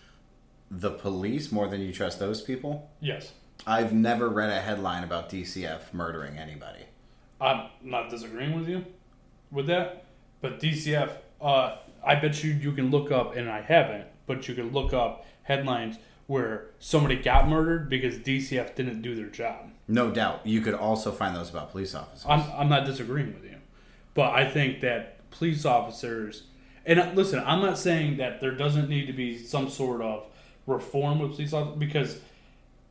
[0.70, 2.90] the police more than you trust those people?
[3.00, 3.34] Yes,
[3.66, 6.86] I've never read a headline about DCF murdering anybody.
[7.40, 8.86] I'm not disagreeing with you
[9.52, 10.06] with that,
[10.42, 14.56] but DCF, uh, I bet you you can look up, and I haven't, but you
[14.56, 15.98] can look up headlines
[16.28, 19.72] where somebody got murdered because DCF didn't do their job.
[19.88, 20.46] No doubt.
[20.46, 22.26] You could also find those about police officers.
[22.28, 23.58] I'm, I'm not disagreeing with you,
[24.14, 26.44] but I think that police officers,
[26.86, 30.26] and uh, listen, I'm not saying that there doesn't need to be some sort of
[30.68, 32.20] reform with police officers because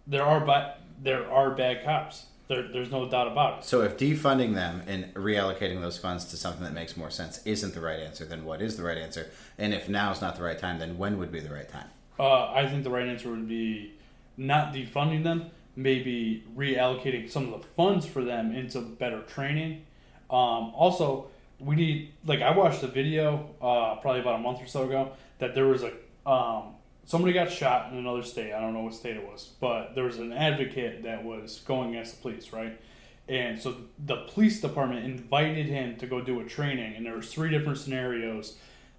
[0.06, 2.26] there are bad there are bad cops.
[2.50, 3.64] There, there's no doubt about it.
[3.64, 7.74] so if defunding them and reallocating those funds to something that makes more sense isn't
[7.74, 9.30] the right answer, then what is the right answer?
[9.56, 11.86] And if now is not the right time, then when would be the right time?
[12.18, 13.92] Uh, I think the right answer would be
[14.36, 19.86] not defunding them, maybe reallocating some of the funds for them into better training.
[20.28, 21.28] Um, also,
[21.60, 25.12] we need like I watched a video uh, probably about a month or so ago
[25.38, 25.92] that there was a
[26.28, 26.74] um,
[27.10, 28.52] somebody got shot in another state.
[28.52, 31.90] I don't know what state it was, but there was an advocate that was going
[31.90, 32.80] against the police, right?
[33.28, 37.32] And so the police department invited him to go do a training, and there was
[37.32, 38.58] three different scenarios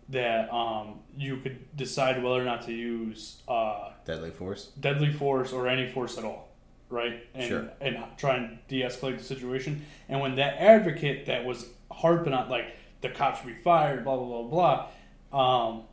[0.10, 4.72] that um, you could decide whether or not to use uh, Deadly force?
[4.78, 6.50] deadly force or any force at all,
[6.90, 7.26] right?
[7.34, 7.70] And, Sure.
[7.80, 9.86] And try and de-escalate the situation.
[10.10, 14.18] And when that advocate that was harping on like the cops should be fired, blah
[14.18, 14.88] blah blah
[15.32, 15.84] blah, um,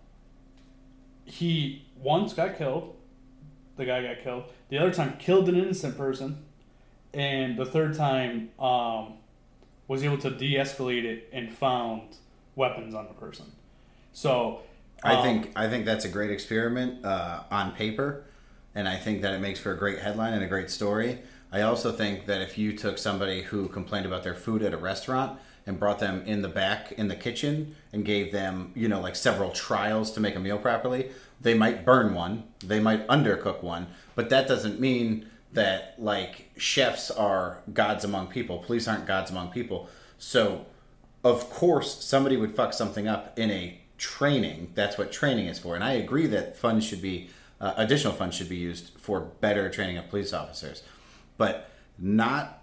[1.25, 2.97] he once got killed.
[3.77, 4.45] The guy got killed.
[4.71, 6.45] The other time killed an innocent person,
[7.15, 9.15] and the third time um,
[9.87, 12.17] was able to de-escalate it and found
[12.57, 13.47] weapons on the person.
[14.13, 14.63] So
[15.03, 18.25] I um, think I think that's a great experiment uh, on paper,
[18.75, 21.21] and I think that it makes for a great headline and a great story.
[21.51, 24.77] I also think that if you took somebody who complained about their food at a
[24.77, 29.01] restaurant and brought them in the back in the kitchen and gave them, you know,
[29.01, 31.11] like several trials to make a meal properly,
[31.41, 37.11] they might burn one, they might undercook one, but that doesn't mean that like chefs
[37.11, 38.59] are gods among people.
[38.59, 39.89] Police aren't gods among people.
[40.19, 40.67] So
[41.25, 45.75] of course somebody would fuck something up in a training that's what training is for
[45.75, 47.29] and i agree that funds should be
[47.61, 50.83] uh, additional funds should be used for better training of police officers
[51.37, 52.63] but not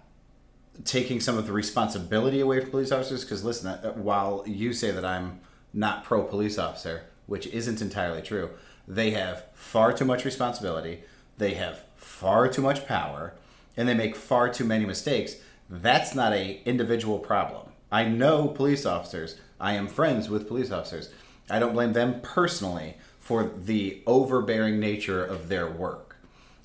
[0.84, 4.90] taking some of the responsibility away from police officers because listen uh, while you say
[4.90, 5.38] that i'm
[5.74, 8.48] not pro police officer which isn't entirely true
[8.86, 11.02] they have far too much responsibility.
[11.38, 13.34] They have far too much power.
[13.76, 15.36] And they make far too many mistakes.
[15.68, 17.68] That's not a individual problem.
[17.90, 19.38] I know police officers.
[19.60, 21.10] I am friends with police officers.
[21.50, 26.16] I don't blame them personally for the overbearing nature of their work.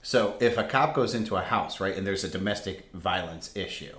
[0.02, 3.96] So if a cop goes into a house right and there's a domestic violence issue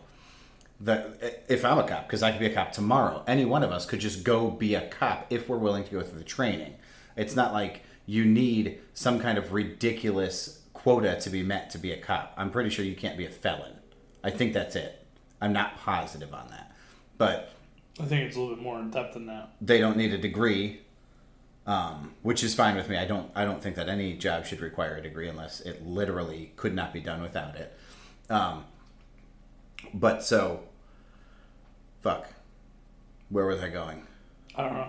[0.80, 3.70] that if I'm a cop, because I could be a cop tomorrow, any one of
[3.70, 6.74] us could just go be a cop if we're willing to go through the training.
[7.16, 11.92] It's not like you need some kind of ridiculous quota to be met to be
[11.92, 12.34] a cop.
[12.36, 13.74] I'm pretty sure you can't be a felon.
[14.24, 15.04] I think that's it.
[15.40, 16.72] I'm not positive on that.
[17.18, 17.52] But
[18.00, 19.50] I think it's a little bit more in depth than that.
[19.60, 20.80] they don't need a degree,
[21.66, 22.96] um, which is fine with me.
[22.96, 26.52] I don't I don't think that any job should require a degree unless it literally
[26.56, 27.76] could not be done without it.
[28.30, 28.64] Um,
[29.92, 30.62] but so,
[32.00, 32.28] fuck,
[33.28, 34.06] where was I going?
[34.54, 34.88] I don't know.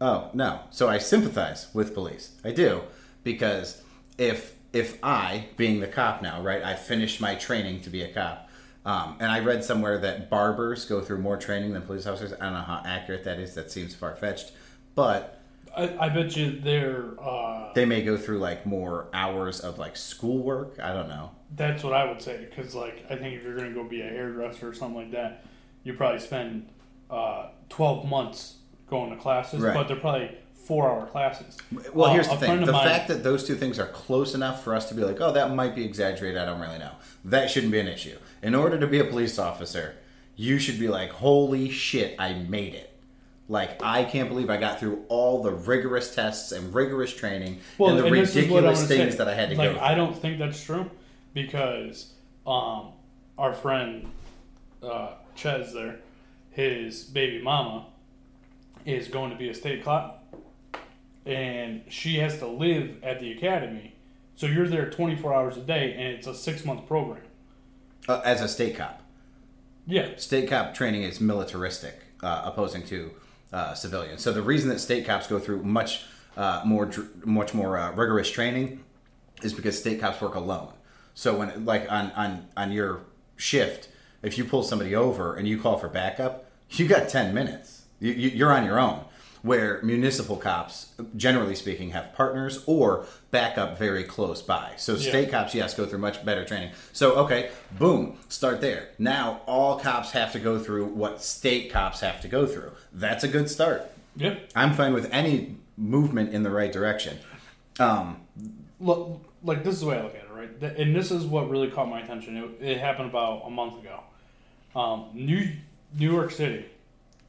[0.00, 0.60] Oh no!
[0.70, 2.32] So I sympathize with police.
[2.44, 2.82] I do
[3.24, 3.82] because
[4.16, 8.12] if if I, being the cop now, right, I finished my training to be a
[8.12, 8.48] cop,
[8.84, 12.32] um, and I read somewhere that barbers go through more training than police officers.
[12.34, 13.54] I don't know how accurate that is.
[13.54, 14.52] That seems far fetched,
[14.94, 15.40] but
[15.76, 17.14] I, I bet you they're.
[17.20, 20.78] Uh, they may go through like more hours of like schoolwork.
[20.80, 21.30] I don't know.
[21.56, 24.08] that's what I would say because, like, I think if you're gonna go be a
[24.08, 25.44] hairdresser or something like that,
[25.82, 26.68] you probably spend
[27.10, 28.56] uh, twelve months
[28.90, 29.74] going to classes, Right.
[29.74, 30.30] but they're probably
[30.64, 31.56] four-hour classes.
[31.94, 34.62] Well, Uh, here's the thing: the mine- fact that those two things are close enough
[34.62, 36.92] for us to be like, "Oh, that might be exaggerated." I don't really know.
[37.24, 38.16] That shouldn't be an issue.
[38.42, 39.94] In order to be a police officer,
[40.36, 42.84] you should be like, "Holy shit, I made it!"
[43.50, 47.98] Like, I can't believe I got through all the rigorous tests and rigorous training and
[47.98, 49.18] the this is what I ridiculous things say.
[49.18, 49.80] that I had to like, go.
[49.80, 50.90] I don't think that's true
[51.32, 52.12] because
[52.46, 52.88] um,
[53.38, 54.06] our friend
[54.82, 55.96] uh, Ches there,
[56.50, 57.86] his baby mama
[58.88, 60.24] is going to be a state cop,
[61.26, 63.94] and she has to live at the academy.
[64.34, 67.22] So you're there 24 hours a day, and it's a six month program.
[68.08, 69.02] Uh, as a state cop.
[69.86, 73.10] Yeah, State cop training is militaristic, uh, opposing to
[73.52, 74.18] uh, civilian.
[74.18, 76.04] So the reason that state cops go through much
[76.36, 78.84] uh, more dr- much more uh, rigorous training
[79.42, 80.72] is because state cops work alone.
[81.14, 83.00] So when like on on on your
[83.36, 83.88] shift,
[84.22, 87.77] if you pull somebody over and you call for backup, you got ten minutes.
[88.00, 89.04] You, you, you're on your own.
[89.42, 94.72] Where municipal cops, generally speaking, have partners or backup very close by.
[94.76, 95.08] So Yeah.
[95.10, 96.72] state cops, yes, go through much better training.
[96.92, 98.88] So okay, boom, start there.
[98.98, 102.72] Now all cops have to go through what state cops have to go through.
[102.92, 103.88] That's a good start.
[104.16, 104.34] yeah.
[104.56, 107.18] I'm fine with any movement in the right direction.
[107.78, 108.22] Um,
[108.80, 110.76] look, like this is the way I look at it, right?
[110.76, 112.36] And this is what really caught my attention.
[112.36, 114.00] It, it happened about a month ago.
[114.74, 115.48] Um, New
[115.96, 116.66] New York City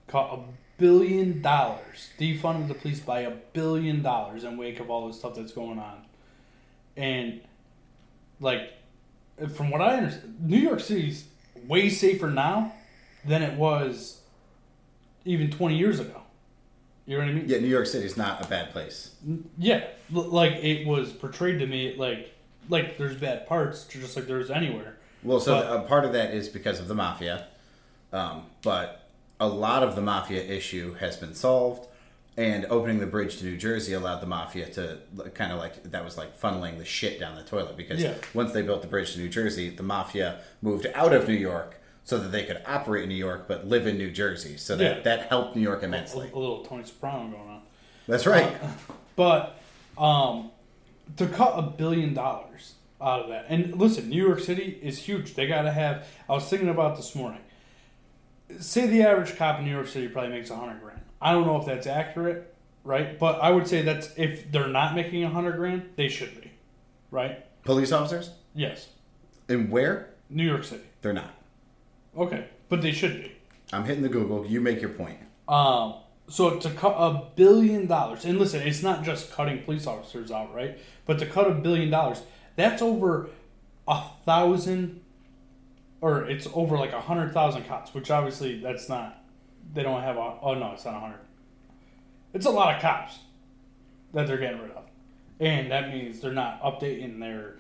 [0.08, 0.42] caught a
[0.80, 5.36] billion dollars, defunded the police by a billion dollars in wake of all this stuff
[5.36, 6.02] that's going on,
[6.98, 7.42] and
[8.40, 8.74] like
[9.56, 11.26] from what I understand, New York City's
[11.68, 12.74] way safer now
[13.26, 14.22] than it was
[15.26, 16.22] even twenty years ago.
[17.06, 17.46] You know what I mean?
[17.50, 19.16] yeah, New York City is not a bad place.
[19.58, 22.34] Yeah, like it was portrayed to me like
[22.70, 24.98] like there's bad parts, just like there's anywhere.
[25.24, 27.48] Well, so But- a part of that is because of the mafia,
[28.14, 28.99] um, but
[29.40, 31.88] a lot of the mafia issue has been solved,
[32.38, 35.00] and opening the bridge to New Jersey allowed the mafia to
[35.34, 38.14] kind of like that was like funneling the shit down the toilet because Yeah.
[38.34, 41.76] once they built the bridge to New Jersey, the mafia moved out of New York
[42.06, 44.56] so that they could operate in New York but live in New Jersey.
[44.58, 45.02] So that Yeah.
[45.04, 46.30] that helped New York immensely.
[46.34, 47.62] a little Tony Soprano going on,
[48.08, 48.56] That's right.
[49.18, 49.60] but
[49.98, 50.52] um,
[51.18, 55.34] to cut a billion dollars out of that, and listen, New York City is huge.
[55.36, 56.06] They got to have.
[56.30, 57.42] I was thinking about this morning.
[58.60, 61.00] Say the average cop in New York City probably makes a hundred grand.
[61.22, 62.54] I don't know if that's accurate,
[62.84, 63.20] right?
[63.20, 66.52] But I would say that's if they're not making a hundred grand, they should be,
[67.12, 67.46] right?
[67.64, 68.88] Police officers, Yes,
[69.48, 70.84] and where New York City.
[71.02, 71.34] they're not.
[72.18, 73.32] Okay, but they should be.
[73.72, 74.46] I'm hitting the Google.
[74.46, 75.20] You make your point.
[75.48, 75.96] Um,
[76.28, 80.54] so to cut a billion dollars, and listen, it's not just cutting police officers out,
[80.56, 80.80] right?
[81.06, 82.22] But to cut a billion dollars,
[82.56, 83.30] that's over
[83.88, 85.02] a thousand,
[86.02, 89.22] or it's over like a hundred thousand cops, which obviously that's not.
[89.74, 90.36] They don't have a.
[90.42, 91.20] Oh no, it's not a hundred.
[92.34, 93.20] It's a lot of cops
[94.14, 94.84] that they're getting rid of,
[95.40, 97.56] and that means they're not updating their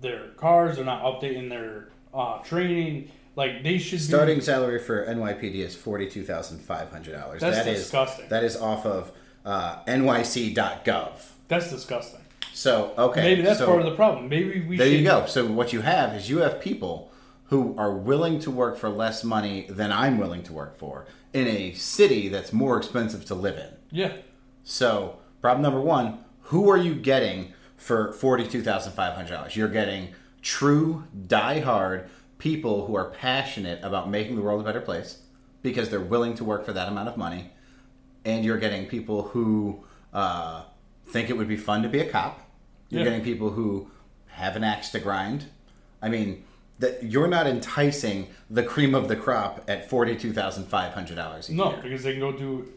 [0.00, 0.76] their cars.
[0.76, 3.10] They're not updating their uh, training.
[3.34, 7.40] Like they should be- Starting salary for NYPD is forty two thousand five hundred dollars.
[7.40, 8.28] That's disgusting.
[8.28, 9.10] That is off of
[9.44, 11.10] uh, NYC.gov.
[11.48, 12.20] That's disgusting.
[12.54, 14.28] So okay, Maybe that's so part of the problem.
[14.28, 14.98] Maybe we There should.
[14.98, 15.26] you go.
[15.26, 17.10] So what you have is you have people
[17.52, 21.04] who are willing to work for less money than I'm willing to work for
[21.34, 23.74] in a city that's more expensive to live in.
[23.90, 24.12] Yeah,
[24.64, 29.54] So problem number one: Who are you getting for forty two thousand five hundred dollars?
[29.54, 32.08] You're getting true, die-hard
[32.38, 35.18] people who are passionate about making the world a better place
[35.62, 37.50] because they're willing to work for that amount of money,
[38.24, 39.84] and you're getting people who
[40.14, 40.62] uh,
[41.06, 42.40] think it would be fun to be a cop.
[42.88, 43.10] You're Yeah.
[43.10, 43.90] getting people who
[44.28, 45.44] have an axe to grind.
[46.00, 46.44] I mean.
[46.82, 51.14] That you're not enticing the cream of the crop at forty two thousand five hundred
[51.14, 51.80] dollars a no, year.
[51.82, 52.68] because they can go do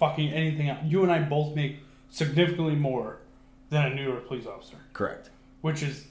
[0.00, 0.68] fucking anything.
[0.68, 0.80] else.
[0.84, 1.76] You and I both make
[2.10, 3.18] significantly more
[3.70, 5.30] than a New York police officer, Correct.
[5.60, 6.06] which is,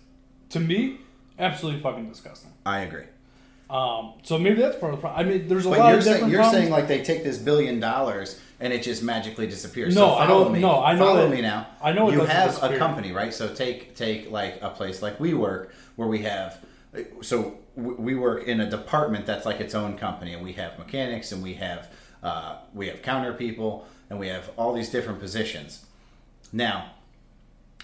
[0.52, 0.98] to me,
[1.38, 2.52] absolutely fucking disgusting.
[2.66, 3.04] I agree.
[3.70, 5.26] Um, so maybe that's part of the problem.
[5.28, 6.62] I mean, there's a But lot you're of saying different you're problems.
[6.64, 9.94] saying like they take this billion dollars and it just magically disappears.
[9.94, 10.60] No, so I don't- Me.
[10.60, 11.68] no, I know Follow that- me now.
[11.82, 13.34] I know it you have a company, right?
[13.34, 16.58] So take take like a place like we work where we have.
[17.22, 21.32] So we work in a department that's like its own company, and we have mechanics,
[21.32, 21.90] and we have
[22.22, 25.86] uh, we have counter people, and we have all these different positions.
[26.52, 26.92] Now,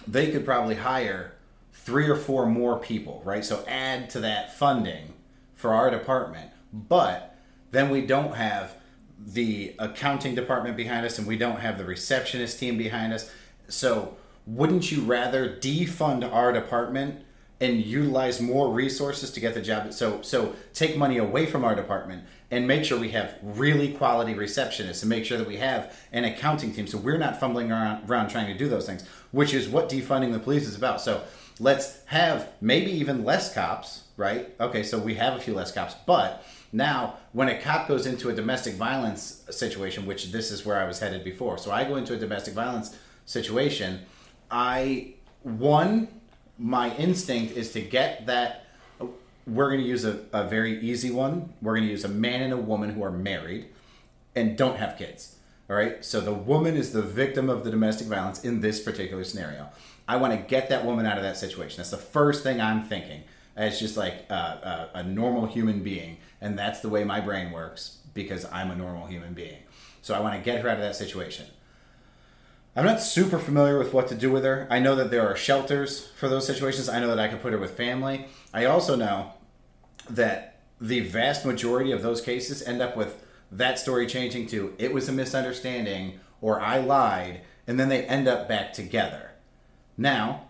[0.05, 1.34] they could probably hire
[1.73, 3.45] three or four more people, right?
[3.45, 5.13] So add to that funding
[5.55, 6.51] for our department.
[6.73, 7.35] But
[7.71, 8.75] then we don't have
[9.19, 13.31] the accounting department behind us and we don't have the receptionist team behind us.
[13.67, 17.23] So wouldn't you rather defund our department
[17.59, 19.93] and utilize more resources to get the job.
[19.93, 24.34] So so take money away from our department and make sure we have really quality
[24.34, 26.88] receptionists and make sure that we have an accounting team.
[26.88, 30.31] So we're not fumbling around, around trying to do those things which is what defunding
[30.31, 31.01] the police is about.
[31.01, 31.23] So
[31.59, 34.53] let's have maybe even less cops right?
[34.59, 36.43] Okay so we have a few less cops but
[36.73, 40.85] now when a cop goes into a domestic violence situation which this is where i
[40.85, 44.01] was headed before so i go into a domestic violence situation
[44.51, 45.13] i
[45.43, 46.07] one
[46.57, 48.65] my instinct is to get that
[49.45, 52.41] we're going to use a, a very easy one we're going to use a man
[52.41, 53.67] and a woman who are married
[54.35, 55.38] and don't have kids
[55.69, 56.03] All right.
[56.03, 59.69] So the woman is the victim of the domestic violence in this particular scenario.
[60.07, 61.77] I want to get that woman out of that situation.
[61.77, 63.23] That's the first thing I'm thinking.
[63.55, 68.45] As just like a normal human being, and that's the way my brain works because
[68.51, 69.57] I'm a normal human being.
[70.03, 71.47] So I want to get her out of that situation.
[72.77, 74.67] I'm not super familiar with what to do with her.
[74.69, 76.87] I know that there are shelters for those situations.
[76.87, 78.27] I know that I could put her with family.
[78.53, 79.33] I also know
[80.07, 84.93] that the vast majority of those cases end up with that story changing to it
[84.93, 89.31] was a misunderstanding or I lied, and then they end up back together.
[89.97, 90.43] Now,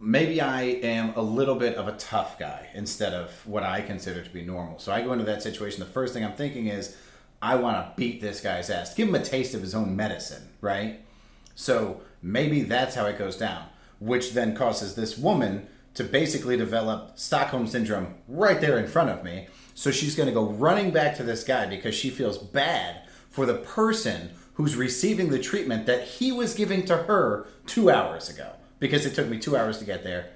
[0.00, 4.20] maybe I am a little bit of a tough guy instead of what I consider
[4.24, 4.80] to be normal.
[4.80, 5.78] So I go into that situation.
[5.78, 6.96] The first thing I'm thinking is,
[7.40, 10.48] I want to beat this guy's ass, give him a taste of his own medicine,
[10.60, 11.02] right?
[11.54, 13.64] So maybe that's how it goes down,
[13.98, 19.22] which then causes this woman to basically develop Stockholm syndrome right there in front of
[19.22, 19.48] me.
[19.74, 23.46] So she's going to go running back to this guy because she feels bad for
[23.46, 28.52] the person who's receiving the treatment that he was giving to her two hours ago
[28.78, 30.30] because it took me two hours to get there.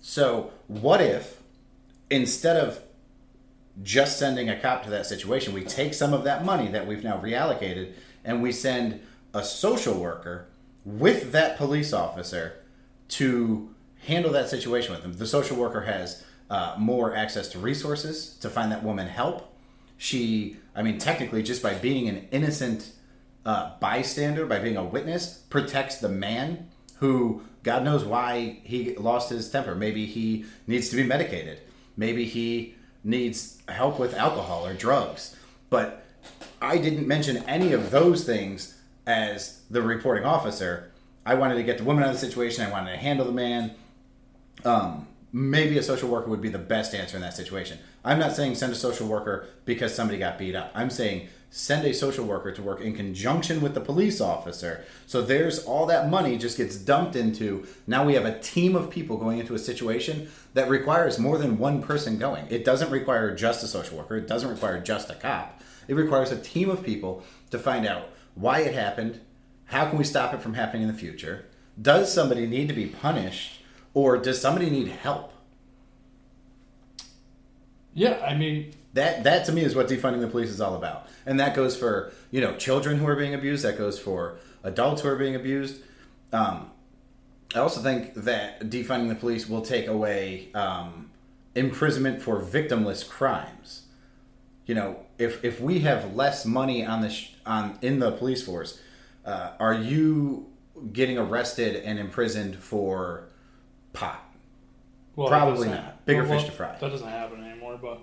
[0.00, 1.40] So, what if
[2.08, 2.80] instead of
[3.82, 7.04] just sending a cop to that situation, we take some of that money that we've
[7.04, 7.92] now reallocated
[8.24, 9.00] and we send
[9.32, 10.48] a social worker
[10.84, 12.54] with that police officer
[13.08, 13.74] to
[14.06, 15.14] handle that situation with them.
[15.14, 19.54] The social worker has uh, more access to resources to find that woman help.
[19.98, 22.92] She, I mean, technically, just by being an innocent
[23.44, 29.30] uh, bystander, by being a witness, protects the man who, God knows why he lost
[29.30, 29.74] his temper.
[29.74, 31.60] Maybe he needs to be medicated.
[31.96, 32.74] Maybe he
[33.04, 35.36] needs help with alcohol or drugs.
[35.68, 36.04] But
[36.60, 40.90] I didn't mention any of those things as the reporting officer.
[41.24, 42.64] I wanted to get the woman out of the situation.
[42.64, 43.74] I wanted to handle the man.
[44.64, 47.78] Um, maybe a social worker would be the best answer in that situation.
[48.04, 50.72] I'm not saying send a social worker because somebody got beat up.
[50.74, 54.84] I'm saying send a social worker to work in conjunction with the police officer.
[55.06, 58.88] So there's all that money just gets dumped into now we have a team of
[58.88, 62.46] people going into a situation that requires more than one person going.
[62.48, 65.60] It doesn't require just a social worker, it doesn't require just a cop.
[65.88, 68.10] It requires a team of people to find out
[68.40, 69.20] why it happened,
[69.66, 71.46] how can we stop it from happening in the future?
[71.80, 73.62] Does somebody need to be punished
[73.94, 75.32] or does somebody need help?
[77.94, 81.06] Yeah, I mean, That that to me is what defunding the police is all about,
[81.24, 83.64] and that goes for you know children who are being abused.
[83.64, 85.80] That goes for adults who are being abused.
[86.32, 86.70] Um,
[87.54, 91.10] I also think that defunding the police will take away um,
[91.54, 93.82] imprisonment for victimless crimes.
[94.66, 98.42] You know, if if we have less money on the sh- on in the police
[98.44, 98.80] force,
[99.24, 100.46] uh, are you
[100.92, 103.28] getting arrested and imprisoned for
[103.92, 104.24] pot?
[105.16, 106.76] well, Probably doesn't- Bigger well, fish to fry.
[106.80, 108.00] That doesn't happen anymore, but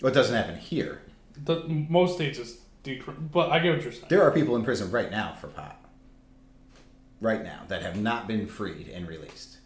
[0.00, 1.02] Well, it doesn't happen here.
[1.44, 4.06] the, most states is decre- But I get what you're saying.
[4.08, 5.78] There are people in prison right now for pot.
[7.20, 9.58] Right now that have not been freed and released.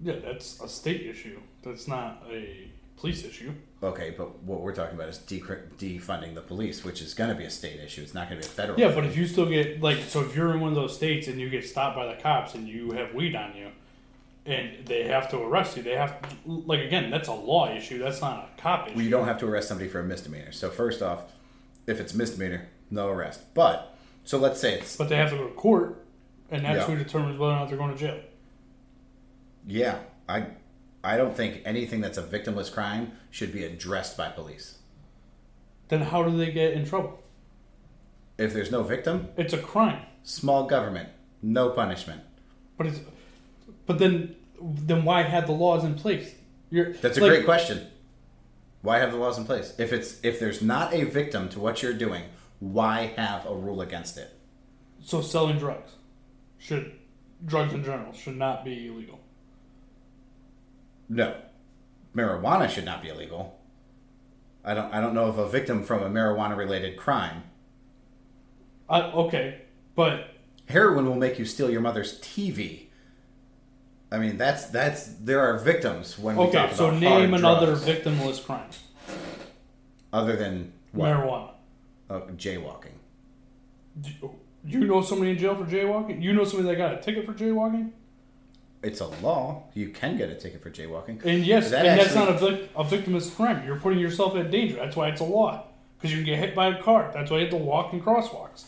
[0.00, 1.40] Yeah, that's a state issue.
[1.62, 3.52] That's not a police issue.
[3.82, 7.44] Okay, but what we're talking about is defunding the police, which is going to be
[7.44, 8.00] a state issue.
[8.02, 8.80] It's not going to be a federal.
[8.80, 11.28] Yeah, but if you still get like, so if you're in one of those states
[11.28, 13.68] and you get stopped by the cops and you have weed on you,
[14.46, 16.16] and they have to arrest you, they have
[16.46, 17.98] like again, that's a law issue.
[17.98, 18.96] That's not a cop issue.
[18.96, 20.52] Well, you don't have to arrest somebody for a misdemeanor.
[20.52, 21.24] So first off,
[21.86, 23.54] if it's misdemeanor, no arrest.
[23.54, 23.94] But
[24.24, 26.04] so let's say it's But they have to go to court,
[26.50, 26.94] and that's Yeah.
[26.94, 28.20] who determines whether or not they're going to jail.
[29.66, 29.98] yeah,
[30.28, 30.46] I
[31.04, 34.78] I don't think anything that's a victimless crime should be addressed by police.
[35.88, 37.22] Then how do they get in trouble?
[38.38, 40.02] If there's no victim, It's a crime.
[40.22, 41.10] small government,
[41.42, 42.22] no punishment.
[42.76, 43.00] But it's,
[43.86, 46.34] but then, then why have the laws in place?
[46.70, 47.86] You're, That's a like, great question.
[48.82, 49.74] Why have the laws in place?
[49.78, 52.24] If it's if there's not a victim to what you're doing,
[52.60, 54.30] why have a rule against it?
[55.02, 55.92] So selling drugs
[56.58, 56.92] should,
[57.46, 59.20] drugs in general should not be illegal.
[61.08, 61.34] No.
[62.14, 63.58] Marijuana should not be illegal.
[64.64, 67.44] I don't I don't know of a victim from a marijuana related crime.
[68.88, 69.62] I, okay,
[69.94, 70.30] but
[70.68, 72.86] Heroin will make you steal your mother's TV.
[74.12, 76.52] I mean, that's that's there are victims when we okay.
[76.58, 78.70] talk So about name hard another drugs, victimless crime.
[80.12, 81.08] other than what?
[81.08, 81.50] Marijuana.
[82.10, 82.92] Oh, jaywalking.
[84.00, 84.30] Do
[84.66, 86.22] you know somebody in jail for jaywalking?
[86.22, 87.90] You know somebody that got a ticket for jaywalking?
[88.84, 89.64] It's a law.
[89.74, 91.24] You can get a ticket for jaywalking.
[91.24, 93.66] And yes, That and that's not a, vic- a victimless crime.
[93.66, 94.76] You're putting yourself at danger.
[94.76, 95.66] That's why it's a law.
[95.96, 97.10] Because you can get hit by a car.
[97.14, 98.64] That's why you have to walk in crosswalks.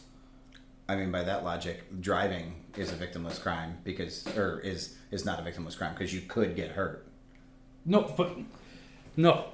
[0.89, 5.39] I mean, by that logic, driving is a victimless crime because, or is is not
[5.39, 7.07] a victimless crime because you could get hurt.
[7.85, 8.37] No, but
[9.17, 9.47] no.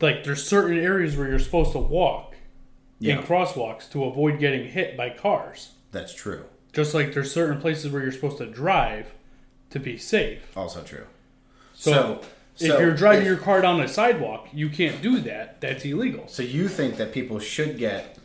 [0.00, 2.34] Like there's certain areas where you're supposed to walk.
[3.00, 5.72] in crosswalks to avoid getting hit by cars.
[5.90, 6.44] That's true.
[6.72, 9.12] Just like there's certain places where you're supposed to drive
[9.72, 10.56] to be safe.
[10.56, 11.06] Also true.
[11.74, 12.20] So, So-
[12.66, 15.60] if so you're driving if- your car down a sidewalk, you can't do that.
[15.60, 16.28] That's illegal.
[16.28, 18.18] So you think that people should get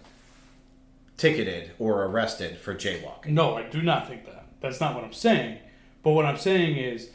[1.18, 3.28] ticketed or arrested for jaywalking?
[3.28, 4.46] No, I do not think that.
[4.62, 5.60] That's not what I'm saying.
[6.04, 7.10] But what I'm saying is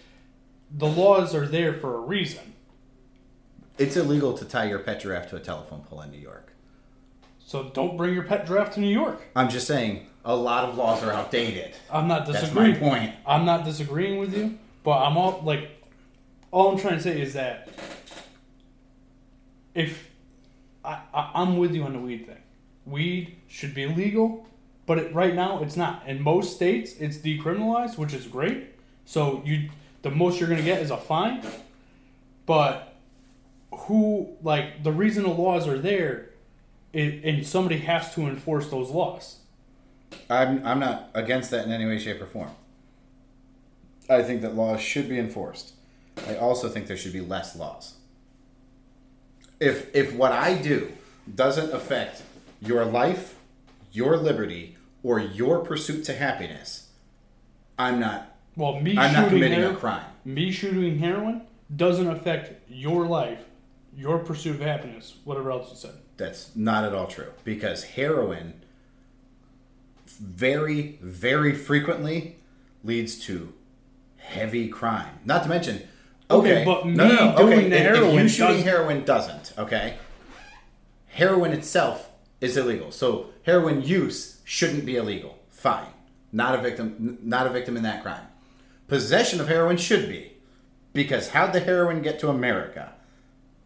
[0.71, 2.55] the laws are there for a reason.
[3.79, 6.53] It's illegal to tie your pet giraffe to a telephone pole in New York.
[7.39, 9.23] So don't bring your pet giraffe to New York.
[9.37, 11.75] I'm just saying a lot of laws are outdated.
[11.91, 12.73] I'm not disagreeing.
[12.73, 13.15] That's my point.
[13.27, 15.83] I'm not disagreeing with you, but I'm all like,
[16.51, 17.69] all I'm trying to say is that
[19.75, 20.11] if
[20.85, 22.43] I, I I'm with you on the weed thing,
[22.87, 24.47] weed should be legal,
[24.87, 26.07] but it, right now it's not.
[26.07, 28.75] In most states, it's decriminalized, which is great.
[29.05, 29.71] So you,
[30.03, 31.45] the most you're gonna get is a fine,
[32.47, 32.95] but
[33.73, 36.31] who like the reason the laws are there,
[36.95, 39.39] and somebody has to enforce those laws.
[40.31, 42.51] I'm I'm not against that in any way, shape, or form.
[44.09, 45.73] I think that laws should be enforced.
[46.29, 47.95] I also think there should be less laws.
[49.61, 50.93] If if what I do
[51.33, 52.23] doesn't affect
[52.61, 53.37] your life,
[53.93, 56.89] your liberty, or your pursuit to happiness,
[57.79, 60.05] I'm not Well, me I'm not committing a crime.
[60.25, 61.43] Me shooting heroin
[61.75, 63.45] doesn't affect your life,
[63.97, 65.95] your pursuit of happiness, whatever else you said.
[66.17, 68.63] That's not at all true because heroin
[70.23, 72.37] very, very frequently
[72.85, 73.53] leads to
[74.19, 75.19] heavy crime.
[75.25, 75.83] Not to mention,
[76.31, 78.57] okay, Okay, but no, me no, no, doing okay, the if- if heroin you shooting
[78.57, 79.53] does- heroin doesn't.
[79.59, 79.95] Okay,
[81.09, 82.09] heroin itself
[82.41, 85.39] is illegal, so heroin use shouldn't be illegal.
[85.51, 85.87] Fine,
[86.33, 88.27] not a victim, not a victim in that crime.
[88.89, 90.33] Possession of heroin should be,
[90.93, 92.93] because how'd the heroin get to America?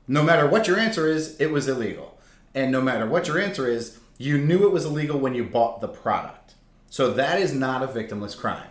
[0.09, 2.17] No matter what your answer is, it was illegal.
[2.55, 5.81] And no matter what your answer is, you knew it was illegal when you bought
[5.81, 6.55] the product.
[6.89, 8.69] So that is not a victimless crime.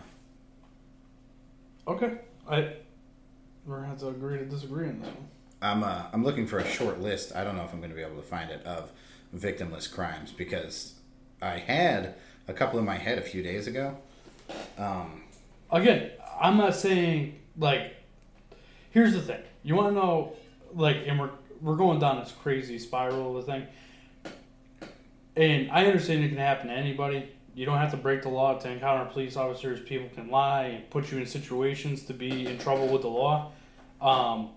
[1.86, 2.18] Okay,
[2.48, 2.72] I
[3.64, 5.28] we're gonna have to agree to disagree on this one.
[5.62, 7.34] I'm uh, I'm looking for a short list.
[7.34, 8.92] I don't know if I'm going to be able to find it of
[9.34, 10.94] victimless crimes because
[11.40, 12.14] I had
[12.48, 13.96] a couple in my head a few days ago.
[14.78, 15.22] Um,
[15.70, 16.10] Again,
[16.40, 17.94] I'm not saying like.
[18.90, 19.42] Here's the thing.
[19.62, 20.32] You want to know,
[20.74, 23.66] like, and we're we're going down this crazy spiral of the thing.
[25.36, 27.28] And I understand it can happen to anybody.
[27.54, 29.80] You don't have to break the law to encounter police officers.
[29.80, 33.52] People can lie and put you in situations to be in trouble with the law.
[34.00, 34.50] Um,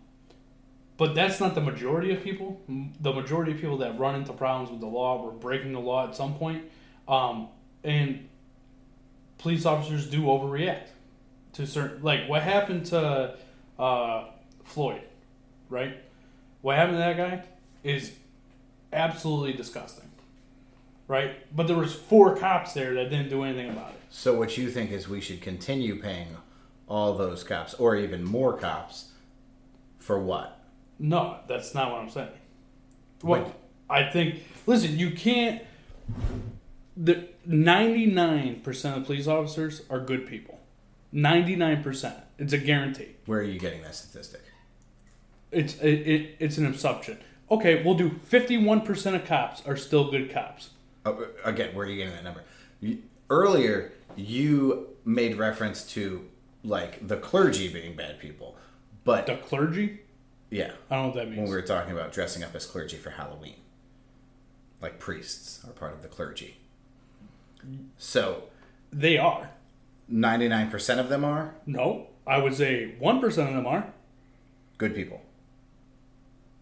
[0.98, 2.62] but that's not the majority of people.
[3.00, 6.08] The majority of people that run into problems with the law were breaking the law
[6.08, 6.66] at some point.
[7.08, 7.48] Um,
[7.84, 8.28] and
[9.38, 10.88] police officers do overreact
[11.54, 13.36] to certain like what happened to
[13.80, 14.26] uh,
[14.66, 15.02] Floyd,
[15.70, 15.98] right?
[16.62, 17.44] What happened to that guy
[17.84, 18.12] is
[18.92, 20.09] absolutely disgusting,
[21.10, 21.54] right?
[21.54, 24.00] But there was four cops there that didn't do anything about it.
[24.10, 26.38] So what you think is we should continue paying
[26.88, 29.10] all those cops or even more cops
[29.98, 30.62] for what?
[30.98, 32.30] No, that's not what I'm saying.
[33.22, 33.54] What Wait.
[33.90, 35.64] I think, listen, you can't.
[36.96, 40.60] The 99% of police officers are good people.
[41.14, 42.22] 99%.
[42.38, 43.16] It's a guarantee.
[43.26, 44.42] Where are you getting that statistic?
[45.52, 47.18] It's it, it, it's an assumption.
[47.50, 50.70] Okay, we'll do 51% of cops are still good cops.
[51.06, 52.44] Oh, again, where are you getting that number?
[52.82, 53.00] You,
[53.30, 56.26] earlier, you made reference to
[56.64, 58.58] like the clergy being bad people,
[59.06, 60.02] but The clergy?
[60.50, 61.38] yeah, I don't know what that means.
[61.42, 63.56] when we were talking about dressing up as clergy for Halloween,
[64.82, 66.58] like priests are part of the clergy.
[67.98, 68.44] So
[68.92, 69.50] They are.
[70.08, 73.92] ninety nine percent of them are No, I would say 1% of them are.
[74.78, 75.22] good people.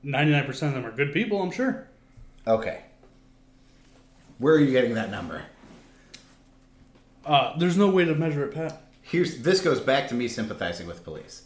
[0.06, 1.88] 99% of them are good people, I'm sure.
[2.46, 2.84] Okay,
[4.38, 5.44] where are you getting that number?
[7.26, 8.82] Uh, there's no way to measure it, Pat.
[9.02, 11.44] here's this goes back to me sympathizing with police.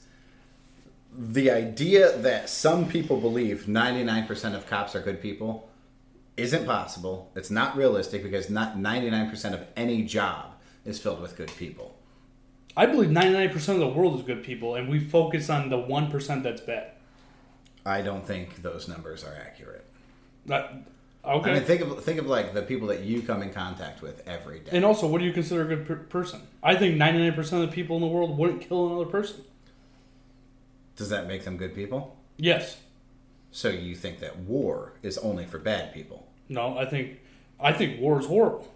[1.18, 5.70] The idea that some people believe 99% of cops are good people
[6.38, 7.32] isn't possible.
[7.36, 10.54] It's not realistic because not 99% of any job
[10.86, 11.96] is filled with good people.
[12.76, 16.44] I believe 99% of the world is good people, and we focus on the 1%
[16.44, 16.92] that's bad.
[17.86, 19.86] I don't think those numbers are accurate.
[20.46, 20.84] That,
[21.24, 21.52] okay.
[21.52, 24.28] I mean, think of think of like the people that you come in contact with
[24.28, 24.72] every day.
[24.74, 26.42] and also, what do you consider a good per- person?
[26.64, 29.42] I think 99% of the people in the world wouldn't kill another person.
[30.96, 32.18] Does that make them good people?
[32.38, 32.78] Yes.
[33.52, 37.20] So you think that war is only for bad people, No, I think
[37.60, 38.74] I think war is horrible.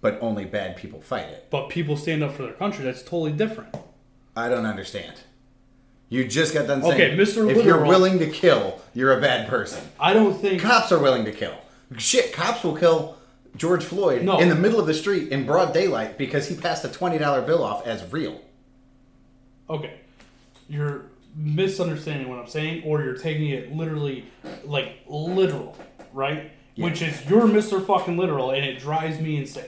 [0.00, 1.46] but only bad people fight it?
[1.50, 2.84] But people stand up for their country.
[2.84, 3.74] That's totally different.
[4.36, 5.20] I don't understand.
[6.14, 7.50] You just got done saying, Okay, Mr.
[7.50, 9.82] if you're Literal- willing to kill, you're a bad person.
[9.98, 11.56] I don't think Cops are willing to kill.
[11.98, 13.16] Shit, cops will kill
[13.56, 14.38] George Floyd No.
[14.38, 17.42] in the middle of the street in broad daylight because he passed a twenty dollar
[17.42, 18.40] bill off as real.
[19.68, 19.94] Okay,
[20.68, 24.24] you're misunderstanding what I'm saying, or you're taking it literally,
[24.64, 25.76] like literal,
[26.12, 26.52] right?
[26.76, 27.84] Which is you're Mr.
[27.84, 29.64] Fucking literal, and it drives me insane.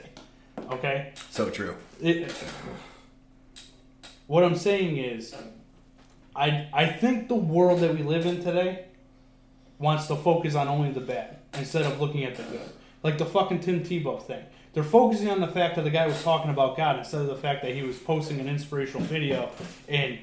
[0.71, 1.75] Okay, So true.
[2.01, 2.33] it,
[4.27, 5.35] what I'm saying is,
[6.37, 8.85] I I think the world that we live in today
[9.79, 12.69] wants to focus on only the bad instead of looking at the good.
[13.03, 14.43] Like the fucking Tim Tebow thing.
[14.73, 17.35] They're focusing on the fact that the guy was talking about God instead of the
[17.35, 19.49] fact that he was posting an inspirational video
[19.87, 20.19] and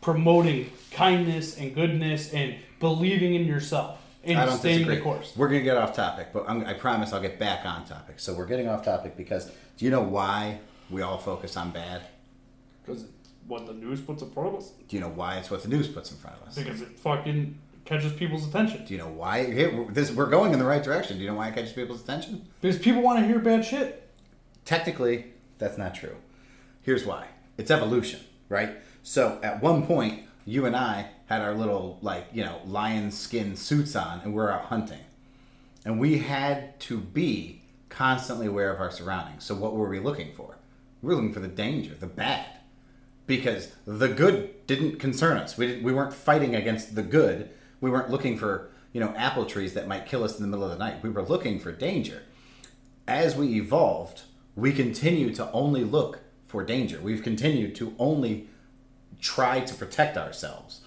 [0.00, 4.96] promoting kindness and goodness and believing in yourself and I don't staying disagree.
[4.96, 5.32] the course.
[5.36, 8.20] We're gonna get off topic, but I'm, I promise I'll get back on topic.
[8.20, 10.60] So we're getting off topic because do you know why
[10.90, 12.02] we all focus on bad?
[12.84, 13.04] Because
[13.46, 14.72] what the news puts in front of us.
[14.88, 16.54] Do you know why it's what the news puts in front of us?
[16.54, 18.84] Because it fucking catches people's attention.
[18.84, 19.44] Do you know why?
[19.44, 21.16] Here, this, we're going in the right direction.
[21.16, 22.46] Do you know why it catches people's attention?
[22.60, 24.08] Because people want to hear bad shit.
[24.64, 26.16] Technically, that's not true.
[26.82, 27.26] Here's why.
[27.58, 28.76] It's evolution, right?
[29.02, 33.56] So at one point, you and I had our little like you know lion skin
[33.56, 35.00] suits on, and we're out hunting,
[35.84, 39.44] and we had to be constantly aware of our surroundings.
[39.44, 40.56] So what were we looking for?
[41.02, 42.46] We were looking for the danger, the bad,
[43.26, 45.56] because the good didn't concern us.
[45.56, 47.50] We we weren't fighting against the good.
[47.80, 50.64] We weren't looking for you know apple trees that might kill us in the middle
[50.64, 51.02] of the night.
[51.02, 52.22] We were looking for danger
[53.06, 54.22] as we evolved,
[54.54, 57.00] we continue to only look for danger.
[57.00, 58.48] We've continued to only
[59.20, 60.82] try to protect ourselves.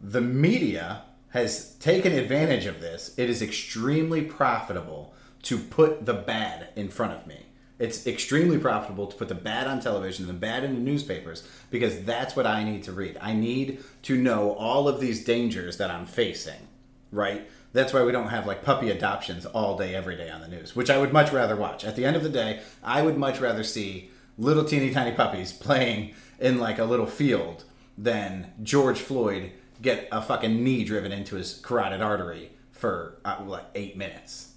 [0.00, 3.14] The media has taken advantage of this.
[3.16, 7.46] It is extremely profitable to put the bad in front of me.
[7.80, 11.48] It's extremely profitable to put the bad on television and the bad in the newspapers
[11.70, 13.16] because that's what I need to read.
[13.20, 16.68] I need to know all of these dangers that I'm facing,
[17.10, 17.48] right?
[17.72, 20.76] That's why we don't have like puppy adoptions all day, every day on the news,
[20.76, 21.84] which I would much rather watch.
[21.84, 25.52] At the end of the day, I would much rather see little teeny tiny puppies
[25.52, 27.64] playing in like a little field
[27.96, 33.66] than George Floyd get a fucking knee driven into his carotid artery for uh, like
[33.74, 34.52] eight minutes.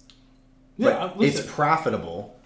[0.76, 2.36] Yeah, it's profitable.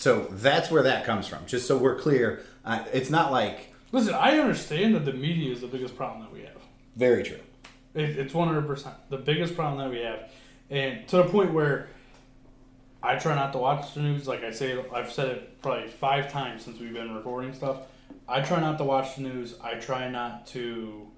[0.00, 1.44] So that's where that comes from.
[1.46, 5.60] Just so we're clear, uh, it's not like Listen, I understand that the media is
[5.60, 6.56] the biggest problem that we have.
[6.96, 7.40] very true.
[7.94, 10.30] It, it's one hundred percent the biggest problem that we have,
[10.70, 11.88] and to the point where
[13.02, 14.26] I try not to watch the news.
[14.26, 17.78] Like I say, I've said it probably five times since we've been recording stuff.
[18.26, 19.54] I try not to watch the news.
[19.62, 21.08] I try not to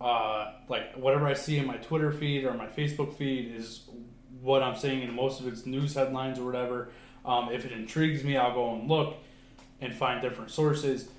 [0.00, 3.88] uh, like whatever I see in my Twitter feed or my Facebook feed is
[4.40, 6.90] what I'm seeing, and most of it's news headlines or whatever.
[7.28, 9.16] Um, if it intrigues me, I'll go and look
[9.82, 11.10] and find different sources.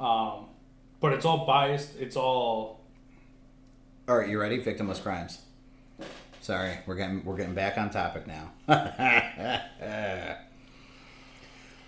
[0.00, 0.46] Um,
[0.98, 2.00] but it's all biased.
[2.00, 2.80] It's all
[4.08, 4.58] All right, you ready?
[4.62, 5.42] Victimless crimes.
[6.40, 8.50] Sorry, we're getting we're getting back on topic now.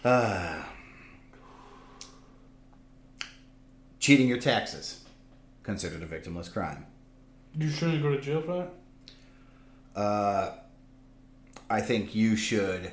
[0.05, 0.69] Ah.
[3.99, 5.05] cheating your taxes
[5.63, 6.87] considered a victimless crime.
[7.57, 8.69] you shouldn't go to jail for
[9.95, 10.01] that.
[10.01, 10.53] Uh,
[11.69, 12.93] I think you should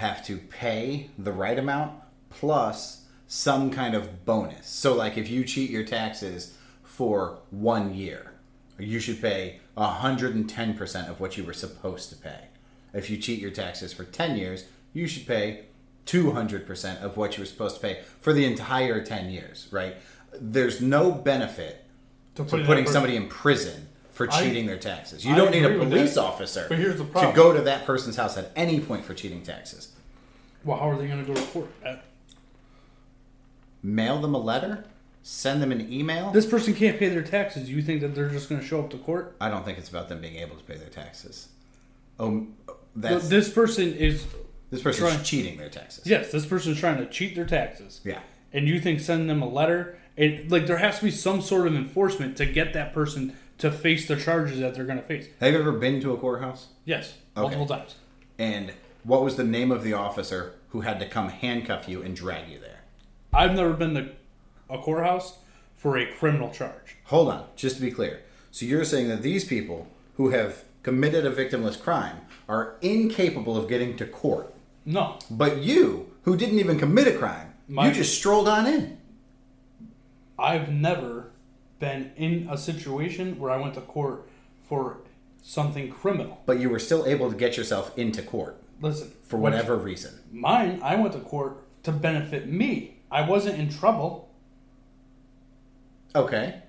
[0.00, 1.92] have to pay the right amount
[2.30, 4.66] plus some kind of bonus.
[4.66, 8.32] So, like if you cheat your taxes for one year,
[8.78, 12.44] you should pay 110% of what you were supposed to pay.
[12.92, 15.66] If you cheat your taxes for 10 years, you should pay
[16.06, 19.96] 200% of what you were supposed to pay for the entire 10 years, right?
[20.40, 21.84] There's no benefit
[22.34, 23.86] To to putting putting that per- somebody in prison
[24.26, 25.24] for I- cheating their taxes.
[25.24, 28.16] You I don't need a police officer But here's the to go to that person's
[28.16, 29.88] house at any point for cheating taxes.
[30.62, 31.68] Well, how are they going to go to court?
[31.84, 31.96] Uh,
[33.82, 34.84] Mail them a letter,
[35.22, 36.30] send them an email.
[36.32, 37.70] This person can't pay their taxes.
[37.70, 39.36] You think that they're just going to show up to court?
[39.40, 41.48] I don't think it's about them being able to pay their taxes.
[42.18, 44.26] Oh, Th- that's This person is
[44.70, 46.06] this person's trying- cheating their taxes.
[46.06, 46.30] yes.
[46.30, 48.00] This person's trying to cheat their taxes.
[48.04, 48.18] Yeah.
[48.52, 49.96] And you think sending them a letter?
[50.16, 53.70] It like there has to be some sort of enforcement to get that person to
[53.70, 55.28] face the charges that they're going to face.
[55.40, 56.68] Have you ever been to a courthouse?
[56.84, 57.42] Yes, Okay.
[57.54, 57.96] multiple times.
[58.38, 58.72] And
[59.04, 62.48] what was the name of the officer who had to come handcuff you and drag
[62.48, 62.80] you there?
[63.32, 64.08] I've never been to
[64.68, 65.38] a courthouse
[65.76, 66.96] for a criminal charge.
[67.04, 68.22] Hold on, just to be clear.
[68.50, 72.16] So you're saying that these people who have committed a victimless crime
[72.48, 74.52] are incapable of getting to court,
[74.84, 78.98] No, but you, who didn't even commit a crime, My- you just strolled on in.
[80.38, 81.19] I've never
[81.80, 84.28] been in a situation where I went to court
[84.68, 84.98] for
[85.42, 86.42] something criminal.
[86.46, 90.20] But you were still able to get yourself into court Listen, for whatever reason.
[90.30, 92.98] Mine, I went to court to benefit me.
[93.10, 94.30] I wasn't in trouble.
[96.14, 96.62] Okay.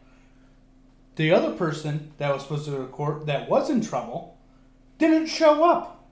[1.15, 4.37] The other person that was supposed to go to court that was in trouble
[4.97, 6.07] didn't show up.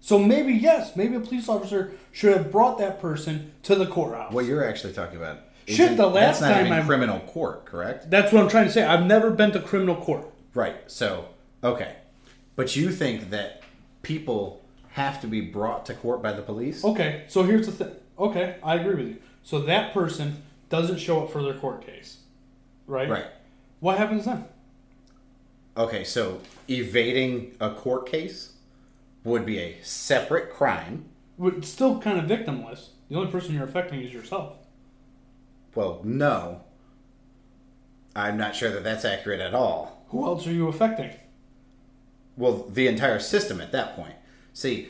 [0.00, 4.32] So maybe yes, maybe a police officer should have brought that person to the courthouse.
[4.32, 5.38] What you're actually talking about?
[5.66, 8.10] Shit, the last that's not time even I- criminal court, correct?
[8.10, 8.84] That's what I'm trying to say.
[8.84, 10.28] I've never been to criminal court.
[10.54, 10.76] Right.
[10.86, 11.28] So,
[11.62, 11.96] okay.
[12.56, 13.62] But you think that
[14.02, 16.84] people have to be brought to court by the police?
[16.84, 17.94] Okay, so here's the thing.
[18.18, 19.16] Okay, I agree with you.
[19.42, 22.18] So that person doesn't show up for their court case,
[22.86, 23.08] right?
[23.08, 23.26] Right.
[23.80, 24.44] What happens then?
[25.76, 28.52] Okay, so evading a court case
[29.24, 31.06] would be a separate crime.
[31.42, 32.88] It's still kind of victimless.
[33.08, 34.56] The only person you're affecting is yourself.
[35.74, 36.62] Well, no.
[38.14, 40.04] I'm not sure that that's accurate at all.
[40.08, 41.10] Who else are you affecting?
[42.36, 44.14] Well, the entire system at that point.
[44.52, 44.88] See,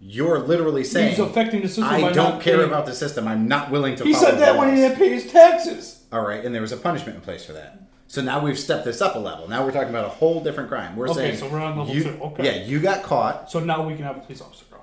[0.00, 1.84] you're literally saying He's affecting the system.
[1.84, 3.26] I by don't not care paying- about the system.
[3.26, 5.30] I'm not willing to He follow said that the when he laws." didn't pay his
[5.32, 6.04] taxes.
[6.12, 7.80] All right, and there was a punishment in place for that.
[8.06, 9.48] So now we've stepped this up a level.
[9.48, 10.94] Now we're talking about a whole different crime.
[10.96, 12.18] We're saying Okay, saying so we're on level you, two.
[12.22, 12.44] Okay.
[12.44, 13.50] Yeah, you got caught.
[13.50, 14.78] So now we can have a police officer go,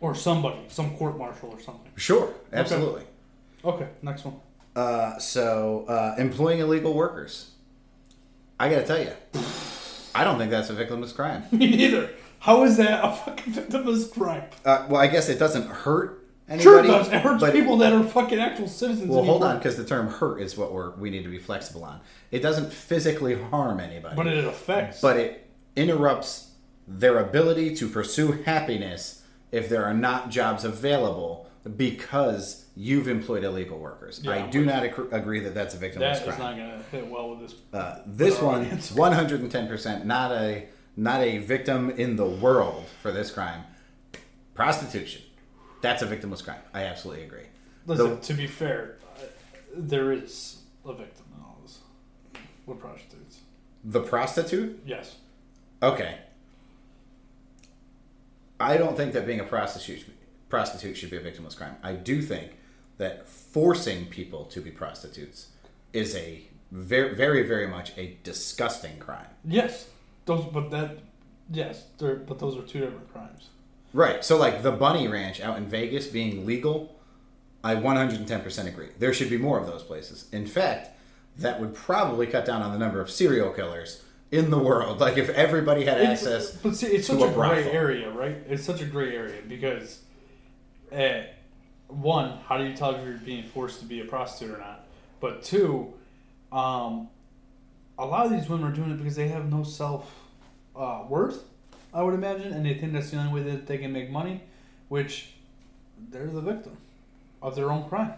[0.00, 1.90] or somebody, some court martial or something.
[1.96, 3.02] Sure, absolutely.
[3.64, 4.36] Okay, next one.
[4.74, 7.50] Uh, so uh, employing illegal workers.
[8.58, 9.12] I got to tell you,
[10.14, 11.44] I don't think that's a victimless crime.
[11.52, 12.10] Me neither.
[12.40, 14.44] How is that a fucking victimless crime?
[14.64, 16.62] Uh, well, I guess it doesn't hurt anybody.
[16.64, 17.08] Sure it does.
[17.08, 19.08] It hurts but- people that are fucking actual citizens.
[19.10, 21.84] Well, hold on, because the term "hurt" is what we're we need to be flexible
[21.84, 22.00] on.
[22.30, 25.00] It doesn't physically harm anybody, But it affects.
[25.00, 26.50] but it interrupts
[26.88, 29.22] their ability to pursue happiness
[29.52, 34.20] if there are not jobs available because you've employed illegal workers.
[34.22, 36.26] Yeah, I do not ac- agree that that's a victimless that crime.
[36.26, 37.54] That is not going to hit well with this.
[37.72, 38.64] Uh, this one,
[38.94, 40.66] one hundred and ten percent, not a
[40.96, 43.62] not a victim in the world for this crime.
[44.54, 45.22] Prostitution,
[45.80, 46.60] that's a victimless crime.
[46.74, 47.46] I absolutely agree.
[47.86, 49.24] Listen, The- to be fair, uh,
[49.74, 51.78] there is a victim in all this
[52.66, 53.38] with prostitutes.
[53.84, 55.16] the prostitute, Yes.
[55.82, 56.18] okay.
[58.60, 60.04] I don't think that being a prostitute
[60.56, 61.74] prostitute should be a victimless crime.
[61.82, 62.50] I do think
[62.98, 65.46] that forcing people to be prostitutes
[65.94, 69.30] is a very, very, very much a disgusting crime.
[69.46, 69.88] Yes.
[70.26, 70.98] Those, but that,
[71.50, 73.48] yes, but those are two different crimes.
[73.94, 74.22] Right.
[74.22, 76.96] So, like the Bunny Ranch out in Vegas being legal,
[77.64, 78.88] I 110% agree.
[78.98, 80.28] There should be more of those places.
[80.32, 80.90] In fact,
[81.38, 85.00] that would probably cut down on the number of serial killers in the world.
[85.00, 86.52] Like if everybody had It's- access.
[86.56, 87.72] but see, it's to such a a, gray brothel.
[87.72, 88.36] area, right?
[88.50, 90.01] It's such a gray area because,
[90.92, 91.22] uh,
[91.88, 94.86] one, how do you tell if you're being forced to be a prostitute or not?
[95.20, 95.92] But two,
[96.50, 97.08] um,
[97.98, 100.12] a lot of these women are doing it because they have no self
[100.74, 101.44] uh, worth,
[101.94, 104.40] I would imagine, and they think that's the only way that they can make money,
[104.88, 105.28] which
[106.10, 106.76] they're the victim
[107.42, 108.14] of their own crime.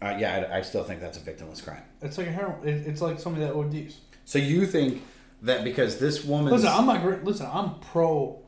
[0.00, 1.82] Uh, yeah, I, I still think that's a victimless crime.
[2.00, 2.66] It's like a heroin.
[2.66, 3.98] It, it's like somebody that ODs.
[4.24, 5.02] So you think
[5.42, 6.52] that because this woman.
[6.52, 7.24] Listen, I'm not.
[7.24, 8.40] Listen, I'm pro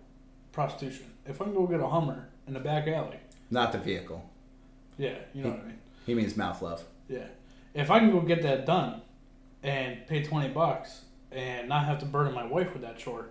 [0.53, 1.07] prostitution.
[1.27, 3.19] If I can go get a Hummer in the back alley,
[3.51, 4.25] Not the vehicle.
[4.99, 5.79] yeah, you know what I mean.
[6.07, 6.85] He means mouth love.
[7.09, 7.27] Yeah.
[7.75, 9.03] If I can go get that done
[9.63, 13.27] and pay 20 bucks and not have to burden my wife with that chore,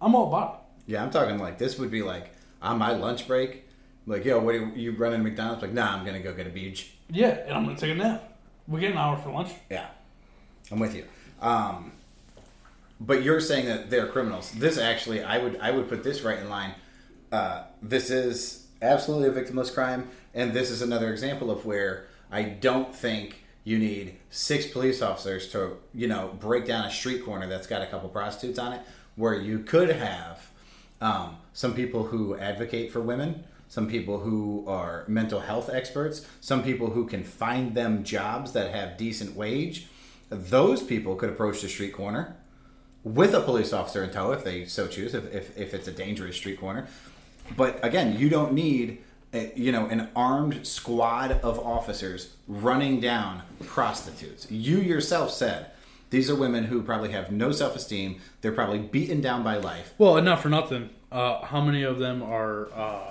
[0.00, 0.54] I'm all about
[0.86, 0.92] it.
[0.92, 2.30] Yeah, I'm talking like this would be like
[2.60, 3.68] on my lunch break.
[4.06, 5.62] Like, yo, what are you, you running McDonald's?
[5.62, 6.92] Like, nah, I'm going to go get a beach.
[7.08, 8.36] Yeah, and I'm going to take a nap.
[8.66, 9.50] We get an hour for lunch.
[9.70, 9.86] Yeah,
[10.70, 11.04] I'm with you.
[11.40, 11.92] Um,
[13.00, 14.50] but you're saying that they're criminals.
[14.52, 16.74] This actually, I would I would put this right in line.
[17.30, 22.42] Uh, this is absolutely a victimless crime, and this is another example of where I
[22.42, 27.46] don't think you need six police officers to you know break down a street corner
[27.46, 28.80] that's got a couple prostitutes on it.
[29.14, 30.50] Where you could have
[31.00, 36.62] um, some people who advocate for women, some people who are mental health experts, some
[36.62, 39.86] people who can find them jobs that have decent wage.
[40.28, 42.36] Those people could approach the street corner
[43.04, 45.92] with a police officer in tow if they so choose, if, if, if it's a
[45.92, 46.86] dangerous street corner.
[47.56, 48.98] But again, you don't need
[49.34, 54.50] a, you know an armed squad of officers running down prostitutes.
[54.50, 55.66] You yourself said
[56.10, 58.20] these are women who probably have no self-esteem.
[58.42, 59.94] They're probably beaten down by life.
[59.98, 60.90] Well, and not for nothing.
[61.10, 63.10] Uh, how many of them are, uh,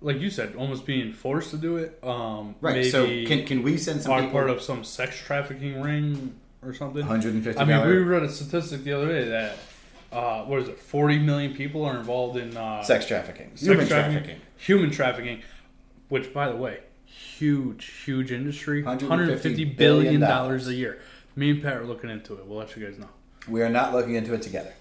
[0.00, 1.98] like you said, almost being forced to do it?
[2.02, 2.84] Um, Right.
[2.86, 4.32] so can can we send some are people?
[4.32, 7.02] part of some sex trafficking ring or something?
[7.04, 9.56] $150 I mean, we read a statistic the other day that
[10.12, 10.78] uh, what is it?
[10.78, 14.40] Forty million people are involved in uh, sex trafficking, sex human trafficking, trafficking.
[14.56, 15.42] human trafficking,
[16.08, 21.00] which, by the way, huge, huge industry, $150 150 billion billion dollars a year.
[21.36, 22.46] Me and Pat are looking into it.
[22.46, 23.08] We'll let you guys know.
[23.48, 24.72] We are not looking into it together.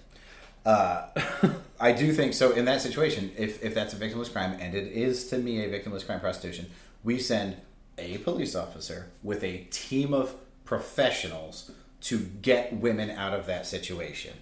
[0.65, 1.07] Uh,
[1.79, 2.51] I do think so.
[2.51, 5.69] In that situation, if if that's a victimless crime, and it is to me a
[5.69, 6.67] victimless crime, prostitution,
[7.03, 7.57] we send
[7.97, 10.35] a police officer with a team of
[10.65, 11.71] professionals
[12.01, 14.33] to get women out of that situation.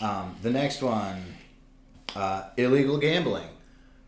[0.00, 1.22] Um, the next one,
[2.14, 3.48] uh, illegal gambling.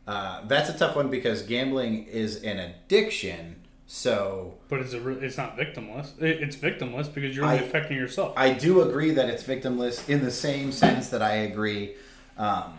[0.06, 3.56] Uh, that's a tough one because gambling is an addiction.
[3.86, 6.20] So But it's a re- it's not victimless.
[6.22, 8.32] It, it's victimless because you're only I- affecting yourself.
[8.36, 11.94] I do agree that it's victimless in the same sense that I agree
[12.38, 12.74] um,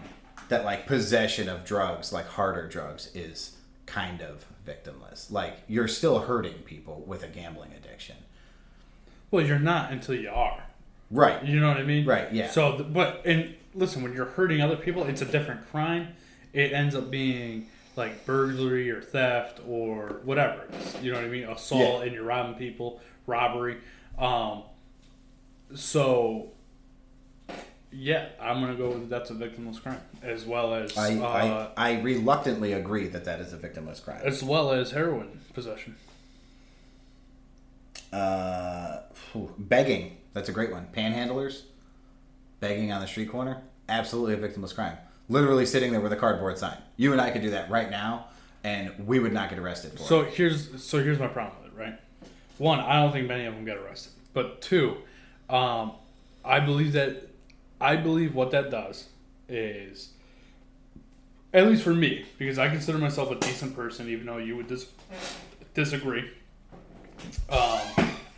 [0.50, 5.30] that like possession of drugs, like harder drugs, is kind of victimless.
[5.30, 8.16] Like you're still hurting people with a gambling addiction.
[9.32, 10.64] well, you're not until you are.
[11.12, 11.44] Right.
[11.44, 12.06] You know what I mean?
[12.06, 12.50] Right, yeah.
[12.50, 16.10] So, but and listen, when you're hurting other people, it's a different crime.
[16.54, 17.68] It ends up being
[17.98, 20.68] like burglary or theft or whatever.
[21.02, 21.44] You know what I mean?
[21.44, 22.06] Assault Yeah.
[22.06, 23.78] and you're robbing people, robbery.
[24.18, 24.64] Um,
[25.76, 26.52] so,
[27.92, 31.92] yeah, I'm gonna go with that's a victimless crime as well as I, uh, I,
[31.92, 34.22] I reluctantly agree that that is a victimless crime.
[34.24, 35.96] as well as heroin possession.
[38.14, 39.02] Uh,
[39.58, 40.18] begging.
[40.34, 40.88] That's a great one.
[40.96, 41.64] Panhandlers.
[42.60, 43.62] Begging on the street corner.
[43.90, 44.98] Absolutely a victimless crime.
[45.30, 46.78] Literally sitting there with a cardboard sign.
[46.98, 48.26] You and I could do that right now,
[48.64, 50.34] and we would not get arrested for So it.
[50.34, 52.00] here's so here's my problem with it, right?
[52.58, 54.12] One, I don't think many of them get arrested.
[54.34, 54.98] But two,
[55.50, 55.94] um,
[56.46, 57.28] I believe that
[57.80, 59.08] I believe what that does
[59.50, 60.10] is,
[61.54, 64.68] at least for me, because I consider myself a decent person, even though you would
[64.68, 64.88] dis-
[65.74, 66.30] disagree.
[67.50, 67.80] Um,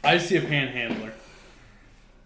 [0.03, 1.11] I see a panhandler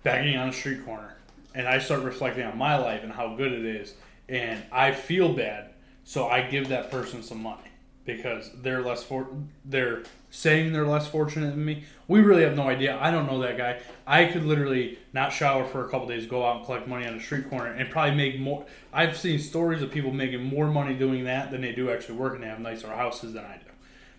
[0.04, 1.16] begging on a street corner,
[1.54, 3.94] and I start reflecting on my life and how good it is,
[4.30, 5.72] and I feel bad,
[6.04, 7.64] so I give that person some money
[8.06, 9.28] because they're less for
[9.66, 11.84] they're saying they're less fortunate than me.
[12.08, 12.98] We really have no idea.
[13.00, 13.82] I don't know that guy.
[14.06, 17.16] I could literally not shower for a couple days, go out and collect money on
[17.16, 18.66] a street corner, and probably make more.
[18.94, 22.42] I've seen stories of people making more money doing that than they do actually working.
[22.42, 23.72] They have nicer houses than I do.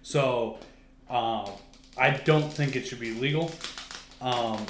[0.03, 0.59] So,
[1.09, 1.51] um,
[1.97, 3.51] I don't think it should be legal.
[4.21, 4.67] Um,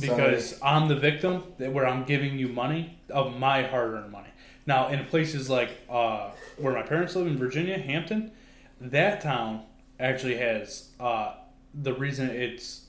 [0.00, 4.28] because I'm the victim that where I'm giving you money of my hard-earned money.
[4.66, 8.32] Now, in places like uh, where my parents live in Virginia, Hampton,
[8.80, 9.62] that town
[9.98, 11.34] actually has uh,
[11.74, 12.84] the reason it's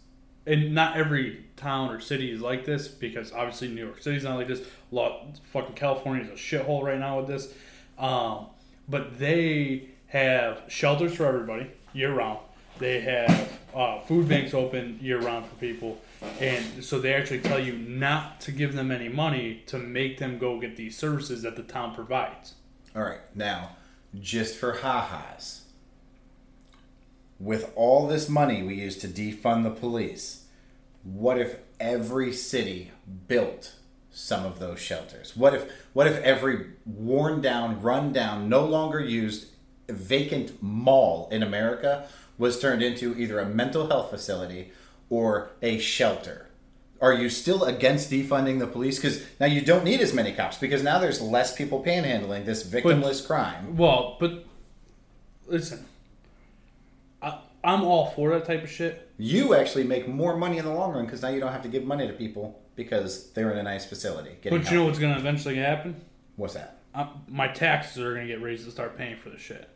[0.46, 4.36] and not every town or city is like this because obviously New York City's not
[4.36, 4.62] like this.
[4.92, 7.54] Lot fucking California is a shithole right now with this.
[7.98, 8.48] Um,
[8.88, 12.40] but they have shelters for everybody year round.
[12.80, 16.02] They have uh, food banks open year round for people,
[16.40, 20.38] and so they actually tell you not to give them any money to make them
[20.38, 22.56] go get these services that the town provides.
[22.96, 23.78] All right, now,
[24.20, 25.62] just for ha-has,
[27.40, 30.46] with all this money we use to defund the police,
[31.04, 32.92] what if every city
[33.28, 33.76] built
[34.12, 35.38] some of those shelters?
[35.38, 39.48] What if what if every worn down, run down, no longer used
[39.88, 44.72] vacant mall in America was turned into either a mental health facility
[45.10, 46.48] or a shelter?
[47.02, 48.98] Are you still against defunding the police?
[48.98, 52.64] Because now you don't need as many cops because now there's less people panhandling this
[52.64, 53.78] victimless crime.
[53.78, 54.46] Well, but
[55.48, 55.86] listen,
[57.22, 59.10] I, I'm all for that type of shit.
[59.18, 61.70] You actually make more money in the long run because now you don't have to
[61.70, 64.36] give money to people because they're in a nice facility.
[64.44, 66.02] But you know what's going to eventually happen?
[66.40, 66.78] what's that?
[66.96, 69.70] Uh, my taxes are going to get raised to start paying for the shit.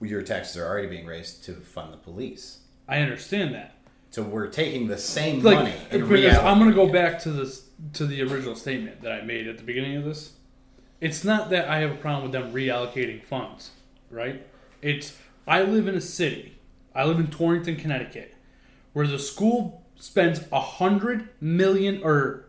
[0.00, 2.60] Your taxes are already being raised to fund the police.
[2.88, 3.74] I understand that.
[4.14, 5.74] So we're taking the same like money.
[5.90, 9.48] because I'm going to go back to this to the original statement that I made
[9.48, 10.34] at the beginning of this.
[11.00, 13.72] It's not that I have a problem with them reallocating funds,
[14.12, 14.46] right?
[14.80, 15.18] It's
[15.48, 16.58] I live in a city.
[16.94, 18.36] I live in Torrington, Connecticut,
[18.92, 22.44] where the school spends a hundred million or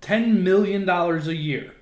[0.00, 1.74] ten million dollars a year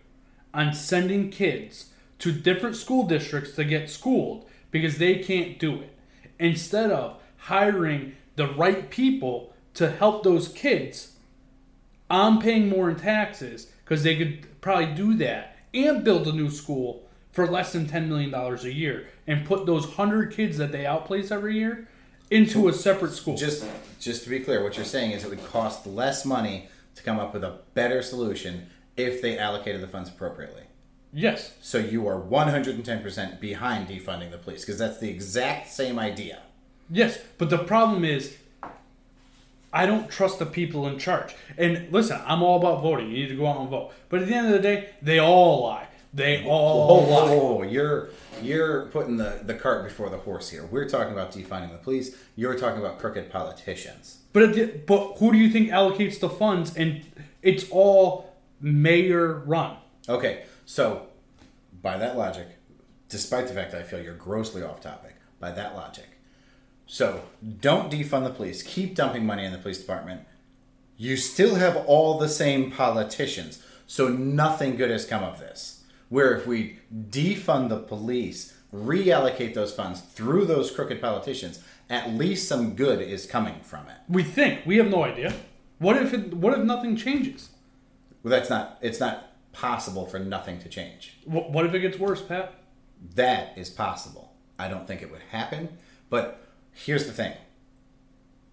[0.53, 5.97] on sending kids to different school districts to get schooled because they can't do it.
[6.41, 11.17] Instead of hiring the right people to help those kids,
[12.09, 16.49] I'm paying more in taxes because they could probably do that and build a new
[16.49, 20.87] school for less than $10 million a year and put those 100 kids that they
[20.87, 21.89] outplace every year
[22.31, 23.37] into a separate school.
[23.37, 23.67] Just,
[24.01, 27.19] just to be clear, what you're saying is it would cost less money to come
[27.19, 30.63] up with a better solution if they allocated the funds appropriately.
[31.13, 31.55] yes.
[31.61, 36.43] So you are 110% behind defunding the police because that's the exact same idea.
[36.91, 38.37] Yes, but the problem is,
[39.73, 41.35] I don't trust the people in charge.
[41.59, 43.11] And listen, I'm all about voting.
[43.11, 43.93] You need to go out and vote.
[44.09, 45.89] But at the end of the day, they all lie.
[46.15, 47.33] They all Oh, lie.
[47.35, 48.09] oh, oh, you're
[48.43, 50.65] you're putting the, the cart before the horse here.
[50.65, 52.17] We're talking about defunding the police.
[52.35, 54.19] You're talking about crooked politicians.
[54.33, 56.75] But at the, but who do you think allocates the funds?
[56.77, 57.03] And
[57.43, 59.77] it's all mayor run.
[60.09, 61.09] Okay, so
[61.83, 62.47] by that logic,
[63.11, 66.07] despite the fact that I feel you're grossly off topic, by that logic,
[66.89, 67.23] so
[67.61, 68.63] don't defund the police.
[68.63, 70.23] Keep dumping money in the police department.
[70.97, 73.63] You still have all the same politicians.
[73.87, 75.85] So nothing good has come of this.
[76.09, 76.79] Where if we
[77.11, 83.27] defund the police, reallocate those funds through those crooked politicians, at least some good is
[83.27, 83.99] coming from it.
[84.09, 85.35] We think we have no idea.
[85.79, 87.51] What if it, what if nothing changes?
[88.23, 88.79] Well, that's not.
[88.81, 91.19] It's not possible for nothing to change.
[91.27, 92.55] What, what if it gets worse, Pat?
[93.15, 94.33] That is possible.
[94.59, 95.77] I don't think it would happen.
[96.11, 96.48] But
[96.85, 97.35] here's the thing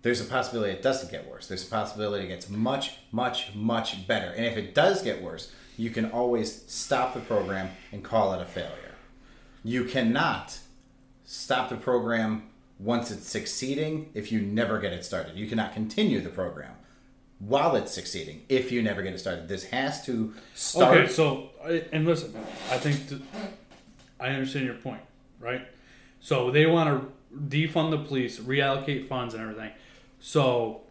[0.01, 1.47] there's a possibility it doesn't get worse.
[1.47, 4.27] There's a possibility it gets much, much, much better.
[4.27, 8.41] And if it does get worse, you can always stop the program and call it
[8.41, 8.93] a failure.
[9.63, 10.59] You cannot
[11.23, 12.43] stop the program
[12.77, 15.35] once it's succeeding if you never get it started.
[15.35, 16.73] You cannot continue the program
[17.39, 19.47] while it's succeeding if you never get it started.
[19.47, 20.97] This has to start.
[20.97, 21.49] Okay, so
[21.91, 22.31] and listen,
[22.69, 23.21] I think th-
[24.19, 25.01] I understand your point,
[25.39, 25.67] right?
[26.19, 29.71] So they want to defund the police, reallocate funds, and everything.
[30.19, 30.81] So,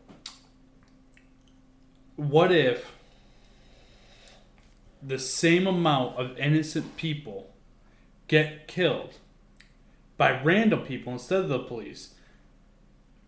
[2.17, 2.93] what if
[5.03, 7.51] the same amount of innocent people
[8.29, 9.15] get killed
[10.17, 12.15] by random people instead of the police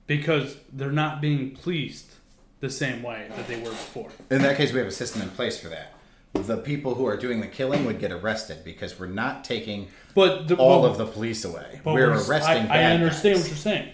[0.06, 2.12] because they're not being policed
[2.60, 4.10] the same way that they were before?
[4.30, 5.95] In that case, we have a system in place for that.
[6.45, 10.49] The people who are doing the killing would get arrested because we're not taking But
[10.49, 11.81] the, all but- of the police away.
[11.85, 13.43] We're we're- arresting I, I understand guys.
[13.45, 13.89] what you're saying,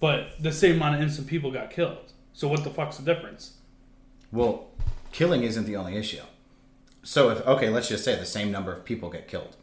[0.00, 2.12] but the same amount of innocent people got killed.
[2.32, 3.54] So what the fuck's the difference?
[4.30, 4.68] Well,
[5.12, 6.20] killing isn't the only issue.
[7.02, 9.56] So if okay, let's just say the same number of people get killed.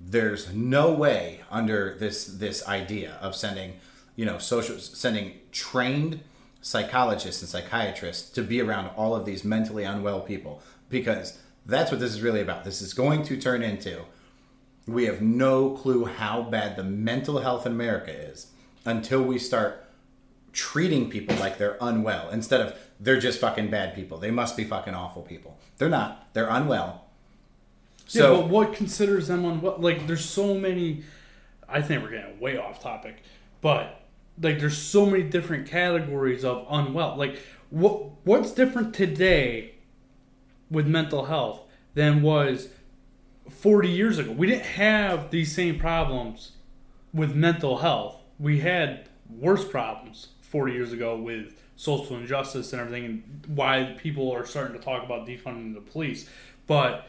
[0.00, 3.74] There's no way under this this idea of sending,
[4.16, 6.20] you know, social sending trained
[6.60, 10.62] psychologists and psychiatrists to be around all of these mentally unwell people
[11.02, 12.64] because that's what this is really about.
[12.64, 14.00] This is going to turn into
[14.86, 18.48] we have no clue how bad the mental health in America is
[18.84, 19.84] until we start
[20.52, 24.18] treating people like they're unwell instead of they're just fucking bad people.
[24.18, 25.58] They must be fucking awful people.
[25.78, 26.28] They're not.
[26.32, 27.06] They're unwell.
[28.06, 29.80] So yeah, but what considers them what?
[29.80, 31.02] Like, there's so many.
[31.68, 33.22] I think we're getting way off topic,
[33.62, 34.00] but
[34.40, 37.16] like, there's so many different categories of unwell.
[37.16, 37.40] Like,
[37.70, 39.73] what what's different today
[40.74, 41.62] with mental health
[41.94, 42.68] than was
[43.48, 44.32] 40 years ago?
[44.32, 46.52] We didn't have these same problems
[47.12, 48.20] with mental health.
[48.38, 54.32] We had worse problems 40 years ago with social injustice and everything, and why people
[54.32, 56.28] are starting to talk about defunding the police.
[56.66, 57.08] But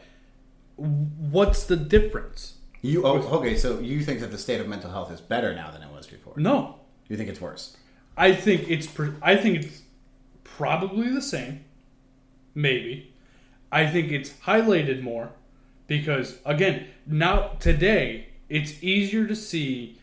[0.76, 2.56] what's the difference?
[2.82, 5.70] you oh, okay, so you think that the state of mental health is better now
[5.70, 6.34] than it was before?
[6.36, 6.76] No,
[7.08, 7.76] You think it's worse?
[8.16, 8.88] I think it's
[9.22, 9.82] I think it's
[10.44, 11.64] probably the same.
[12.54, 13.12] Maybe.
[13.70, 15.30] I think it's highlighted more
[15.86, 19.98] because again, now today it's easier to see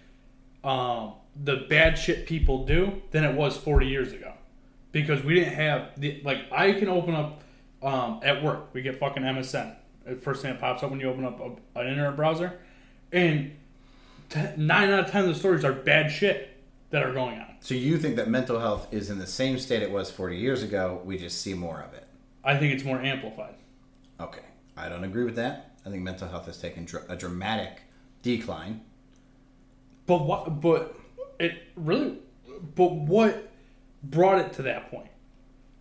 [0.63, 4.33] um, the bad shit people do than it was 40 years ago
[4.91, 7.41] because we didn't have the like I can open up
[7.81, 9.75] um, at work we get fucking MSN
[10.21, 12.59] first thing that pops up when you open up a, an internet browser
[13.11, 13.55] and
[14.29, 16.49] t- nine out of ten of the stories are bad shit
[16.93, 17.47] that are going on.
[17.59, 20.61] So you think that mental health is in the same state it was 40 years
[20.61, 22.02] ago, we just see more of it.
[22.43, 23.55] I think it's more amplified.
[24.19, 24.41] Okay.
[24.75, 25.71] I don't agree with that.
[25.85, 27.81] I think mental health has taken dr- a dramatic
[28.21, 28.81] decline.
[30.05, 30.61] But what?
[30.61, 30.95] But
[31.39, 32.17] it really.
[32.75, 33.49] But what
[34.03, 35.07] brought it to that point?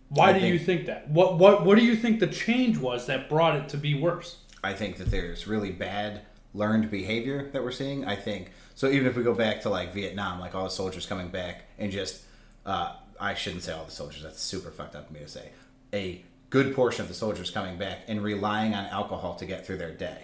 [0.09, 1.09] Why I do you think- think that?
[1.09, 4.37] What what what do you think the change was that brought it to be worse?
[4.63, 6.21] I think that there's really bad
[6.53, 8.05] learned behavior that we're seeing.
[8.05, 8.87] I think so.
[8.87, 11.91] Even if we go back to like Vietnam, like all the soldiers coming back and
[11.91, 12.21] just,
[12.65, 14.21] uh, I shouldn't say all the soldiers.
[14.23, 15.49] That's super fucked up for me to say.
[15.93, 16.23] A
[16.53, 19.91] good portion of the soldiers coming back and relying on alcohol to get through their
[19.91, 20.19] day.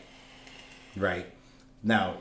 [0.95, 1.25] Right
[1.81, 2.17] now,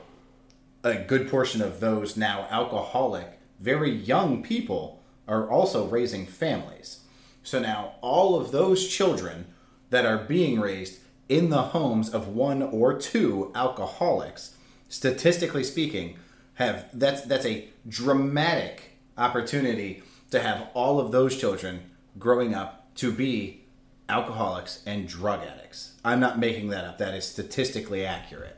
[0.82, 7.01] a good portion of those now alcoholic, very young people are also raising families.
[7.43, 9.44] So now all of those children
[9.90, 14.56] that are being raised in the homes of one or two alcoholics,
[14.89, 16.16] statistically speaking,
[16.55, 23.12] have that's that's a dramatic opportunity to have all of those children growing up to
[23.12, 23.64] be
[24.09, 25.93] alcoholics and drug addicts.
[26.05, 26.98] I'm not making that up.
[26.98, 28.56] That is statistically accurate.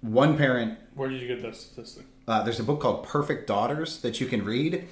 [0.00, 2.04] One parent Where did you get that statistic?
[2.28, 4.86] uh, there's a book called Perfect Daughters that you can read.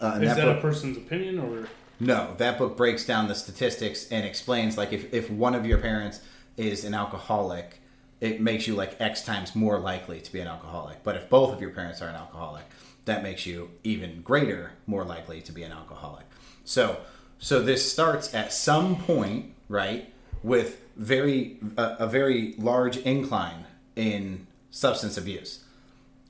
[0.00, 1.68] Uh, Is that, book, a person's opinion or?
[2.00, 5.78] no, that book breaks down the statistics and explains like if, if one of your
[5.78, 6.20] parents
[6.56, 7.80] is an alcoholic,
[8.20, 11.02] it makes you like X times more likely to be an alcoholic.
[11.02, 12.64] But if both of your parents are an alcoholic,
[13.04, 16.26] that makes you even greater more likely to be an alcoholic.
[16.64, 16.98] So
[17.40, 20.12] so this starts at some point, right,
[20.42, 23.64] with very a, a very large incline
[23.96, 25.64] in substance abuse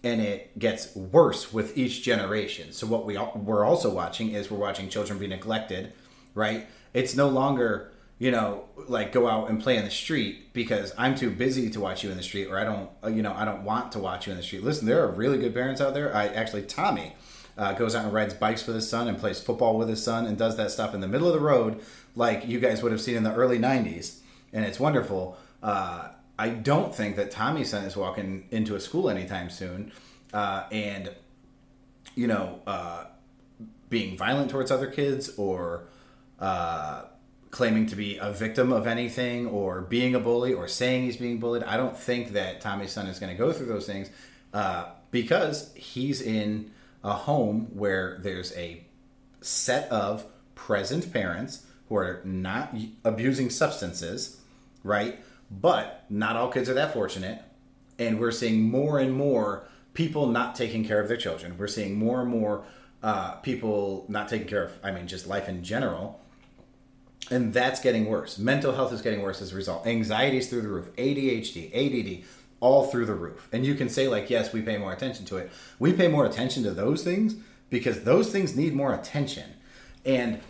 [0.03, 2.73] and it gets worse with each generation.
[2.73, 5.93] So what we we're also watching is we're watching children be neglected,
[6.35, 6.67] right?
[6.95, 11.15] It's no longer you know, like go out and play in the street because I'm
[11.15, 13.47] too busy to watch you in the street, or I don't, uh, you know, I
[13.47, 14.63] don't want to watch you in the street.
[14.63, 16.15] Listen, there are really good parents out there.
[16.15, 17.15] I actually, Tommy
[17.57, 20.27] uh, goes out and rides bikes with his son and plays football with his son
[20.27, 21.81] and does that stuff in the middle of the road,
[22.15, 24.21] like you guys would have seen in the early '90s,
[24.53, 25.37] and it's wonderful.
[25.63, 26.09] Uh,
[26.39, 29.93] I don't think that Tommy's son is walking into a school anytime soon,
[30.33, 31.11] uh, and
[32.15, 33.05] you know, uh,
[33.89, 35.85] being violent towards other kids or
[36.39, 37.05] uh,
[37.51, 41.39] claiming to be a victim of anything or being a bully or saying he's being
[41.39, 41.65] bullied.
[41.65, 44.11] I don't think that Tommy's son is going to go through those things
[44.55, 46.71] uh, because he's in
[47.03, 48.85] a home where there's a
[49.41, 50.25] set of
[50.55, 52.75] present parents who are not
[53.05, 54.41] abusing substances,
[54.85, 55.19] right?
[55.51, 57.43] But not all kids are that fortunate.
[57.99, 61.57] And we're seeing more and more people not taking care of their children.
[61.59, 62.65] We're seeing more and more
[63.03, 66.21] uh, people not taking care of, I mean, just life in general.
[67.31, 68.39] And that's getting worse.
[68.39, 69.87] Mental health is getting worse as a result.
[69.87, 70.95] Anxiety is through the roof.
[70.97, 72.25] ADHD, ADD,
[72.61, 73.49] all through the roof.
[73.53, 75.51] And you can say, like, yes, we pay more attention to it.
[75.79, 77.35] We pay more attention to those things
[77.71, 79.55] because those things need more attention.
[80.05, 80.41] And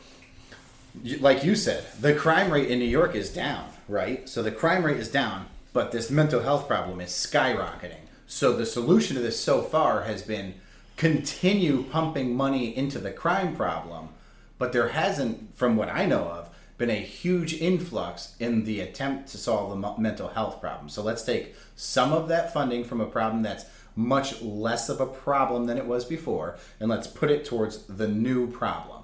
[1.20, 4.28] like you said, the crime rate in New York is down, right?
[4.28, 8.06] So the crime rate is down, but this mental health problem is skyrocketing.
[8.26, 10.54] So the solution to this so far has been
[10.96, 14.10] continue pumping money into the crime problem,
[14.58, 16.49] but there hasn't, from what I know of,
[16.80, 20.88] been a huge influx in the attempt to solve the mental health problem.
[20.88, 25.04] So let's take some of that funding from a problem that's much less of a
[25.04, 29.02] problem than it was before, and let's put it towards the new problem.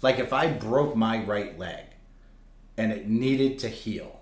[0.00, 1.86] Like if I broke my right leg
[2.76, 4.20] and it needed to heal,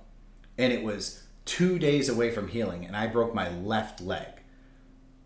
[0.57, 4.41] and it was two days away from healing, and I broke my left leg,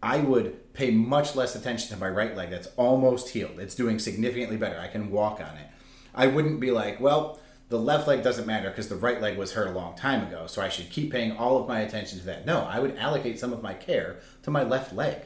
[0.03, 3.61] I would pay much less attention to my right leg that's almost healed.
[3.61, 4.81] It's doing significantly better.
[4.81, 5.69] I can walk on it.
[6.13, 7.40] I wouldn't be like, well,
[7.71, 10.47] the left leg doesn't matter because the right leg was hurt a long time ago,
[10.49, 12.45] so I should keep paying all of my attention to that.
[12.45, 15.19] No, I would allocate some of my care to my left leg.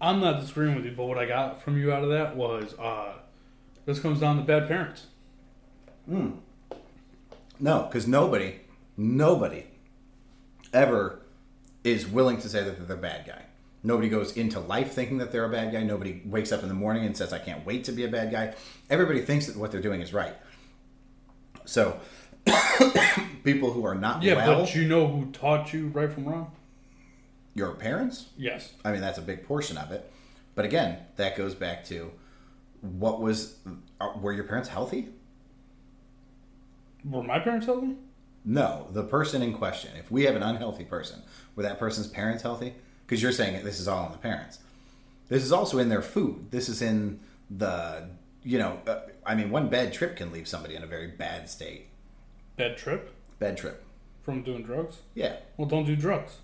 [0.00, 2.78] I'm not disagreeing with you, but what I got from you out of that was
[2.78, 3.14] uh,
[3.86, 5.06] this comes down to bad parents.
[7.58, 8.60] No, because nobody,
[8.96, 9.64] nobody
[10.74, 11.20] ever
[11.84, 13.42] is willing to say that they're the bad guy.
[13.82, 15.84] Nobody goes into life thinking that they're a bad guy.
[15.84, 18.30] Nobody wakes up in the morning and says, I can't wait to be a bad
[18.30, 18.54] guy.
[18.90, 20.34] Everybody thinks that what they're doing is right.
[21.68, 22.00] So,
[23.44, 26.52] people who are not Yeah, well, but you know who taught you right from wrong?
[27.54, 28.72] your parents, Yes.
[28.84, 30.10] I mean, that's a big portion of it.
[30.54, 32.12] But again, that goes back to
[32.80, 33.56] what was,
[34.00, 35.08] uh, were your parents healthy?
[37.04, 37.96] Were my parents healthy?
[38.44, 39.90] No, the person in question.
[39.98, 41.20] If we have an unhealthy person,
[41.56, 42.74] were that person's parents healthy?
[43.06, 44.60] Because you're saying this is all on the parents.
[45.28, 46.50] This is also in their food.
[46.50, 47.18] This is in
[47.50, 48.08] the,
[48.44, 51.50] you know, uh, I mean, one bad trip can leave somebody in a very bad
[51.50, 51.88] state.
[52.56, 53.84] Bad trip Bad trip.
[54.22, 54.96] from doing drugs?
[55.14, 55.36] Yeah.
[55.58, 56.38] Well, don't do drugs.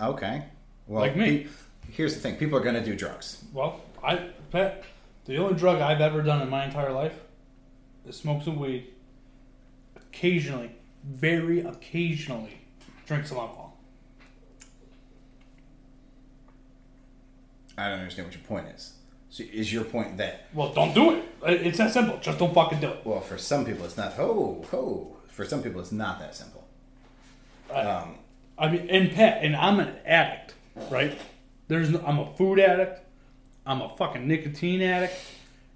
[0.00, 0.44] Okay.
[0.86, 1.38] Well, Like me.
[1.44, 1.46] pe-
[1.90, 3.42] here's the thing: people are going to do drugs.
[3.54, 4.84] Well, I Pat,
[5.24, 7.14] the only drug I've ever done in my entire life
[8.06, 8.86] is smoke some weed.
[9.96, 10.72] Occasionally,
[11.04, 12.60] very occasionally,
[13.06, 13.78] drink some alcohol.
[17.78, 18.92] I don't understand what your point is.
[19.30, 21.24] So is your point that Well, don't do it.
[21.46, 22.18] It's that simple.
[22.18, 23.00] Just don't fucking do it.
[23.04, 25.16] well, for some people it's not ho ho.
[25.28, 26.66] For some people it's not that simple.
[27.72, 28.18] Um,
[28.58, 30.54] I mean, and Pat, and I'm an addict,
[30.90, 31.16] right?
[31.68, 33.00] There's, no, I'm a food addict.
[33.64, 35.14] I'm a fucking nicotine addict,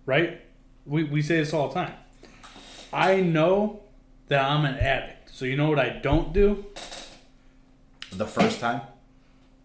[0.05, 0.41] right?
[0.85, 1.95] We we say this all the time.
[2.93, 3.81] I know
[4.29, 5.31] that I'm an addict.
[5.35, 6.67] So you know what I don't do?
[8.13, 8.81] the first time,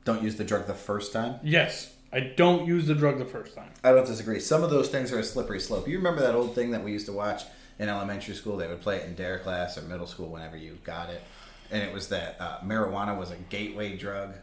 [0.06, 1.40] don't use the drug the first time.
[1.44, 3.72] Yes, I don't use the drug the first time.
[3.84, 4.40] I don't disagree.
[4.40, 5.88] Some of those things are a slippery slope.
[5.88, 7.44] You remember that old thing that we used to watch
[7.77, 8.57] in elementary school?
[8.57, 11.22] They would play it in DARE class or middle school whenever you got it.
[11.72, 14.34] And it was that uh, marijuana was a gateway drug.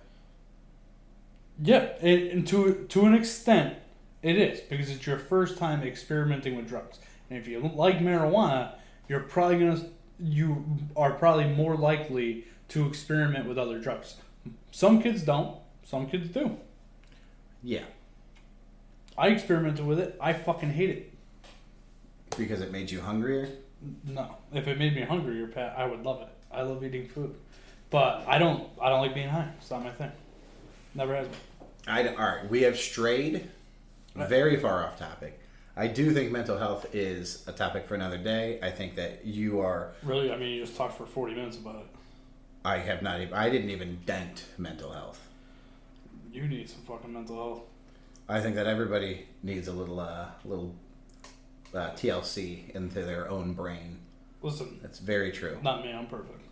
[1.60, 3.78] Yeah, and, and to to an extent,
[4.22, 7.01] it is because it's your first time experimenting with drugs.
[7.30, 8.74] And if you like marijuana,
[9.09, 9.86] you're probably gonna
[10.20, 10.64] you
[10.97, 14.16] are probably more likely to experiment with other drugs.
[14.70, 15.59] Some kids don't.
[15.84, 16.59] Some kids do.
[17.66, 17.82] Yeah,
[19.18, 20.16] I experimented with it.
[20.20, 21.12] I fucking hate it.
[22.38, 23.48] because it made you hungrier.
[24.05, 26.28] No, if it made me hungrier, Pat, I would love it.
[26.52, 27.34] I love eating food,
[27.90, 28.68] but I don't.
[28.80, 29.51] I don't like being high.
[29.59, 30.12] It's not my thing.
[30.94, 31.38] Never has been.
[31.88, 33.51] I all right, we have strayed
[34.14, 35.40] very far off topic.
[35.76, 38.60] I do think mental health is a topic for another day.
[38.62, 39.90] I think that you are.
[40.05, 41.86] Really, I mean, you just talked for forty minutes about it.
[42.64, 43.20] I have not.
[43.20, 45.26] Even, I didn't even dent mental health.
[46.37, 47.63] You need some fucking mental health.
[48.29, 50.75] I think that everybody needs a little, uh, little
[51.75, 54.01] uh, TLC into their own brain.
[54.43, 55.57] Listen, That's very true.
[55.63, 55.93] not me.
[55.95, 56.43] I'm perfect.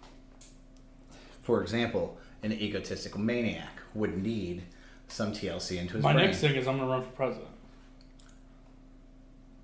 [1.43, 4.63] For example, an egotistical maniac would need
[5.09, 6.03] some TLC into his brain.
[6.03, 6.27] My brain.
[6.27, 7.49] next thing is I'm gonna run for president.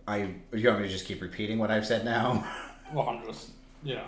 [0.07, 2.47] I you want me to just keep repeating what I've said now?
[2.93, 3.51] Well, I'm just,
[3.85, 4.03] know.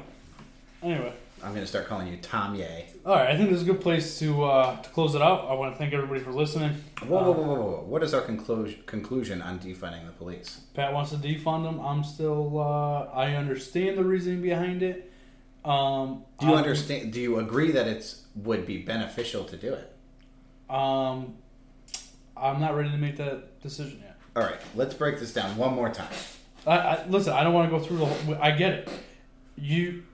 [0.82, 1.12] Anyway,
[1.44, 2.66] I'm gonna start calling you Tom Ye.
[3.04, 3.28] all right.
[3.30, 5.46] I think this is a good place to uh, to close it out.
[5.48, 6.70] I want to thank everybody for listening.
[7.04, 7.84] Whoa, Uh, whoa, whoa, whoa, whoa!
[7.88, 10.60] What is our conclusion conclusion on defunding the police?
[10.74, 11.80] Pat wants to defund them.
[11.80, 12.60] I'm still.
[12.60, 15.10] Uh, I understand the reasoning behind it.
[15.64, 17.12] Um, Do you I'm- understand?
[17.12, 19.92] Do you agree that it's would be beneficial to do it?
[20.70, 21.34] Um,
[22.36, 24.16] I'm not ready to make that decision yet.
[24.36, 26.12] All right, let's break this down one more time.
[26.66, 27.32] I, I listen.
[27.32, 28.36] I don't want to go through the whole.
[28.40, 28.88] I get it.
[29.56, 30.04] You.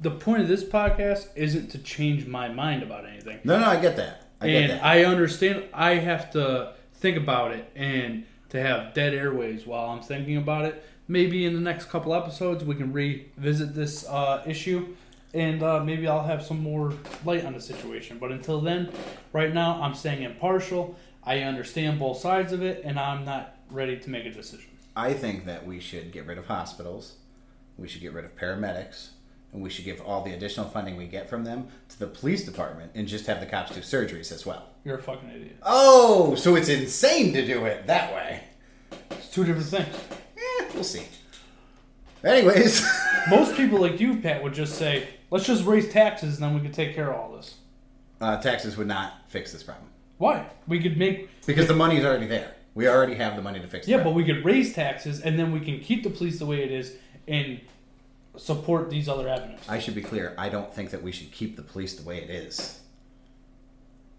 [0.00, 3.40] The point of this podcast isn't to change my mind about anything.
[3.44, 4.28] No, no, I get that.
[4.40, 4.84] I get and that.
[4.84, 5.64] I understand.
[5.74, 10.64] I have to think about it, and to have dead airways while I'm thinking about
[10.64, 10.84] it.
[11.08, 14.94] Maybe in the next couple episodes we can revisit this uh, issue,
[15.34, 16.92] and uh, maybe I'll have some more
[17.24, 18.18] light on the situation.
[18.18, 18.92] But until then,
[19.32, 20.96] right now I'm staying impartial.
[21.24, 24.70] I understand both sides of it, and I'm not ready to make a decision.
[24.96, 27.16] I think that we should get rid of hospitals,
[27.76, 29.10] we should get rid of paramedics,
[29.52, 32.44] and we should give all the additional funding we get from them to the police
[32.44, 34.68] department and just have the cops do surgeries as well.
[34.84, 35.56] You're a fucking idiot.
[35.62, 38.44] Oh, so it's insane to do it that way.
[39.10, 39.96] It's two different things.
[40.36, 41.04] Eh, we'll see.
[42.22, 42.86] Anyways,
[43.28, 46.60] Most people like you, Pat, would just say, "Let's just raise taxes, and then we
[46.60, 47.56] could take care of all this."
[48.20, 49.86] uh, taxes would not fix this problem
[50.18, 50.46] Why?
[50.68, 52.54] We could make because the money is already there.
[52.74, 53.88] We already have the money to fix.
[53.88, 56.62] Yeah, but we could raise taxes and then we can keep the police the way
[56.62, 56.94] it is
[57.26, 57.60] and
[58.40, 59.60] support these other avenues.
[59.68, 60.34] I should be clear.
[60.38, 62.80] I don't think that we should keep the police the way it is.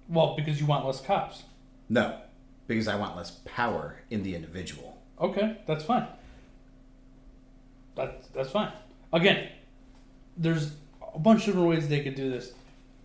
[0.08, 1.44] Well, because you want less cops.
[1.90, 2.18] No,
[2.68, 5.02] because I want less power in the individual.
[5.20, 6.08] Okay, that's fine.
[7.96, 8.72] That that's fine.
[9.12, 9.50] Again,
[10.38, 10.72] there's
[11.14, 12.54] a bunch of different ways they could do this.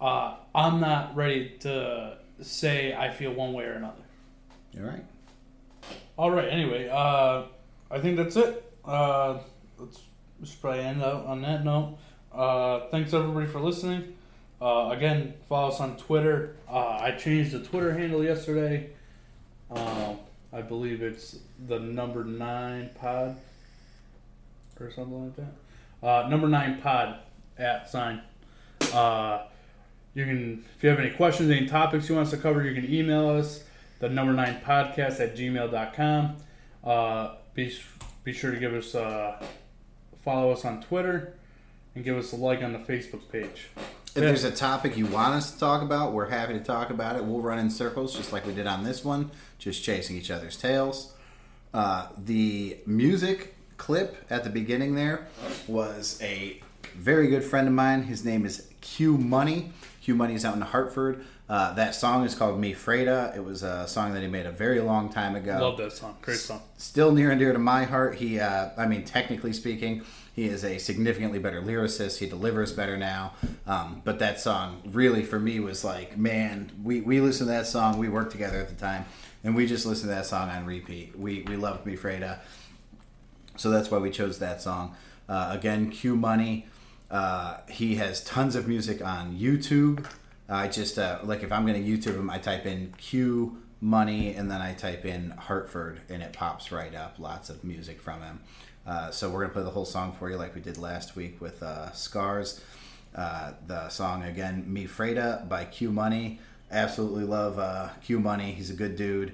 [0.00, 4.02] Uh, I'm not ready to say I feel one way or another.
[4.78, 5.04] All right.
[6.16, 6.48] All right.
[6.48, 7.44] Anyway, uh,
[7.90, 8.72] I think that's it.
[8.84, 9.38] Uh,
[9.78, 10.00] let's,
[10.40, 11.98] let's probably end out on that note.
[12.32, 14.14] Uh, thanks everybody for listening.
[14.60, 16.56] Uh, again, follow us on Twitter.
[16.68, 18.90] Uh, I changed the Twitter handle yesterday.
[19.70, 20.18] Um,
[20.52, 23.36] I believe it's the number nine pod
[24.80, 26.06] or something like that.
[26.06, 27.18] Uh, number nine pod
[27.58, 28.22] at sign.
[28.92, 29.44] Uh,
[30.14, 32.74] you can, if you have any questions, any topics you want us to cover, you
[32.74, 33.64] can email us
[33.98, 36.36] the number nine podcast at gmail.com.
[36.84, 37.74] Uh, be,
[38.24, 39.42] be sure to give us uh,
[40.26, 41.34] follow us on Twitter
[41.94, 43.68] and give us a like on the Facebook page.
[43.76, 47.14] If there's a topic you want us to talk about, we're happy to talk about
[47.14, 47.24] it.
[47.24, 49.30] We'll run in circles just like we did on this one,
[49.60, 51.14] just chasing each other's tails.
[51.72, 55.28] Uh, the music clip at the beginning there
[55.68, 56.60] was a
[56.96, 58.02] very good friend of mine.
[58.02, 59.70] His name is Q Money.
[60.02, 61.24] Q Money is out in Hartford.
[61.48, 63.36] Uh, that song is called Me Freda.
[63.36, 66.16] It was a song that he made a very long time ago Love that song.
[66.20, 66.60] Great song.
[66.76, 68.16] still near and dear to my heart.
[68.16, 70.02] He, uh, I mean, technically speaking,
[70.34, 72.18] he is a significantly better lyricist.
[72.18, 73.32] He delivers better now.
[73.66, 77.66] Um, but that song really, for me, was like, man, we, we listened to that
[77.68, 77.96] song.
[77.98, 79.04] We worked together at the time,
[79.44, 81.16] and we just listened to that song on repeat.
[81.16, 82.40] We, we loved Me Freda.
[83.56, 84.96] So that's why we chose that song.
[85.28, 86.66] Uh, again, Q Money.
[87.08, 90.04] Uh, he has tons of music on YouTube.
[90.48, 94.34] I just uh, like if I'm going to YouTube him, I type in Q Money
[94.34, 97.18] and then I type in Hartford and it pops right up.
[97.18, 98.40] Lots of music from him.
[98.86, 101.40] Uh, so we're gonna play the whole song for you like we did last week
[101.40, 102.60] with uh, Scars.
[103.14, 106.38] Uh, the song again, "Me Freda" by Q Money.
[106.70, 108.52] Absolutely love uh, Q Money.
[108.52, 109.32] He's a good dude.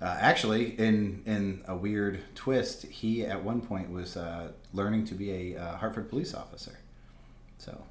[0.00, 5.14] Uh, actually, in in a weird twist, he at one point was uh, learning to
[5.14, 6.78] be a Hartford police officer.
[7.58, 7.84] So,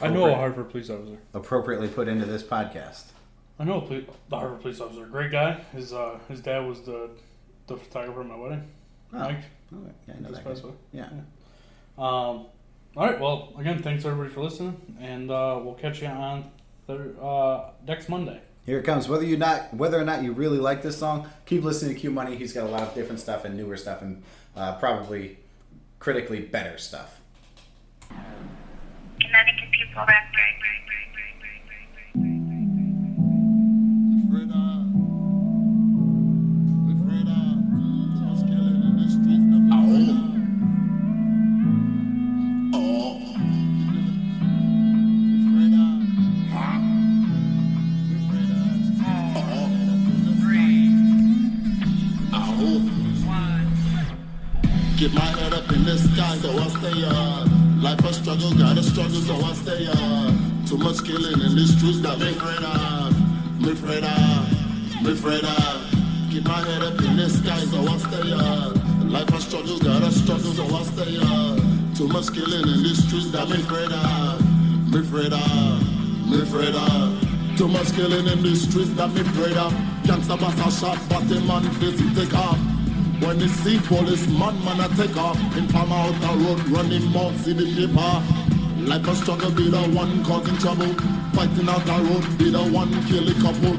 [0.00, 1.18] I know a Hartford police officer.
[1.34, 3.04] appropriately put into this podcast.
[3.58, 5.06] I know a poli- the Hartford police officer.
[5.06, 5.60] Great guy.
[5.72, 7.10] His uh, his dad was the
[7.66, 8.68] the photographer at my wedding.
[9.12, 9.44] Oh, Mike.
[9.74, 9.78] oh,
[10.08, 10.44] yeah, I know that.
[10.44, 10.50] Guy.
[10.50, 10.74] away.
[10.92, 11.08] Yeah.
[11.96, 12.46] Um,
[12.96, 13.20] all right.
[13.20, 16.50] Well, again, thanks everybody for listening, and uh, we'll catch you on
[16.86, 18.40] the, uh, next Monday.
[18.66, 19.08] Here it comes.
[19.08, 22.10] Whether you not whether or not you really like this song, keep listening to Q
[22.10, 22.36] Money.
[22.36, 24.22] He's got a lot of different stuff and newer stuff and
[24.56, 25.38] uh, probably
[25.98, 27.20] critically better stuff.
[29.24, 30.73] Connecticut people record.
[78.24, 79.72] Killing in the streets that me afraid of.
[80.04, 82.58] Gangsta boss a shot, but the man face he take off.
[83.20, 85.38] When he see police man, man a take off.
[85.56, 88.22] In farm out the road, running mouth, see the paper.
[88.88, 90.94] Life a struggle, be the one causing trouble.
[91.34, 93.76] Fighting out the road, be the one kill a couple.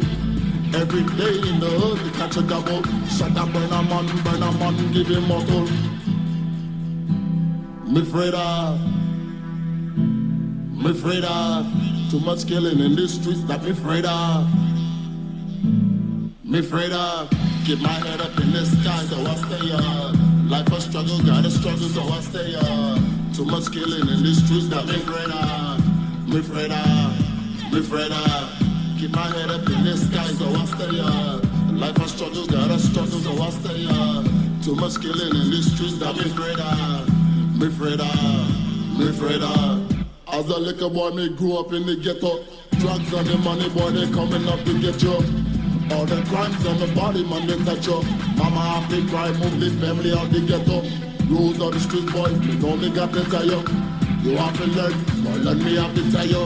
[0.76, 2.84] Every day in the hood, we catch a double.
[3.08, 5.68] Shut up, burn a man, burn a man, give him mortal.
[7.86, 8.80] Me of,
[10.82, 11.85] me of.
[12.11, 14.48] Too much killing in these streets that me afraid of.
[16.44, 17.30] Me afraid of.
[17.65, 20.15] Keep my head up in the sky, so I stay up.
[20.49, 22.99] Life a struggle, gotta struggle, so I stay up.
[23.36, 26.30] Too much killing in the streets that me afraid of.
[26.30, 27.73] Me afraid of.
[27.73, 28.99] Me afraid of.
[28.99, 31.44] Keep my head up in the sky, so I stay up.
[31.73, 34.26] Life a struggle, gotta struggle, so I stay up.
[34.64, 37.60] Too much killing in these streets that me afraid of.
[37.60, 38.99] Me afraid of.
[38.99, 39.85] Me afraid of.
[40.36, 42.44] As a little boy, me grew up in the ghetto.
[42.72, 45.16] Drugs and the money, boy, they coming up to get you.
[45.95, 48.03] All the crimes on the body, man, they touch you.
[48.36, 50.84] Mama have to cry, move the family out the ghetto.
[51.32, 53.64] Rules of the street, boy, me only got to tell you.
[54.28, 54.91] You have to learn,
[55.24, 56.45] boy, let me have to tell you.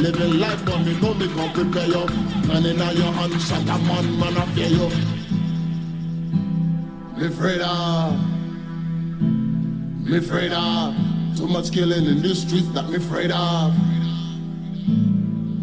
[0.00, 2.06] Living life, but me know me gon' prepare you.
[2.48, 4.88] Man in your hand, shut a man, man, I fear you.
[7.20, 8.16] Me afraid of,
[10.00, 11.11] me afraid of.
[11.42, 13.74] Too much killing in the streets that me afraid of.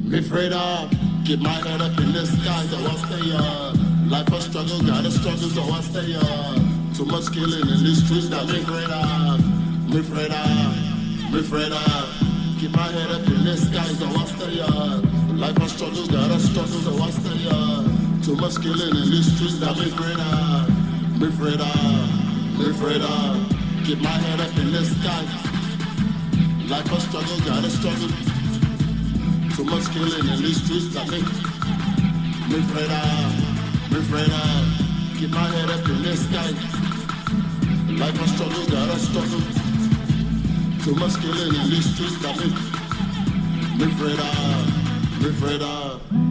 [0.04, 0.92] Me afraid of.
[1.24, 3.80] Keep my head up in the sky, so I stay up.
[4.12, 6.60] Life a struggle, gotta struggle, so I stay up.
[6.98, 9.40] Too much killing in the streets that me afraid of.
[9.88, 11.32] Me afraid of.
[11.32, 12.60] Me afraid of.
[12.60, 15.00] Keep my head up in the sky, so I stay up.
[15.40, 17.88] Life a struggle, gotta struggle, so I stay up.
[18.28, 20.68] Too much killing in the streets that me afraid of.
[21.24, 22.60] Me afraid of.
[22.60, 23.88] Me afraid of.
[23.88, 25.49] Keep my head up in the sky.
[26.70, 28.10] Life a struggle, gotta struggle.
[29.56, 31.20] Too much killing in the streets that me.
[32.48, 33.92] Me afraid of.
[33.92, 35.18] Me afraid of.
[35.18, 36.52] Keep my head up in the sky.
[37.98, 39.42] Life a struggle, gotta struggle.
[40.84, 42.54] Too much killing in the streets that me.
[43.76, 45.24] Me afraid of.
[45.24, 46.29] Me afraid.